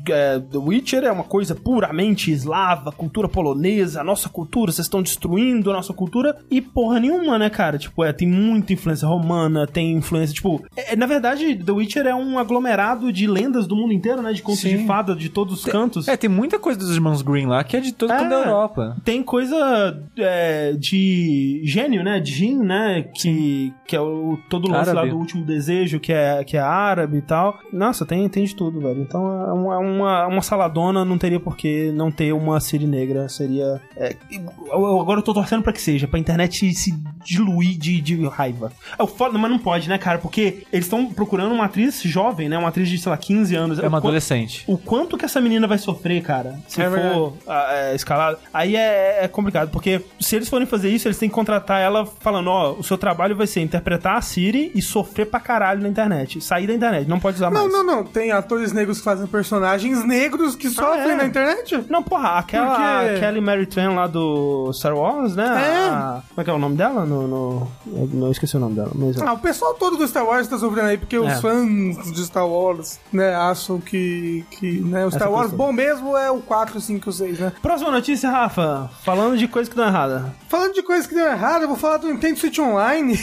[0.09, 5.03] é, The Witcher é uma coisa puramente eslava, cultura polonesa, a nossa cultura, vocês estão
[5.03, 6.35] destruindo a nossa cultura.
[6.49, 7.77] E porra nenhuma, né, cara?
[7.77, 10.65] Tipo, é, tem muita influência romana, tem influência, tipo...
[10.75, 14.33] é, na verdade, The Witcher é um aglomerado de lendas do mundo inteiro, né?
[14.33, 14.77] De contos Sim.
[14.77, 16.07] de fada de todos os cantos.
[16.07, 18.27] É, tem muita coisa dos irmãos Green lá que é de todo É.
[18.27, 18.97] da Europa.
[19.03, 22.19] Tem coisa é, de gênio, né?
[22.19, 23.03] De Jin, né?
[23.15, 25.09] Que, que é o, todo o lance lá Árabe.
[25.11, 27.57] do último desejo, que é, que é árabe e tal.
[27.71, 29.01] Nossa, tem, tem de tudo, velho.
[29.01, 33.27] Então é uma, uma, uma saladona, não teria por que não ter uma Siri negra.
[33.29, 33.81] Seria.
[33.95, 36.93] é, eu- eu- agora eu tô torcendo pra que seja, pra internet se
[37.25, 38.71] diluir de, de raiva.
[38.97, 40.17] É o foda, mas não pode, né, cara?
[40.19, 42.57] Porque eles estão procurando uma atriz jovem, né?
[42.57, 43.79] Uma atriz de, sei lá, 15 anos.
[43.79, 44.63] É uma O quanto- adolescente.
[44.67, 48.37] o quanto que essa menina vai sofrer, cara, se É for ah, é, escalada.
[48.53, 52.05] Aí é, é complicado, porque se eles forem fazer isso, eles têm que contratar ela
[52.05, 55.89] falando, ó, o seu trabalho vai ser interpretar a Siri e sofrer pra caralho na
[55.89, 56.41] internet.
[56.41, 57.73] Sair da internet, não pode usar Não, mais.
[57.73, 58.03] não, não.
[58.03, 61.15] Tem atores negros que fazem personagens negros que sofrem é?
[61.15, 61.83] na internet.
[61.89, 63.19] Não, porra, aquela Por quê?
[63.19, 65.45] Kelly Mary Tran lá do Star Wars, né?
[65.45, 65.89] É.
[65.89, 67.05] A- como é que é o nome dela?
[67.05, 67.67] No, no...
[67.87, 68.91] Eu não esqueci o nome dela.
[68.95, 69.21] Mas...
[69.21, 71.35] Ah, o pessoal todo do Star Wars tá sofrendo aí, porque os É.
[71.67, 76.17] fãs de Star Wars, né, acham que, que né, o Star Essa Wars bom mesmo
[76.17, 77.53] é o 4, 5, 6, né?
[77.61, 78.89] Próxima notícia, Rafa.
[79.03, 80.35] Falando de coisa que deu errada.
[80.49, 83.17] Falando de coisas que deu errado, eu vou falar do Nintendo Switch Online.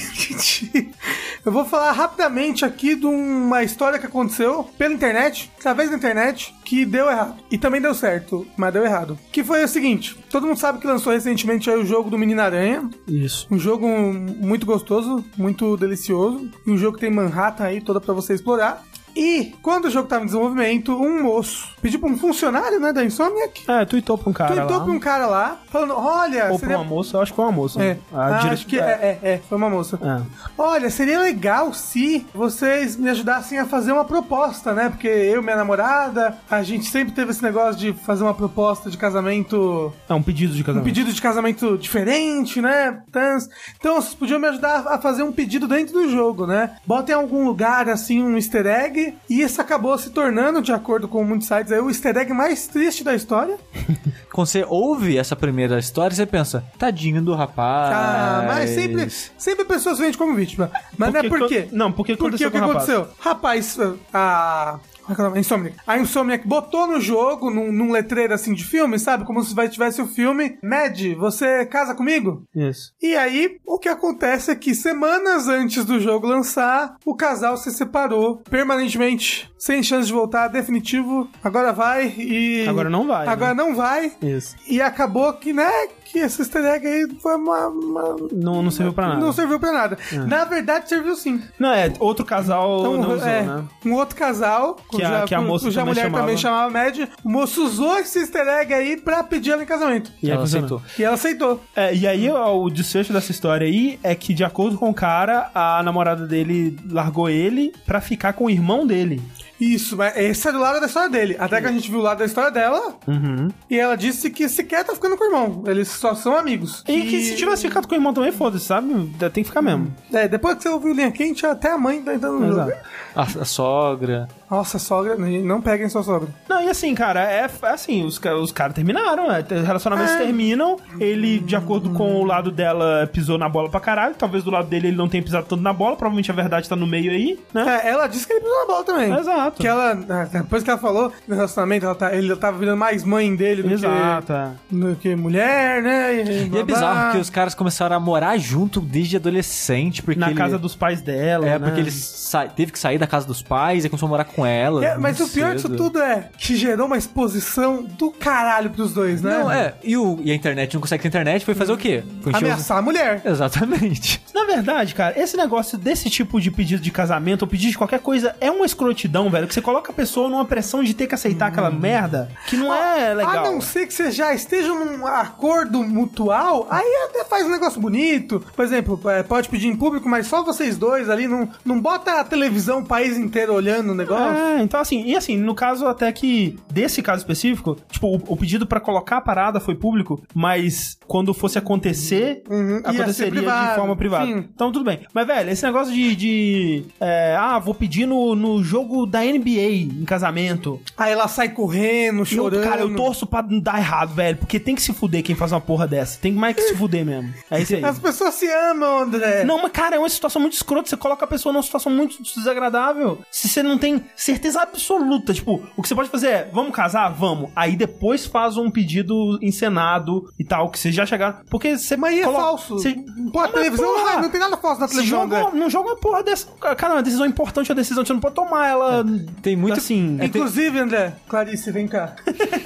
[1.45, 6.55] Eu vou falar rapidamente aqui de uma história que aconteceu pela internet, através da internet,
[6.69, 7.37] que deu errado.
[7.51, 9.19] E também deu certo, mas deu errado.
[9.33, 12.89] Que foi o seguinte: todo mundo sabe que lançou recentemente o jogo do Menino Aranha.
[13.07, 13.47] Isso.
[13.51, 16.51] Um jogo muito gostoso, muito delicioso.
[16.67, 18.85] E um jogo que tem Manhattan aí toda pra você explorar.
[19.21, 23.05] E quando o jogo tava em desenvolvimento, um moço pediu pra um funcionário, né, da
[23.05, 24.85] Insomniac, É, tweetou pra um cara tweetou lá.
[24.85, 27.45] pra um cara lá, falando: Olha, Ou seria pra uma moça, eu acho que foi
[27.45, 27.83] uma moça.
[27.83, 29.99] é, A ah, dire- acho que é, é, é, foi uma moça.
[30.01, 30.23] É.
[30.57, 34.89] Olha, seria legal se vocês me ajudassem a fazer uma proposta, né?
[34.89, 38.89] Porque eu e minha namorada, a gente sempre teve esse negócio de fazer uma proposta
[38.89, 40.85] de casamento, É um pedido de um casamento.
[40.85, 43.03] pedido de casamento diferente, né?
[43.11, 43.49] Tans.
[43.79, 46.77] Então vocês podiam me ajudar a fazer um pedido dentro do jogo, né?
[46.87, 49.08] Botem em algum lugar, assim, um easter egg.
[49.29, 52.67] E isso acabou se tornando, de acordo com muitos sites, aí, o easter egg mais
[52.67, 53.57] triste da história.
[54.33, 57.93] Quando você ouve essa primeira história, você pensa, tadinho do rapaz.
[57.95, 60.71] Ah, mas sempre, sempre a pessoa se vende como vítima.
[60.97, 61.69] Mas não é Porque por quê?
[61.73, 62.89] não, porque Porque aconteceu o que com o rapaz.
[62.91, 63.15] aconteceu?
[63.19, 63.79] Rapaz,
[64.13, 64.79] a.
[65.09, 65.77] é é Insomniac.
[65.87, 69.25] A Insomniac botou no jogo, num, num letreiro assim de filme, sabe?
[69.25, 70.59] Como se vai- tivesse o filme.
[70.63, 72.43] Mad, você casa comigo?
[72.55, 72.93] Isso.
[73.03, 77.71] E aí, o que acontece é que semanas antes do jogo lançar, o casal se
[77.71, 81.29] separou permanentemente, sem chance de voltar, definitivo.
[81.43, 82.67] Agora vai e.
[82.69, 83.33] Agora não vai, né?
[83.33, 84.13] Agora não vai.
[84.23, 84.57] Isso.
[84.67, 85.71] E acabou que, né,
[86.11, 87.69] que esse easter egg aí foi uma.
[87.69, 89.21] uma- Não, não serviu pra nada.
[89.21, 89.99] Não serviu pra nada.
[90.27, 91.43] Na verdade, serviu sim.
[91.59, 93.65] Não, é, outro casal Então, não usou, é, né?
[93.85, 96.23] Um outro casal, Que a- que a moça cuja também mulher chamava.
[96.25, 100.11] também chamava Mad, o moço usou esse easter egg aí pra pedir ela em casamento.
[100.23, 100.83] E Ela aceitou.
[100.99, 101.61] E ela aceitou.
[101.77, 104.95] É, e aí ó, o desfecho dessa história aí é que, de acordo com o
[104.95, 109.21] cara, a namorada dele largou ele pra ficar com o irmão dele.
[109.61, 111.37] Isso, mas esse é do lado da história dele.
[111.39, 113.49] Até que a gente viu o lado da história dela Uhum.
[113.69, 115.65] e ela disse que sequer tá ficando com o irmão.
[115.67, 116.85] Eles só são amigos.
[116.87, 118.89] E que se tivesse ficado com o irmão também, foda-se, sabe?
[119.33, 119.93] Tem que ficar mesmo.
[120.13, 122.73] É, depois que você ouviu Linha Quente, até a mãe tá entrando no jogo.
[123.17, 124.29] A, a sogra.
[124.51, 126.29] Nossa, sogra, não peguem sua sogra.
[126.49, 129.45] Não, e assim, cara, é, é assim, os, os caras terminaram, né?
[129.67, 134.43] Relacionamentos terminam, ele, de acordo com o lado dela, pisou na bola pra caralho, talvez
[134.45, 136.87] do lado dele ele não tenha pisado tanto na bola, provavelmente a verdade tá no
[136.87, 137.81] meio aí, né?
[137.85, 139.13] É, ela disse que ele pisou na bola também.
[139.19, 139.48] Exato.
[139.49, 139.61] Exato.
[139.63, 139.95] Que ela,
[140.33, 143.73] depois que ela falou no relacionamento, ela tá, ele tava virando mais mãe dele do,
[143.73, 144.51] Exato, é.
[144.69, 146.15] que, do que mulher, né?
[146.45, 147.05] E blá, é bizarro, blá.
[147.07, 150.35] porque os caras começaram a morar junto desde adolescente, porque Na ele...
[150.37, 151.67] casa dos pais dela, É, né?
[151.67, 154.45] porque ele sa- teve que sair da casa dos pais e começou a morar com
[154.45, 154.85] ela.
[154.85, 159.23] É, mas o pior disso tudo é que gerou uma exposição do caralho pros dois,
[159.23, 159.39] né?
[159.39, 159.75] Não, é.
[159.83, 162.03] E, o, e a internet não consegue ter internet, foi fazer o quê?
[162.23, 163.23] Foi os- Ameaçar a mulher.
[163.25, 164.23] Exatamente.
[164.35, 168.01] Na verdade, cara, esse negócio desse tipo de pedido de casamento ou pedido de qualquer
[168.01, 169.38] coisa é uma escrotidão, velho.
[169.47, 172.73] Que você coloca a pessoa numa pressão de ter que aceitar aquela merda que não
[172.75, 173.47] é legal.
[173.47, 177.81] A não ser que você já esteja num acordo mutual, aí até faz um negócio
[177.81, 178.45] bonito.
[178.55, 182.21] Por exemplo, é, pode pedir em público, mas só vocês dois ali, não, não bota
[182.21, 184.37] a televisão o país inteiro olhando o negócio.
[184.37, 188.37] É, então assim, e assim, no caso até que desse caso específico, tipo, o, o
[188.37, 193.75] pedido pra colocar a parada foi público, mas quando fosse acontecer, Uhum, aconteceria privado, de
[193.77, 194.27] forma privada.
[194.27, 194.45] sim.
[194.55, 195.01] Então tudo bem.
[195.13, 196.17] Mas, velho, esse negócio de.
[196.17, 200.81] de, é, ah, vou pedir no, no jogo da NBA em casamento.
[200.97, 202.63] Aí ela sai correndo, Eu, chorando.
[202.63, 204.37] cara, eu torço pra dar errado, velho.
[204.39, 206.19] Porque tem que se fuder quem faz uma porra dessa.
[206.21, 207.33] Tem mais que se fuder mesmo.
[207.51, 207.85] É isso aí.
[207.85, 209.45] As pessoas se amam, André.
[209.45, 210.89] Não, mas cara, é uma situação muito escrota.
[210.89, 213.19] Você coloca a pessoa numa situação muito desagradável.
[213.31, 217.09] Se você não tem certeza absoluta, tipo, o que você pode fazer é, vamos casar?
[217.11, 217.51] Vamos.
[217.55, 221.43] Aí depois faz um pedido encenado e tal, que você já chegar.
[221.51, 221.97] Porque você.
[221.97, 222.75] Mas aí é coloca- falso.
[222.79, 222.95] Você,
[223.33, 225.89] Pô, a Mas, televisão não, porra, não tem nada falso na televisão, joga, não joga
[225.91, 226.47] uma porra dessa.
[226.77, 229.05] Cara, uma decisão importante é uma decisão, você não pode tomar ela.
[229.43, 230.17] Tem muito- Assim.
[230.17, 232.15] É, tem- Inclusive, André, Clarice, vem cá.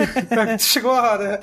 [0.58, 1.40] Chegou a hora.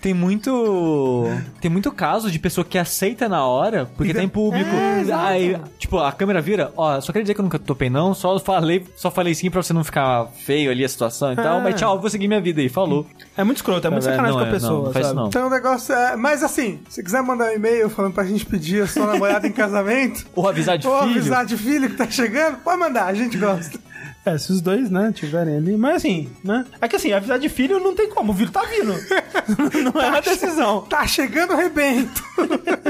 [0.00, 1.24] Tem muito.
[1.60, 4.70] Tem muito caso de pessoa que aceita na hora, porque tá em público.
[4.70, 5.12] É.
[5.12, 8.14] Aí, tipo, a câmera vira, ó, só queria dizer que eu nunca topei, não.
[8.14, 11.58] Só falei, só falei sim pra você não ficar feio ali a situação e tal.
[11.60, 11.62] É.
[11.62, 12.68] Mas tchau, vou seguir minha vida aí.
[12.68, 13.06] Falou.
[13.36, 14.72] É muito escroto, é muito Não, sacanagem não com a é, pessoa.
[14.78, 15.14] não, não faz sabe?
[15.14, 15.28] isso não.
[15.28, 16.16] Então o negócio é.
[16.16, 19.52] Mas assim, se quiser mandar um e-mail falando pra gente pedir a sua namorada em
[19.52, 21.10] casamento, Ou avisar de ou filho.
[21.20, 23.78] avisar de filho que tá chegando, pode mandar, a gente gosta.
[24.26, 25.76] É, se os dois, né, tiverem ali.
[25.76, 26.66] Mas assim, né?
[26.80, 28.92] É que assim, avisar de filho não tem como, o filho tá vindo.
[29.94, 30.80] não é uma decisão.
[30.82, 32.24] Tá chegando o rebento.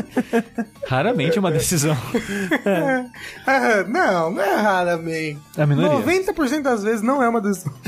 [0.88, 1.94] Raramente é uma decisão.
[3.46, 5.38] É, não, não é raramente.
[5.58, 6.24] É a minoria.
[6.32, 7.74] 90% das vezes não é uma decisão.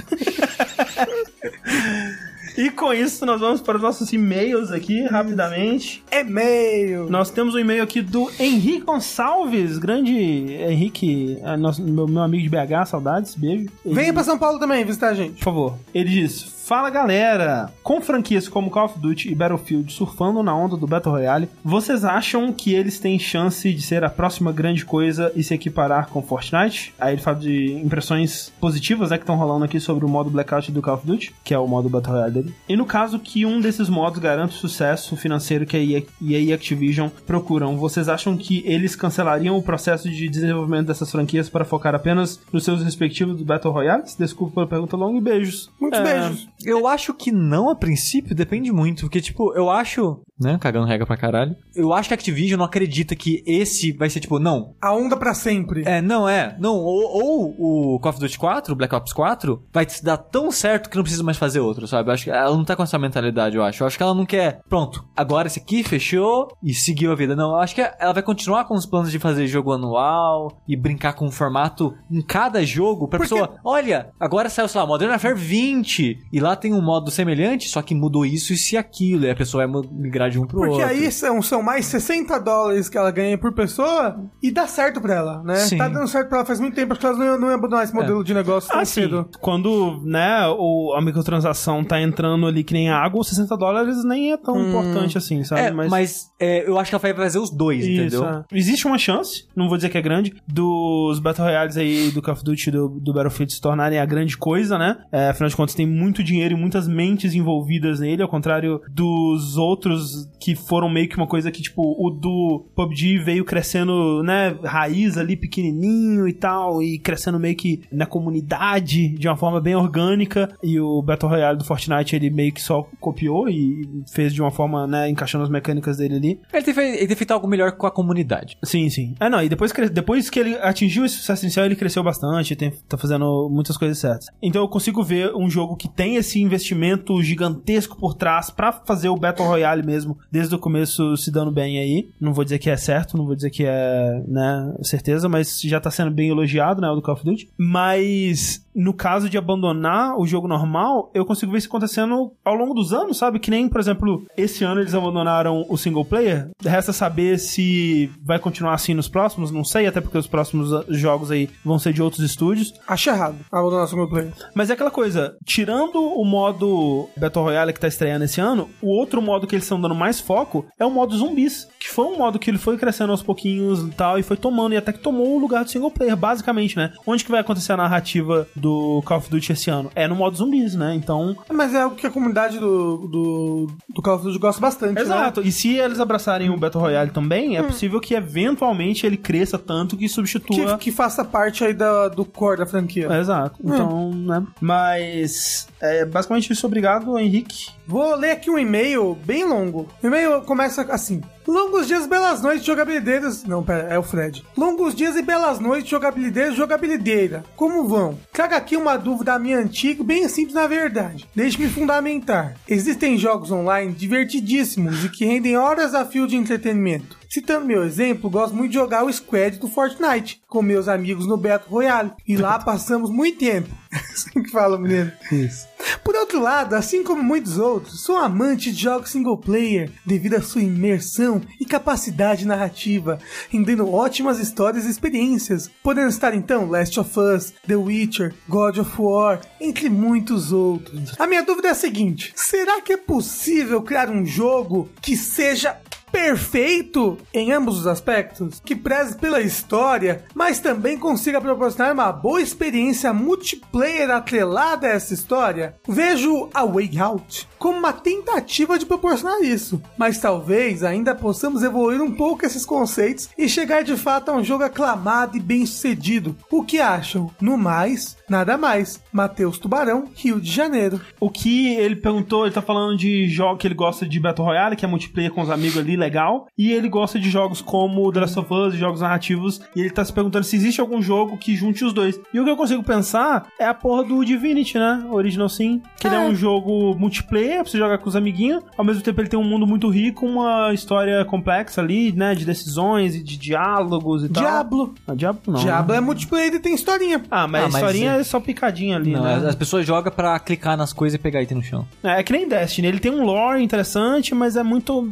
[2.61, 6.03] E com isso, nós vamos para os nossos e-mails aqui, rapidamente.
[6.11, 7.09] E-mail.
[7.09, 12.43] Nós temos um e-mail aqui do Henrique Gonçalves, grande Henrique, é nosso, meu, meu amigo
[12.43, 13.69] de BH, saudades, beijo.
[13.85, 15.35] Ele- Venha pra São Paulo também visitar a gente.
[15.35, 15.79] Por favor.
[15.95, 17.73] Ele diz: Fala galera!
[17.83, 22.05] Com franquias como Call of Duty e Battlefield surfando na onda do Battle Royale, vocês
[22.05, 26.23] acham que eles têm chance de ser a próxima grande coisa e se equiparar com
[26.23, 26.93] Fortnite?
[27.01, 30.71] Aí ele fala de impressões positivas né, que estão rolando aqui sobre o modo Blackout
[30.71, 32.55] do Call of Duty, que é o modo Battle Royale dele.
[32.69, 36.39] E no caso que um desses modos garanta o sucesso financeiro que a EA, EA
[36.39, 41.65] e Activision procuram, vocês acham que eles cancelariam o processo de desenvolvimento dessas franquias para
[41.65, 44.15] focar apenas nos seus respectivos Battle Royales?
[44.15, 45.71] Desculpa pela pergunta longa e beijos.
[45.81, 46.47] Muitos É, beijos.
[46.65, 49.03] Eu acho que não, a princípio, depende muito.
[49.03, 50.21] Porque, tipo, eu acho.
[50.41, 50.57] Né?
[50.61, 51.57] Cagando regra pra caralho.
[51.75, 54.75] Eu acho que a Activision não acredita que esse vai ser, tipo, não.
[54.81, 55.83] A onda pra sempre.
[55.87, 56.57] É, não é.
[56.61, 60.17] Não, ou, ou o Call of Duty 4, o Black Ops 4, vai se dar
[60.17, 62.09] tão certo que não precisa mais fazer outro, sabe?
[62.09, 63.83] Eu acho que ela não tá com essa mentalidade, eu acho.
[63.83, 64.61] Eu acho que ela não quer.
[64.69, 67.35] Pronto, agora esse aqui fechou e seguiu a vida.
[67.35, 70.77] Não, eu acho que ela vai continuar com os planos de fazer jogo anual e
[70.77, 73.57] brincar com o formato em cada jogo pra Porque- pessoa.
[73.65, 77.81] Olha, agora saiu, sei lá, Modern Warfare 20 e lá tem um modo semelhante, só
[77.83, 79.25] que mudou isso, isso e aquilo.
[79.25, 80.87] E a pessoa vai migrar de um pro Porque outro.
[80.87, 85.15] aí são, são mais 60 dólares que ela ganha por pessoa e dá certo pra
[85.15, 85.57] ela, né?
[85.57, 85.79] Sim.
[85.79, 87.55] Tá dando certo pra ela faz muito tempo, acho que elas não iam, não iam
[87.57, 89.03] abandonar esse modelo de negócio tão Ah, sim.
[89.03, 89.29] cedo.
[89.41, 94.33] Quando, né, o, a microtransação tá entrando ali que nem água, os 60 dólares nem
[94.33, 95.63] é tão importante assim, sabe?
[95.63, 98.25] É, mas, é, eu acho que ela vai fazer os dois, Isso, entendeu?
[98.27, 98.45] é.
[98.53, 102.35] Existe uma chance, não vou dizer que é grande, dos Battle Royales aí do Call
[102.35, 104.97] of Duty do, do Battlefield se tornarem a grande coisa, né?
[105.13, 109.57] É, afinal de contas, tem muito dinheiro e muitas mentes envolvidas nele, ao contrário dos
[109.57, 114.57] outros que foram meio que uma coisa que, tipo, o do PUBG veio crescendo, né,
[114.65, 119.75] raiz ali, pequenininho e tal, e crescendo meio que na comunidade de uma forma bem
[119.75, 124.41] orgânica, e o Battle Royale do Fortnite, ele meio que só copiou e fez de
[124.43, 126.41] uma forma, né, encaixando as mecânicas dele ali.
[126.53, 128.57] Ele tem, fe- ele tem feito algo melhor com a comunidade.
[128.63, 129.15] Sim, sim.
[129.21, 132.71] É, não, e depois, depois que ele atingiu esse sucesso inicial, ele cresceu bastante, tem,
[132.89, 134.27] tá fazendo muitas coisas certas.
[134.43, 139.09] Então eu consigo ver um jogo que tem esse investimento gigantesco por trás pra fazer
[139.09, 142.09] o Battle Royale mesmo, mesmo, desde o começo se dando bem aí.
[142.21, 145.81] Não vou dizer que é certo, não vou dizer que é, né, certeza, mas já
[145.81, 147.51] tá sendo bem elogiado, né, o do Call of Duty.
[147.59, 152.73] Mas no caso de abandonar o jogo normal, eu consigo ver isso acontecendo ao longo
[152.73, 153.41] dos anos, sabe?
[153.41, 156.49] Que nem, por exemplo, esse ano eles abandonaram o single player.
[156.63, 161.33] Resta saber se vai continuar assim nos próximos, não sei, até porque os próximos jogos
[161.33, 162.73] aí vão ser de outros estúdios.
[162.87, 164.33] Acho errado abandonar o single player.
[164.55, 168.89] Mas é aquela coisa, tirando o modo Battle Royale que tá estreando esse ano, o
[168.89, 172.19] outro modo que eles estão dando mais foco é o modo zumbis, que foi um
[172.19, 174.99] modo que ele foi crescendo aos pouquinhos e tal, e foi tomando, e até que
[174.99, 176.93] tomou o lugar do single player, basicamente, né?
[177.07, 179.93] Onde que vai acontecer a narrativa do Call of Duty esse ano?
[179.95, 180.93] É no modo zumbis, né?
[180.97, 184.95] Então, Mas é algo que a comunidade do, do, do Call of Duty gosta bastante,
[184.95, 185.03] né?
[185.03, 185.41] Exato.
[185.43, 189.97] E se eles abraçarem o Battle Royale também, é possível que eventualmente ele cresça tanto
[189.97, 190.79] que Que, substitua.
[190.79, 193.07] que faça parte aí da, do core da franquia.
[193.21, 193.57] Exato.
[193.63, 194.45] Então, né?
[194.61, 196.67] Mas é basicamente isso.
[196.67, 197.71] Obrigado, Henrique.
[197.87, 199.89] Vou ler aqui um e-mail bem longo.
[200.03, 201.23] O e-mail começa assim.
[201.47, 203.45] Longos dias, belas noites, jogabilideiros.
[203.45, 204.45] Não, pera, é o Fred.
[204.57, 207.43] Longos dias e belas noites, jogabilideiros, jogabilideira.
[207.57, 208.19] Como vão?
[208.33, 211.27] Traga aqui uma dúvida minha antiga, bem simples na verdade.
[211.35, 212.57] Deixe-me fundamentar.
[212.69, 217.17] Existem jogos online divertidíssimos e que rendem horas a fio de entretenimento.
[217.29, 221.37] Citando meu exemplo, gosto muito de jogar o Squad do Fortnite com meus amigos no
[221.37, 222.13] Battle Royale.
[222.27, 223.69] E lá passamos muito tempo.
[223.93, 225.13] assim que fala, menino.
[225.31, 225.69] Isso.
[226.03, 230.43] Por outro lado, assim como muitos outros, sou amante de jogos single player devido à
[230.43, 233.19] sua imersão e capacidade narrativa,
[233.51, 238.91] rendendo ótimas histórias e experiências, podendo estar então Last of Us, The Witcher, God of
[238.99, 241.15] War, entre muitos outros.
[241.19, 245.79] A minha dúvida é a seguinte: será que é possível criar um jogo que seja
[246.11, 252.41] perfeito em ambos os aspectos, que preze pela história, mas também consiga proporcionar uma boa
[252.41, 255.75] experiência multiplayer atrelada a essa história.
[255.87, 262.01] Vejo a Way Out como uma tentativa de proporcionar isso, mas talvez ainda possamos evoluir
[262.01, 266.37] um pouco esses conceitos e chegar de fato a um jogo aclamado e bem sucedido.
[266.51, 267.31] O que acham?
[267.41, 269.03] No mais, nada mais.
[269.13, 271.01] Matheus Tubarão, Rio de Janeiro.
[271.21, 274.77] O que ele perguntou, ele tá falando de jogo que ele gosta de Battle Royale,
[274.77, 276.47] que é multiplayer com os amigos ali, legal.
[276.57, 279.61] E ele gosta de jogos como The Last of Us, jogos narrativos.
[279.75, 282.21] E ele tá se perguntando se existe algum jogo que junte os dois.
[282.33, 285.07] E o que eu consigo pensar é a porra do Divinity, né?
[285.11, 285.81] Original Sim.
[285.99, 288.63] Que ele é um jogo multiplayer, pra você jogar com os amiguinhos.
[288.77, 292.35] Ao mesmo tempo ele tem um mundo muito rico, uma história complexa ali, né?
[292.35, 294.43] De decisões e de diálogos e tal.
[294.43, 294.95] Diablo.
[295.07, 295.61] Ah, Diablo não.
[295.61, 295.99] Diablo né?
[295.99, 297.23] é multiplayer e tem historinha.
[297.31, 299.35] Ah, mas Ah, a mas historinha é- só picadinha ali, Não, né?
[299.37, 301.87] as, as pessoas jogam pra clicar nas coisas e pegar item no chão.
[302.03, 305.09] É, é que nem Destiny, ele tem um lore interessante, mas é muito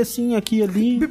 [0.00, 0.98] assim, aqui e ali.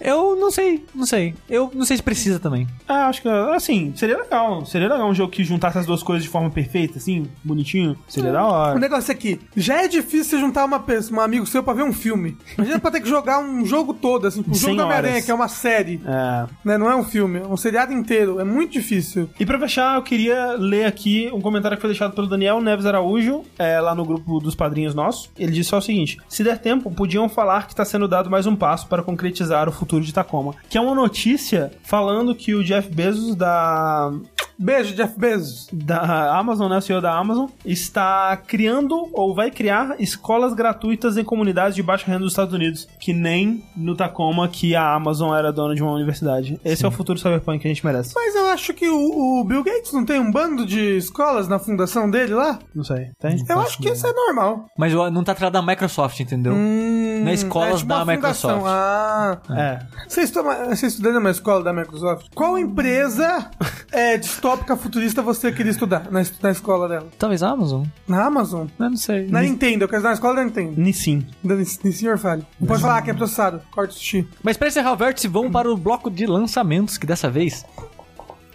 [0.00, 1.34] É, Eu não sei, não sei.
[1.48, 2.66] Eu não sei se precisa também.
[2.88, 4.64] é, acho que, assim, seria legal.
[4.66, 7.96] Seria legal um jogo que juntasse as duas coisas de forma perfeita, assim, bonitinho.
[8.08, 8.78] Seria da O hora.
[8.78, 11.92] negócio é que já é difícil juntar uma pessoa, um amigo seu pra ver um
[11.92, 12.36] filme.
[12.56, 15.30] Imagina pra ter que jogar um jogo todo, assim, um jogo 100 do Homem-Aranha, que
[15.30, 16.00] é uma série.
[16.06, 16.46] É.
[16.64, 16.78] Né?
[16.78, 18.40] Não é um filme, é um seriado inteiro.
[18.40, 19.28] É muito difícil.
[19.38, 22.86] E pra fechar, eu queria ler aqui um comentário que foi deixado pelo Daniel Neves
[22.86, 25.30] Araújo, é, lá no grupo dos padrinhos nossos.
[25.38, 28.46] Ele disse só o seguinte: se der tempo, podiam falar que está sendo dado mais
[28.46, 30.54] um passo para concretizar o futuro de Tacoma.
[30.68, 34.12] Que é uma notícia falando que o Jeff Bezos da
[34.58, 35.68] Beijo, Jeff Bezos.
[35.72, 41.24] da Amazon, né, o CEO da Amazon, está criando ou vai criar escolas gratuitas em
[41.24, 45.52] comunidades de baixa renda dos Estados Unidos, que nem no Tacoma que a Amazon era
[45.52, 46.60] dona de uma universidade.
[46.64, 48.12] Esse é o futuro cyberpunk que a gente merece.
[48.14, 51.58] Mas eu acho que o, o Bill Gates não tem um bando de escolas na
[51.58, 52.58] fundação dele lá?
[52.74, 53.44] Não sei, tem?
[53.48, 54.66] Eu acho que isso é normal.
[54.78, 56.52] Mas não tá atrás da Microsoft, entendeu?
[56.54, 58.56] Hum, Na escolas tipo da uma fundação.
[58.56, 58.72] Microsoft.
[58.74, 59.38] Ah.
[59.50, 59.78] É.
[60.08, 62.26] Você, estuda, você estudando numa escola da Microsoft?
[62.34, 63.50] Qual empresa
[63.92, 67.08] é, distópica futurista você queria estudar na, na escola dela?
[67.18, 67.84] Talvez a Amazon?
[68.06, 68.66] Na Amazon?
[68.78, 69.26] Eu não sei.
[69.26, 70.78] Na Nintendo, eu quero estudar na escola da Nintendo.
[70.78, 71.26] Nissin.
[71.42, 72.44] Da Ni- Senhor Fale.
[72.60, 73.62] Não pode falar que é processado.
[73.70, 74.28] Corta o sushi.
[74.42, 77.64] Mas pra encerrar o vértice, vamos para o bloco de lançamentos, que dessa vez...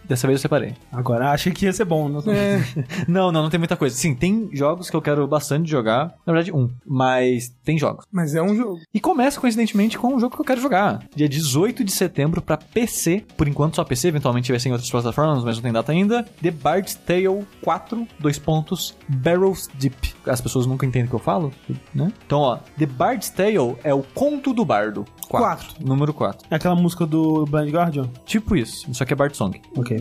[0.09, 0.73] Dessa vez eu separei.
[0.91, 2.09] Agora, achei que ia ser bom.
[2.09, 2.59] Não É,
[3.07, 3.95] Não, não, não tem muita coisa.
[3.95, 6.15] Sim, tem jogos que eu quero bastante jogar.
[6.25, 6.69] Na verdade, um.
[6.85, 8.05] Mas tem jogos.
[8.11, 8.79] mas é um jogo.
[8.93, 11.03] E começa, coincidentemente, com um jogo que eu quero jogar.
[11.15, 13.23] Dia 18 de setembro pra PC.
[13.37, 16.23] Por enquanto só PC, eventualmente vai ser em outras plataformas, mas não tem data ainda.
[16.41, 20.15] The Bard's Tale 4, dois pontos, Barrels Deep.
[20.25, 21.53] As pessoas nunca entendem o que eu falo,
[21.93, 22.11] né?
[22.25, 25.05] Então, ó, The Bard's Tale é o conto do bardo.
[25.27, 25.67] Quatro.
[25.79, 26.47] Número 4.
[26.49, 28.09] É aquela música do Blind Guardian?
[28.25, 29.61] Tipo isso, só que é Bard Song.
[29.77, 29.98] Ok.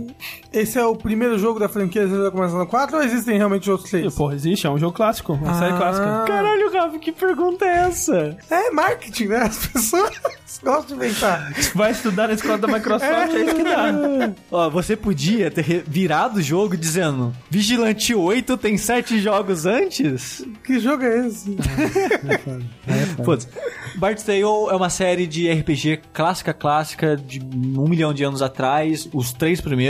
[0.52, 4.14] Esse é o primeiro jogo da franquia Zelda começando 4 ou existem realmente outros três?
[4.14, 5.76] Porra, existe, é um jogo clássico, uma série Ah.
[5.76, 6.24] clássica.
[6.26, 8.36] Caralho, Rafa, que pergunta é essa?
[8.50, 9.38] É marketing, né?
[9.42, 10.10] As pessoas
[10.64, 11.52] gostam de inventar.
[11.74, 13.92] Vai estudar na escola da Microsoft, é isso que dá.
[14.50, 20.44] Ó, você podia ter virado o jogo dizendo Vigilante 8 tem 7 jogos antes?
[20.64, 21.56] Que jogo é esse?
[23.24, 23.48] Foda-se.
[23.96, 24.46] Bard's Tale é
[24.76, 29.87] uma série de RPG clássica, clássica, de um milhão de anos atrás, os três primeiros,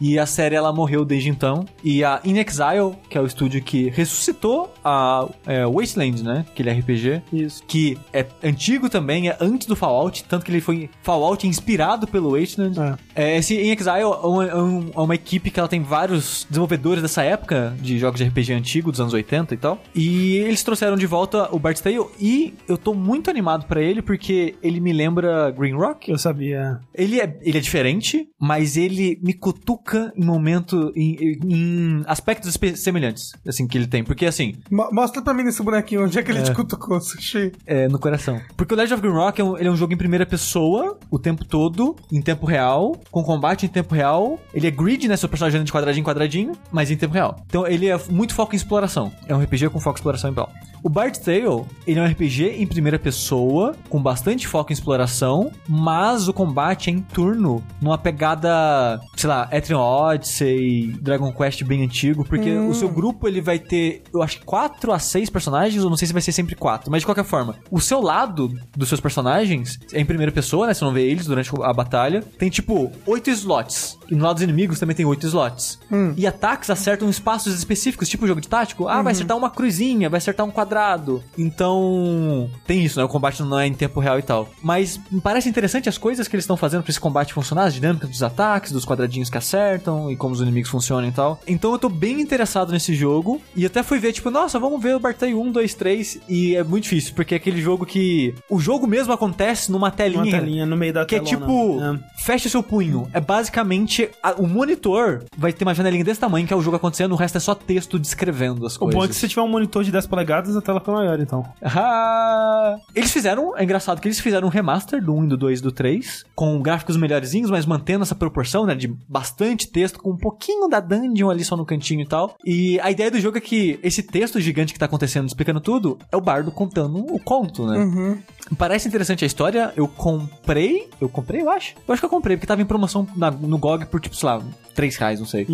[0.00, 1.64] e a série ela morreu desde então.
[1.82, 6.44] E a In Exile, que é o estúdio que ressuscitou a é, Wasteland, né?
[6.48, 7.22] Aquele RPG.
[7.32, 7.62] Isso.
[7.66, 12.38] Que é antigo também, é antes do Fallout, tanto que ele foi Fallout inspirado pelo
[12.38, 12.78] Wasteland.
[13.14, 17.02] É, esse In Exile é uma, é é uma equipe que ela tem vários desenvolvedores
[17.02, 19.80] dessa época de jogos de RPG antigo, dos anos 80 e tal.
[19.94, 24.02] E eles trouxeram de volta o Bard's Tale e eu tô muito animado pra ele
[24.02, 26.10] porque ele me lembra Green Rock.
[26.10, 26.80] Eu sabia.
[26.94, 33.32] Ele é, ele é diferente, mas ele me cutuca em momento, em, em aspectos semelhantes,
[33.46, 34.02] assim, que ele tem.
[34.02, 37.52] Porque, assim, Mo- Mostra pra mim nesse bonequinho onde é que ele te cutucou, Sushi.
[37.66, 38.40] é, no coração.
[38.56, 40.98] Porque o Legend of Green Rock é um, ele é um jogo em primeira pessoa,
[41.10, 44.38] o tempo todo, em tempo real, com combate em tempo real.
[44.54, 45.16] Ele é grid, né?
[45.16, 47.42] Seu personagem de quadradinho em quadradinho, mas em tempo real.
[47.46, 49.12] Então ele é muito foco em exploração.
[49.26, 50.50] É um RPG com foco em exploração e tal.
[50.86, 55.50] O Bard's Tale, ele é um RPG em primeira pessoa, com bastante foco em exploração,
[55.68, 61.82] mas o combate é em turno, numa pegada, sei lá, Etrian Odyssey, Dragon Quest bem
[61.82, 65.82] antigo, porque o seu grupo ele vai ter, eu acho que 4 a 6 personagens,
[65.82, 68.56] ou não sei se vai ser sempre 4, mas de qualquer forma, o seu lado
[68.76, 70.74] dos seus personagens é em primeira pessoa, né?
[70.74, 72.22] Você não vê eles durante a batalha.
[72.38, 73.98] Tem tipo 8 slots.
[74.10, 75.78] E no lado dos inimigos também tem 8 slots.
[76.16, 78.88] E ataques acertam espaços específicos, tipo jogo de tático.
[78.88, 81.22] Ah, vai acertar uma cruzinha, vai acertar um quadrado.
[81.36, 83.04] Então, tem isso, né?
[83.04, 84.48] O combate não é em tempo real e tal.
[84.62, 87.74] Mas me parece interessante as coisas que eles estão fazendo pra esse combate funcionar, as
[87.74, 91.40] dinâmicas dos ataques, dos quadradinhos que acertam e como os inimigos funcionam e tal.
[91.46, 93.40] Então eu tô bem interessado nesse jogo.
[93.54, 96.20] E até fui ver, tipo, nossa, vamos ver o Bartei 1, 2, 3.
[96.28, 98.34] E é muito difícil, porque é aquele jogo que.
[98.48, 100.22] O jogo mesmo acontece numa telinha.
[100.22, 101.38] Uma telinha no meio da Que é telona.
[101.46, 102.22] tipo, É.
[102.22, 103.08] fecha seu punho.
[103.12, 103.95] É basicamente.
[104.22, 107.16] A- o monitor vai ter uma janelinha desse tamanho que é o jogo acontecendo, o
[107.16, 108.94] resto é só texto descrevendo as O coisas.
[108.98, 111.44] bom é que se tiver um monitor de 10 polegadas, a tela fica maior, então.
[111.62, 115.60] Ah, eles fizeram, é engraçado que eles fizeram um remaster do 1 e do 2
[115.60, 120.10] e do 3, com gráficos melhorzinhos, mas mantendo essa proporção, né, de bastante texto, com
[120.10, 122.34] um pouquinho da dungeon ali só no cantinho e tal.
[122.44, 125.98] E a ideia do jogo é que esse texto gigante que tá acontecendo, explicando tudo,
[126.10, 128.18] é o bardo contando o conto, né?
[128.58, 131.74] Parece interessante a história, eu comprei, eu comprei, eu acho.
[131.86, 134.28] Eu acho que eu comprei, porque tava em promoção na- no GOG por, tipo, sei
[134.28, 134.42] lá,
[134.76, 135.46] 3 reais, não sei.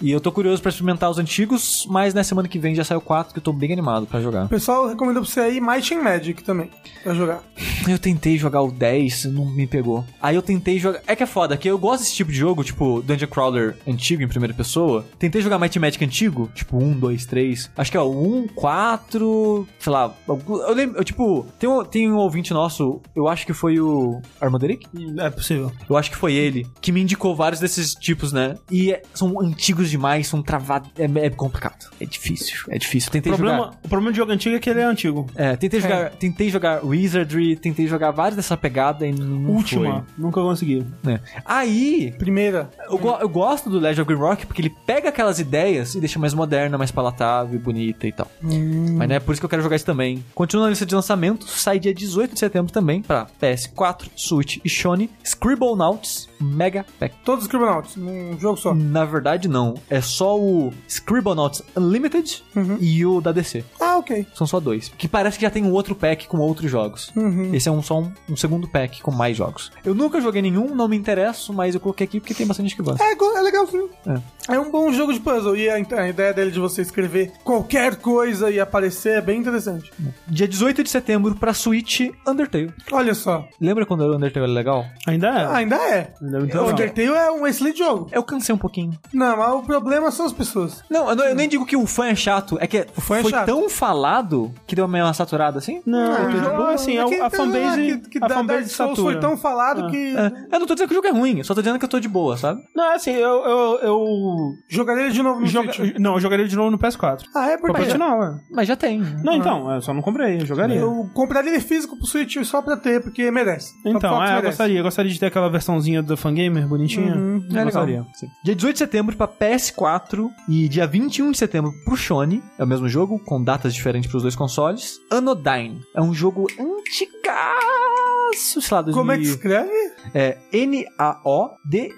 [0.00, 3.00] E eu tô curioso pra experimentar os antigos, mas na semana que vem já saiu
[3.00, 4.46] 4, que eu tô bem animado pra jogar.
[4.46, 6.70] O pessoal recomenda pra você aí Might and Magic também,
[7.02, 7.42] pra jogar.
[7.88, 10.04] Eu tentei jogar o 10, não me pegou.
[10.20, 11.00] Aí eu tentei jogar.
[11.06, 14.22] É que é foda, que eu gosto desse tipo de jogo, tipo Dungeon Crawler antigo
[14.22, 15.04] em primeira pessoa.
[15.18, 17.70] Tentei jogar Might and Magic antigo, tipo 1, 2, 3.
[17.76, 19.66] Acho que é o 1, 4.
[19.78, 20.14] Sei lá.
[20.28, 24.20] Eu lembro, eu, tipo, tem um, tem um ouvinte nosso, eu acho que foi o
[24.40, 24.86] Armaderic?
[25.18, 25.72] É possível.
[25.88, 28.56] Eu acho que foi ele que me indicou vários desses tipos, né?
[28.70, 30.90] E é- são antigos demais, são travados.
[30.98, 31.88] É, é complicado.
[32.00, 32.64] É difícil.
[32.68, 33.08] É difícil.
[33.08, 33.78] O Tentei problema, jogar.
[33.84, 35.26] o problema de jogo antigo é que ele é antigo.
[35.34, 40.40] É, tentei jogar, tentei jogar Wizardry, tentei jogar vários dessa pegada e não Última, nunca
[40.40, 40.84] consegui.
[41.02, 41.20] foi, né?
[41.44, 42.70] Aí, Primeira.
[42.88, 46.00] eu, go- eu gosto do Legend of Green Rock porque ele pega aquelas ideias e
[46.00, 48.30] deixa mais moderna, mais palatável, bonita e tal.
[48.42, 50.24] Mas não é por isso que eu quero jogar isso também.
[50.34, 54.68] Continua na lista de lançamento, sai dia 18 de setembro também pra PS4, Switch e
[54.68, 57.14] Sony, Scribblenauts Mega Pack.
[57.24, 58.74] Todos os Scribblenauts, num jogo só.
[58.74, 59.74] Na verdade, não.
[59.88, 62.42] É só o Scribblenauts Unlimited
[62.80, 63.64] e o da DC.
[63.80, 64.26] Ah, ok.
[64.34, 64.90] São só dois.
[64.96, 67.12] Que parece que já tem um outro pack com outros jogos.
[67.52, 69.70] Esse é um, só um, um segundo pack com mais jogos.
[69.84, 73.02] Eu nunca joguei nenhum, não me interesso, mas eu coloquei aqui porque tem bastante gosta.
[73.04, 73.68] É, é legal.
[74.06, 74.20] É.
[74.48, 74.58] É.
[74.58, 75.56] um bom jogo de puzzle.
[75.56, 79.92] E a, a ideia dele de você escrever qualquer coisa e aparecer é bem interessante.
[80.26, 82.72] Dia 18 de setembro pra Switch, Undertale.
[82.92, 83.46] Olha só.
[83.60, 84.84] Lembra quando o Undertale era legal?
[85.06, 85.46] Ainda é.
[85.56, 86.12] Ainda é.
[86.22, 86.68] Ainda é o.
[86.70, 88.08] Undertale é um excelente jogo.
[88.12, 88.92] Eu cansei um pouquinho.
[89.12, 90.82] Não, mas o problema são as pessoas.
[90.90, 93.22] Não, eu, não- eu nem digo que o fã é chato, é que fã é
[93.22, 93.46] foi chato.
[93.46, 95.80] tão falado que deu meio uma saturada assim.
[95.86, 98.68] Não, eu tô de boa, assim, a, que- a fanbase, que, que a da- fanbase
[98.70, 99.02] satura.
[99.02, 101.44] foi tão falado que É, eu não tô dizendo que o jogo é ruim, eu
[101.44, 102.62] só tô dizendo que eu tô de boa, sabe?
[102.74, 104.29] Não, assim, eu, eu, eu
[104.68, 105.96] jogaria de novo no joga- Switch.
[105.98, 107.22] não, eu jogaria de novo no PS4.
[107.34, 108.40] Ah, é porque continuar, ué.
[108.50, 109.00] Mas já tem.
[109.22, 110.76] Não, então, eu só não comprei, eu jogaria.
[110.76, 113.72] eu compraria ele físico pro Switch só pra ter, porque merece.
[113.86, 114.46] Então, é, eu merece.
[114.46, 117.14] gostaria, eu gostaria de ter aquela versãozinha do Fangamer bonitinha.
[117.14, 117.64] Uhum, eu É legal.
[117.64, 118.06] gostaria.
[118.14, 118.26] Sim.
[118.44, 122.42] Dia 18 de setembro pra PS4 e dia 21 de setembro pro Sony.
[122.58, 124.98] É o mesmo jogo, com datas diferentes pros dois consoles.
[125.10, 125.80] Anodyne.
[125.94, 128.94] É um jogo antigaço, sei lá, 2000.
[129.00, 129.70] Como é que escreve?
[130.14, 131.96] É N-A-O-D-Y-N-E.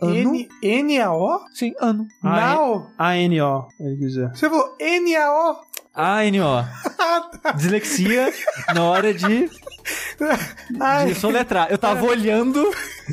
[0.00, 0.32] Ano?
[0.62, 1.40] N-A-O?
[1.52, 2.06] Sim, ano.
[2.22, 2.86] Ah, Nao?
[2.98, 4.30] A-N-O, ele quis dizer.
[4.34, 5.56] Você falou N-A-O?
[5.94, 6.64] A-N-O.
[7.56, 8.32] Dislexia
[8.74, 9.50] na hora de,
[10.80, 11.68] Ai, de soletrar.
[11.70, 12.62] Eu tava olhando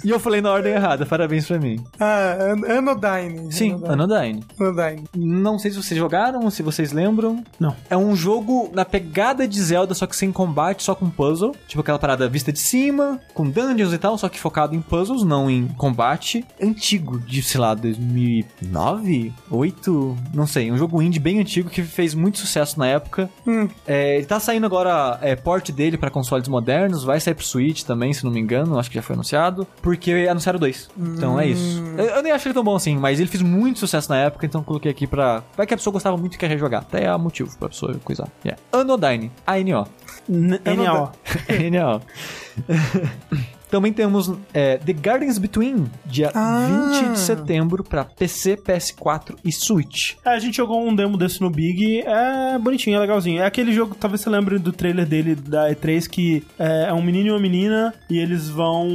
[0.04, 1.06] e eu falei na ordem errada.
[1.06, 1.84] Parabéns pra mim.
[2.00, 3.52] ah, An- Anodyne.
[3.52, 4.44] Sim, Anodyne.
[4.60, 5.04] Anodyne.
[5.16, 7.44] Não sei se vocês jogaram, se vocês lembram.
[7.60, 7.76] Não.
[7.90, 11.56] É um jogo na pegada de Zelda, só que sem combate, só com puzzle.
[11.68, 15.24] Tipo aquela parada vista de cima, com dungeons e tal, só que focado em puzzles,
[15.24, 16.46] não em combate.
[16.62, 19.34] Antigo, de, sei lá, 2009?
[19.50, 20.18] 8?
[20.34, 20.72] Não sei.
[20.72, 23.30] Um jogo indie bem antigo que fez muito sucesso na época.
[23.48, 23.68] Hum.
[23.88, 27.84] É, ele tá saindo agora, é, porte dele pra consoles modernos, vai sair pro Switch
[27.84, 30.90] também, se não me engano, acho que já foi anunciado, porque anunciaram dois.
[30.98, 31.84] Então é isso.
[31.98, 34.46] Eu, eu nem achei ele tão bom assim, mas ele fez muito sucesso na época,
[34.46, 35.44] então coloquei aqui pra.
[35.58, 36.82] Vai que a pessoa gostava muito e quer rejogar.
[36.82, 38.28] Até há motivo pra pessoa coisar.
[38.44, 38.62] Yeah.
[38.72, 39.88] Anodyne, A-N-O.
[40.30, 41.12] N- N-A-O.
[41.50, 42.02] N-O.
[43.76, 46.92] Também temos é, The Gardens Between, dia Ah.
[47.02, 50.14] 20 de setembro pra PC, PS4 e Switch.
[50.26, 53.42] É, a gente jogou um demo desse no Big, é bonitinho, é legalzinho.
[53.42, 57.02] É aquele jogo, talvez você lembre do trailer dele da E3, que é, é um
[57.02, 58.88] menino e uma menina, e eles vão.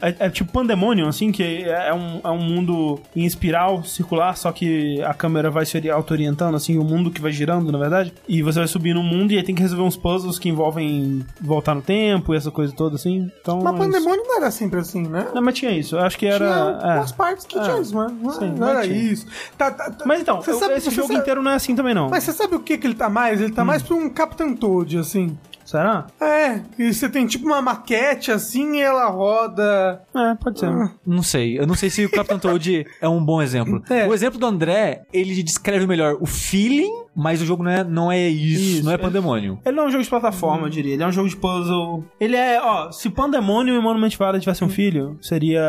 [0.00, 4.52] É, é tipo Pandemonium, assim, que é um, é um mundo em espiral circular, só
[4.52, 8.12] que a câmera vai se ori- auto-orientando, assim, o mundo que vai girando, na verdade.
[8.28, 11.24] E você vai subir no mundo e aí tem que resolver uns puzzles que envolvem
[11.40, 13.30] voltar no tempo e essa coisa toda, assim.
[13.40, 13.60] Então.
[13.62, 14.00] Mas é.
[14.16, 15.28] Não era sempre assim, né?
[15.34, 15.96] Não, mas tinha isso.
[15.96, 16.46] Eu acho que era.
[16.78, 16.96] Tinha é.
[16.98, 17.62] umas partes que É.
[17.62, 18.94] tinha isso, mas não, Sim, não era tinha.
[18.96, 19.26] isso.
[19.56, 20.04] Tá, tá, tá.
[20.06, 22.08] Mas então, Você eu- sabe- esse jogo sabe- inteiro não é assim também, não.
[22.10, 23.40] Mas você sabe o que, que ele tá mais?
[23.40, 25.36] Ele tá mais pra um Captain Toad, assim.
[25.64, 26.06] Será?
[26.20, 30.02] É, e você tem tipo uma maquete assim e ela roda.
[30.14, 30.68] É, pode ser.
[31.06, 31.58] Não sei.
[31.58, 33.82] Eu não sei se o Captain Toad é um bom exemplo.
[33.88, 34.06] É.
[34.06, 38.12] O exemplo do André, ele descreve melhor o feeling, mas o jogo não é, não
[38.12, 39.58] é isso, Isso, não é é- pandemônio.
[39.64, 40.94] Ele não é um jogo de plataforma, eu diria.
[40.94, 42.04] Ele é um jogo de puzzle.
[42.18, 45.62] Ele é, ó, se Pandemonium e Monument Valley tivessem um filho, seria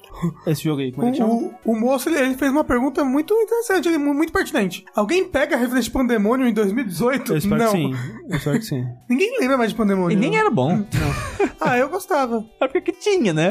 [0.46, 0.92] esse jogo aí.
[0.92, 1.32] Como é que chama?
[1.32, 4.84] O, o, o moço ele, ele fez uma pergunta muito interessante, ele, muito pertinente.
[4.94, 7.32] Alguém pega a referência de Pandemônio em 2018?
[7.32, 7.72] Eu espero não.
[7.72, 7.94] que sim.
[8.28, 8.84] Eu espero que sim.
[9.08, 10.16] Ninguém lembra mais de Pandemônio.
[10.16, 10.84] E nem era bom.
[11.58, 12.44] Ah, eu gostava.
[12.60, 13.48] É porque que tinha, né?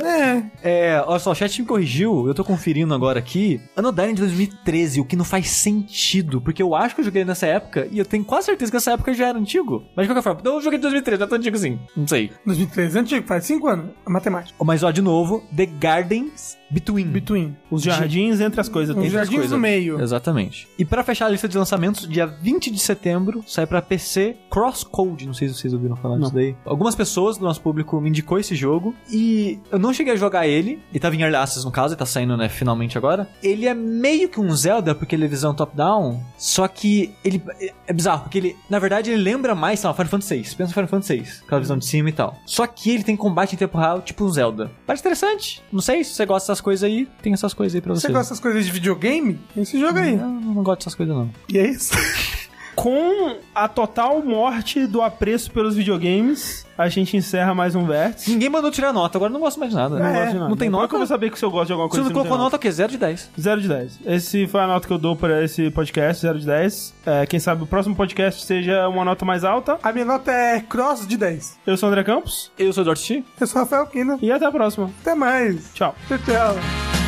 [0.64, 0.96] É.
[0.96, 3.60] É, olha só, o chat me corrigiu, eu tô conferindo agora aqui.
[3.76, 7.35] Anodyne de 2013, o que não faz sentido, porque eu acho que eu joguei nessa
[7.44, 9.84] época e eu tenho quase certeza que essa época já era antigo.
[9.96, 11.80] Mas de qualquer forma, eu joguei de 2013, já tá antigo assim.
[11.98, 12.32] Não sei.
[12.46, 13.92] 2013 é antigo, faz 5 anos.
[14.06, 14.56] A matemática.
[14.64, 17.06] Mas ó, de novo, The Gardens Between.
[17.08, 17.56] Between.
[17.70, 18.96] Os jardins entre as coisas.
[18.96, 19.52] Os Entre as jardins coisas.
[19.52, 20.02] no meio.
[20.02, 20.68] Exatamente.
[20.78, 25.26] E pra fechar a lista de lançamentos, dia 20 de setembro, sai pra PC Crosscode.
[25.28, 26.56] Não sei se vocês ouviram falar disso daí.
[26.66, 30.48] Algumas pessoas do nosso público me indicou esse jogo e eu não cheguei a jogar
[30.48, 30.80] ele.
[30.92, 33.28] Ele tava em Early Access no caso, ele tá saindo, né, finalmente agora.
[33.44, 37.42] Ele é meio que um Zelda, porque ele é visão top-down, só que ele
[37.88, 40.42] é bizarro, porque ele, na verdade, ele lembra mais, sei lá, Final Fantasy VI.
[40.56, 42.36] Pensa no Final Fantasy VI, aquela visão de cima e tal.
[42.46, 44.72] Só que ele tem combate em tempo real, tipo um Zelda.
[44.86, 45.62] Parece interessante.
[45.72, 48.08] Não sei se você gosta dessas coisas aí, tem essas coisas aí pra você.
[48.08, 49.40] Você gosta dessas coisas de videogame?
[49.58, 50.14] Esse jogo aí.
[50.14, 51.30] Eu não gosto dessas coisas, não.
[51.50, 51.94] E é isso.
[52.76, 58.30] Com a total morte do apreço pelos videogames, a gente encerra mais um vértice.
[58.32, 59.98] Ninguém mandou tirar nota, agora eu não gosto mais de nada.
[59.98, 60.50] Não É, gosto de nada.
[60.50, 60.90] não tem Como é nota?
[60.90, 62.04] que eu vou saber que se eu gosto de alguma Você coisa?
[62.04, 62.70] não se colocou nota o quê?
[62.70, 63.30] 0 de 10.
[63.40, 64.00] 0 de 10.
[64.06, 66.94] Esse foi a nota que eu dou para esse podcast, 0 de 10.
[67.06, 69.80] É, quem sabe o próximo podcast seja uma nota mais alta.
[69.82, 71.58] A minha nota é cross de 10.
[71.66, 73.24] Eu sou o André Campos Eu sou o Dorothy.
[73.40, 74.20] Eu sou o Rafael Kina.
[74.22, 74.92] e até a próxima.
[75.02, 75.74] Até mais.
[75.74, 75.96] Tchau.
[76.10, 77.05] Tchau, tchau.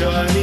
[0.00, 0.39] Shiny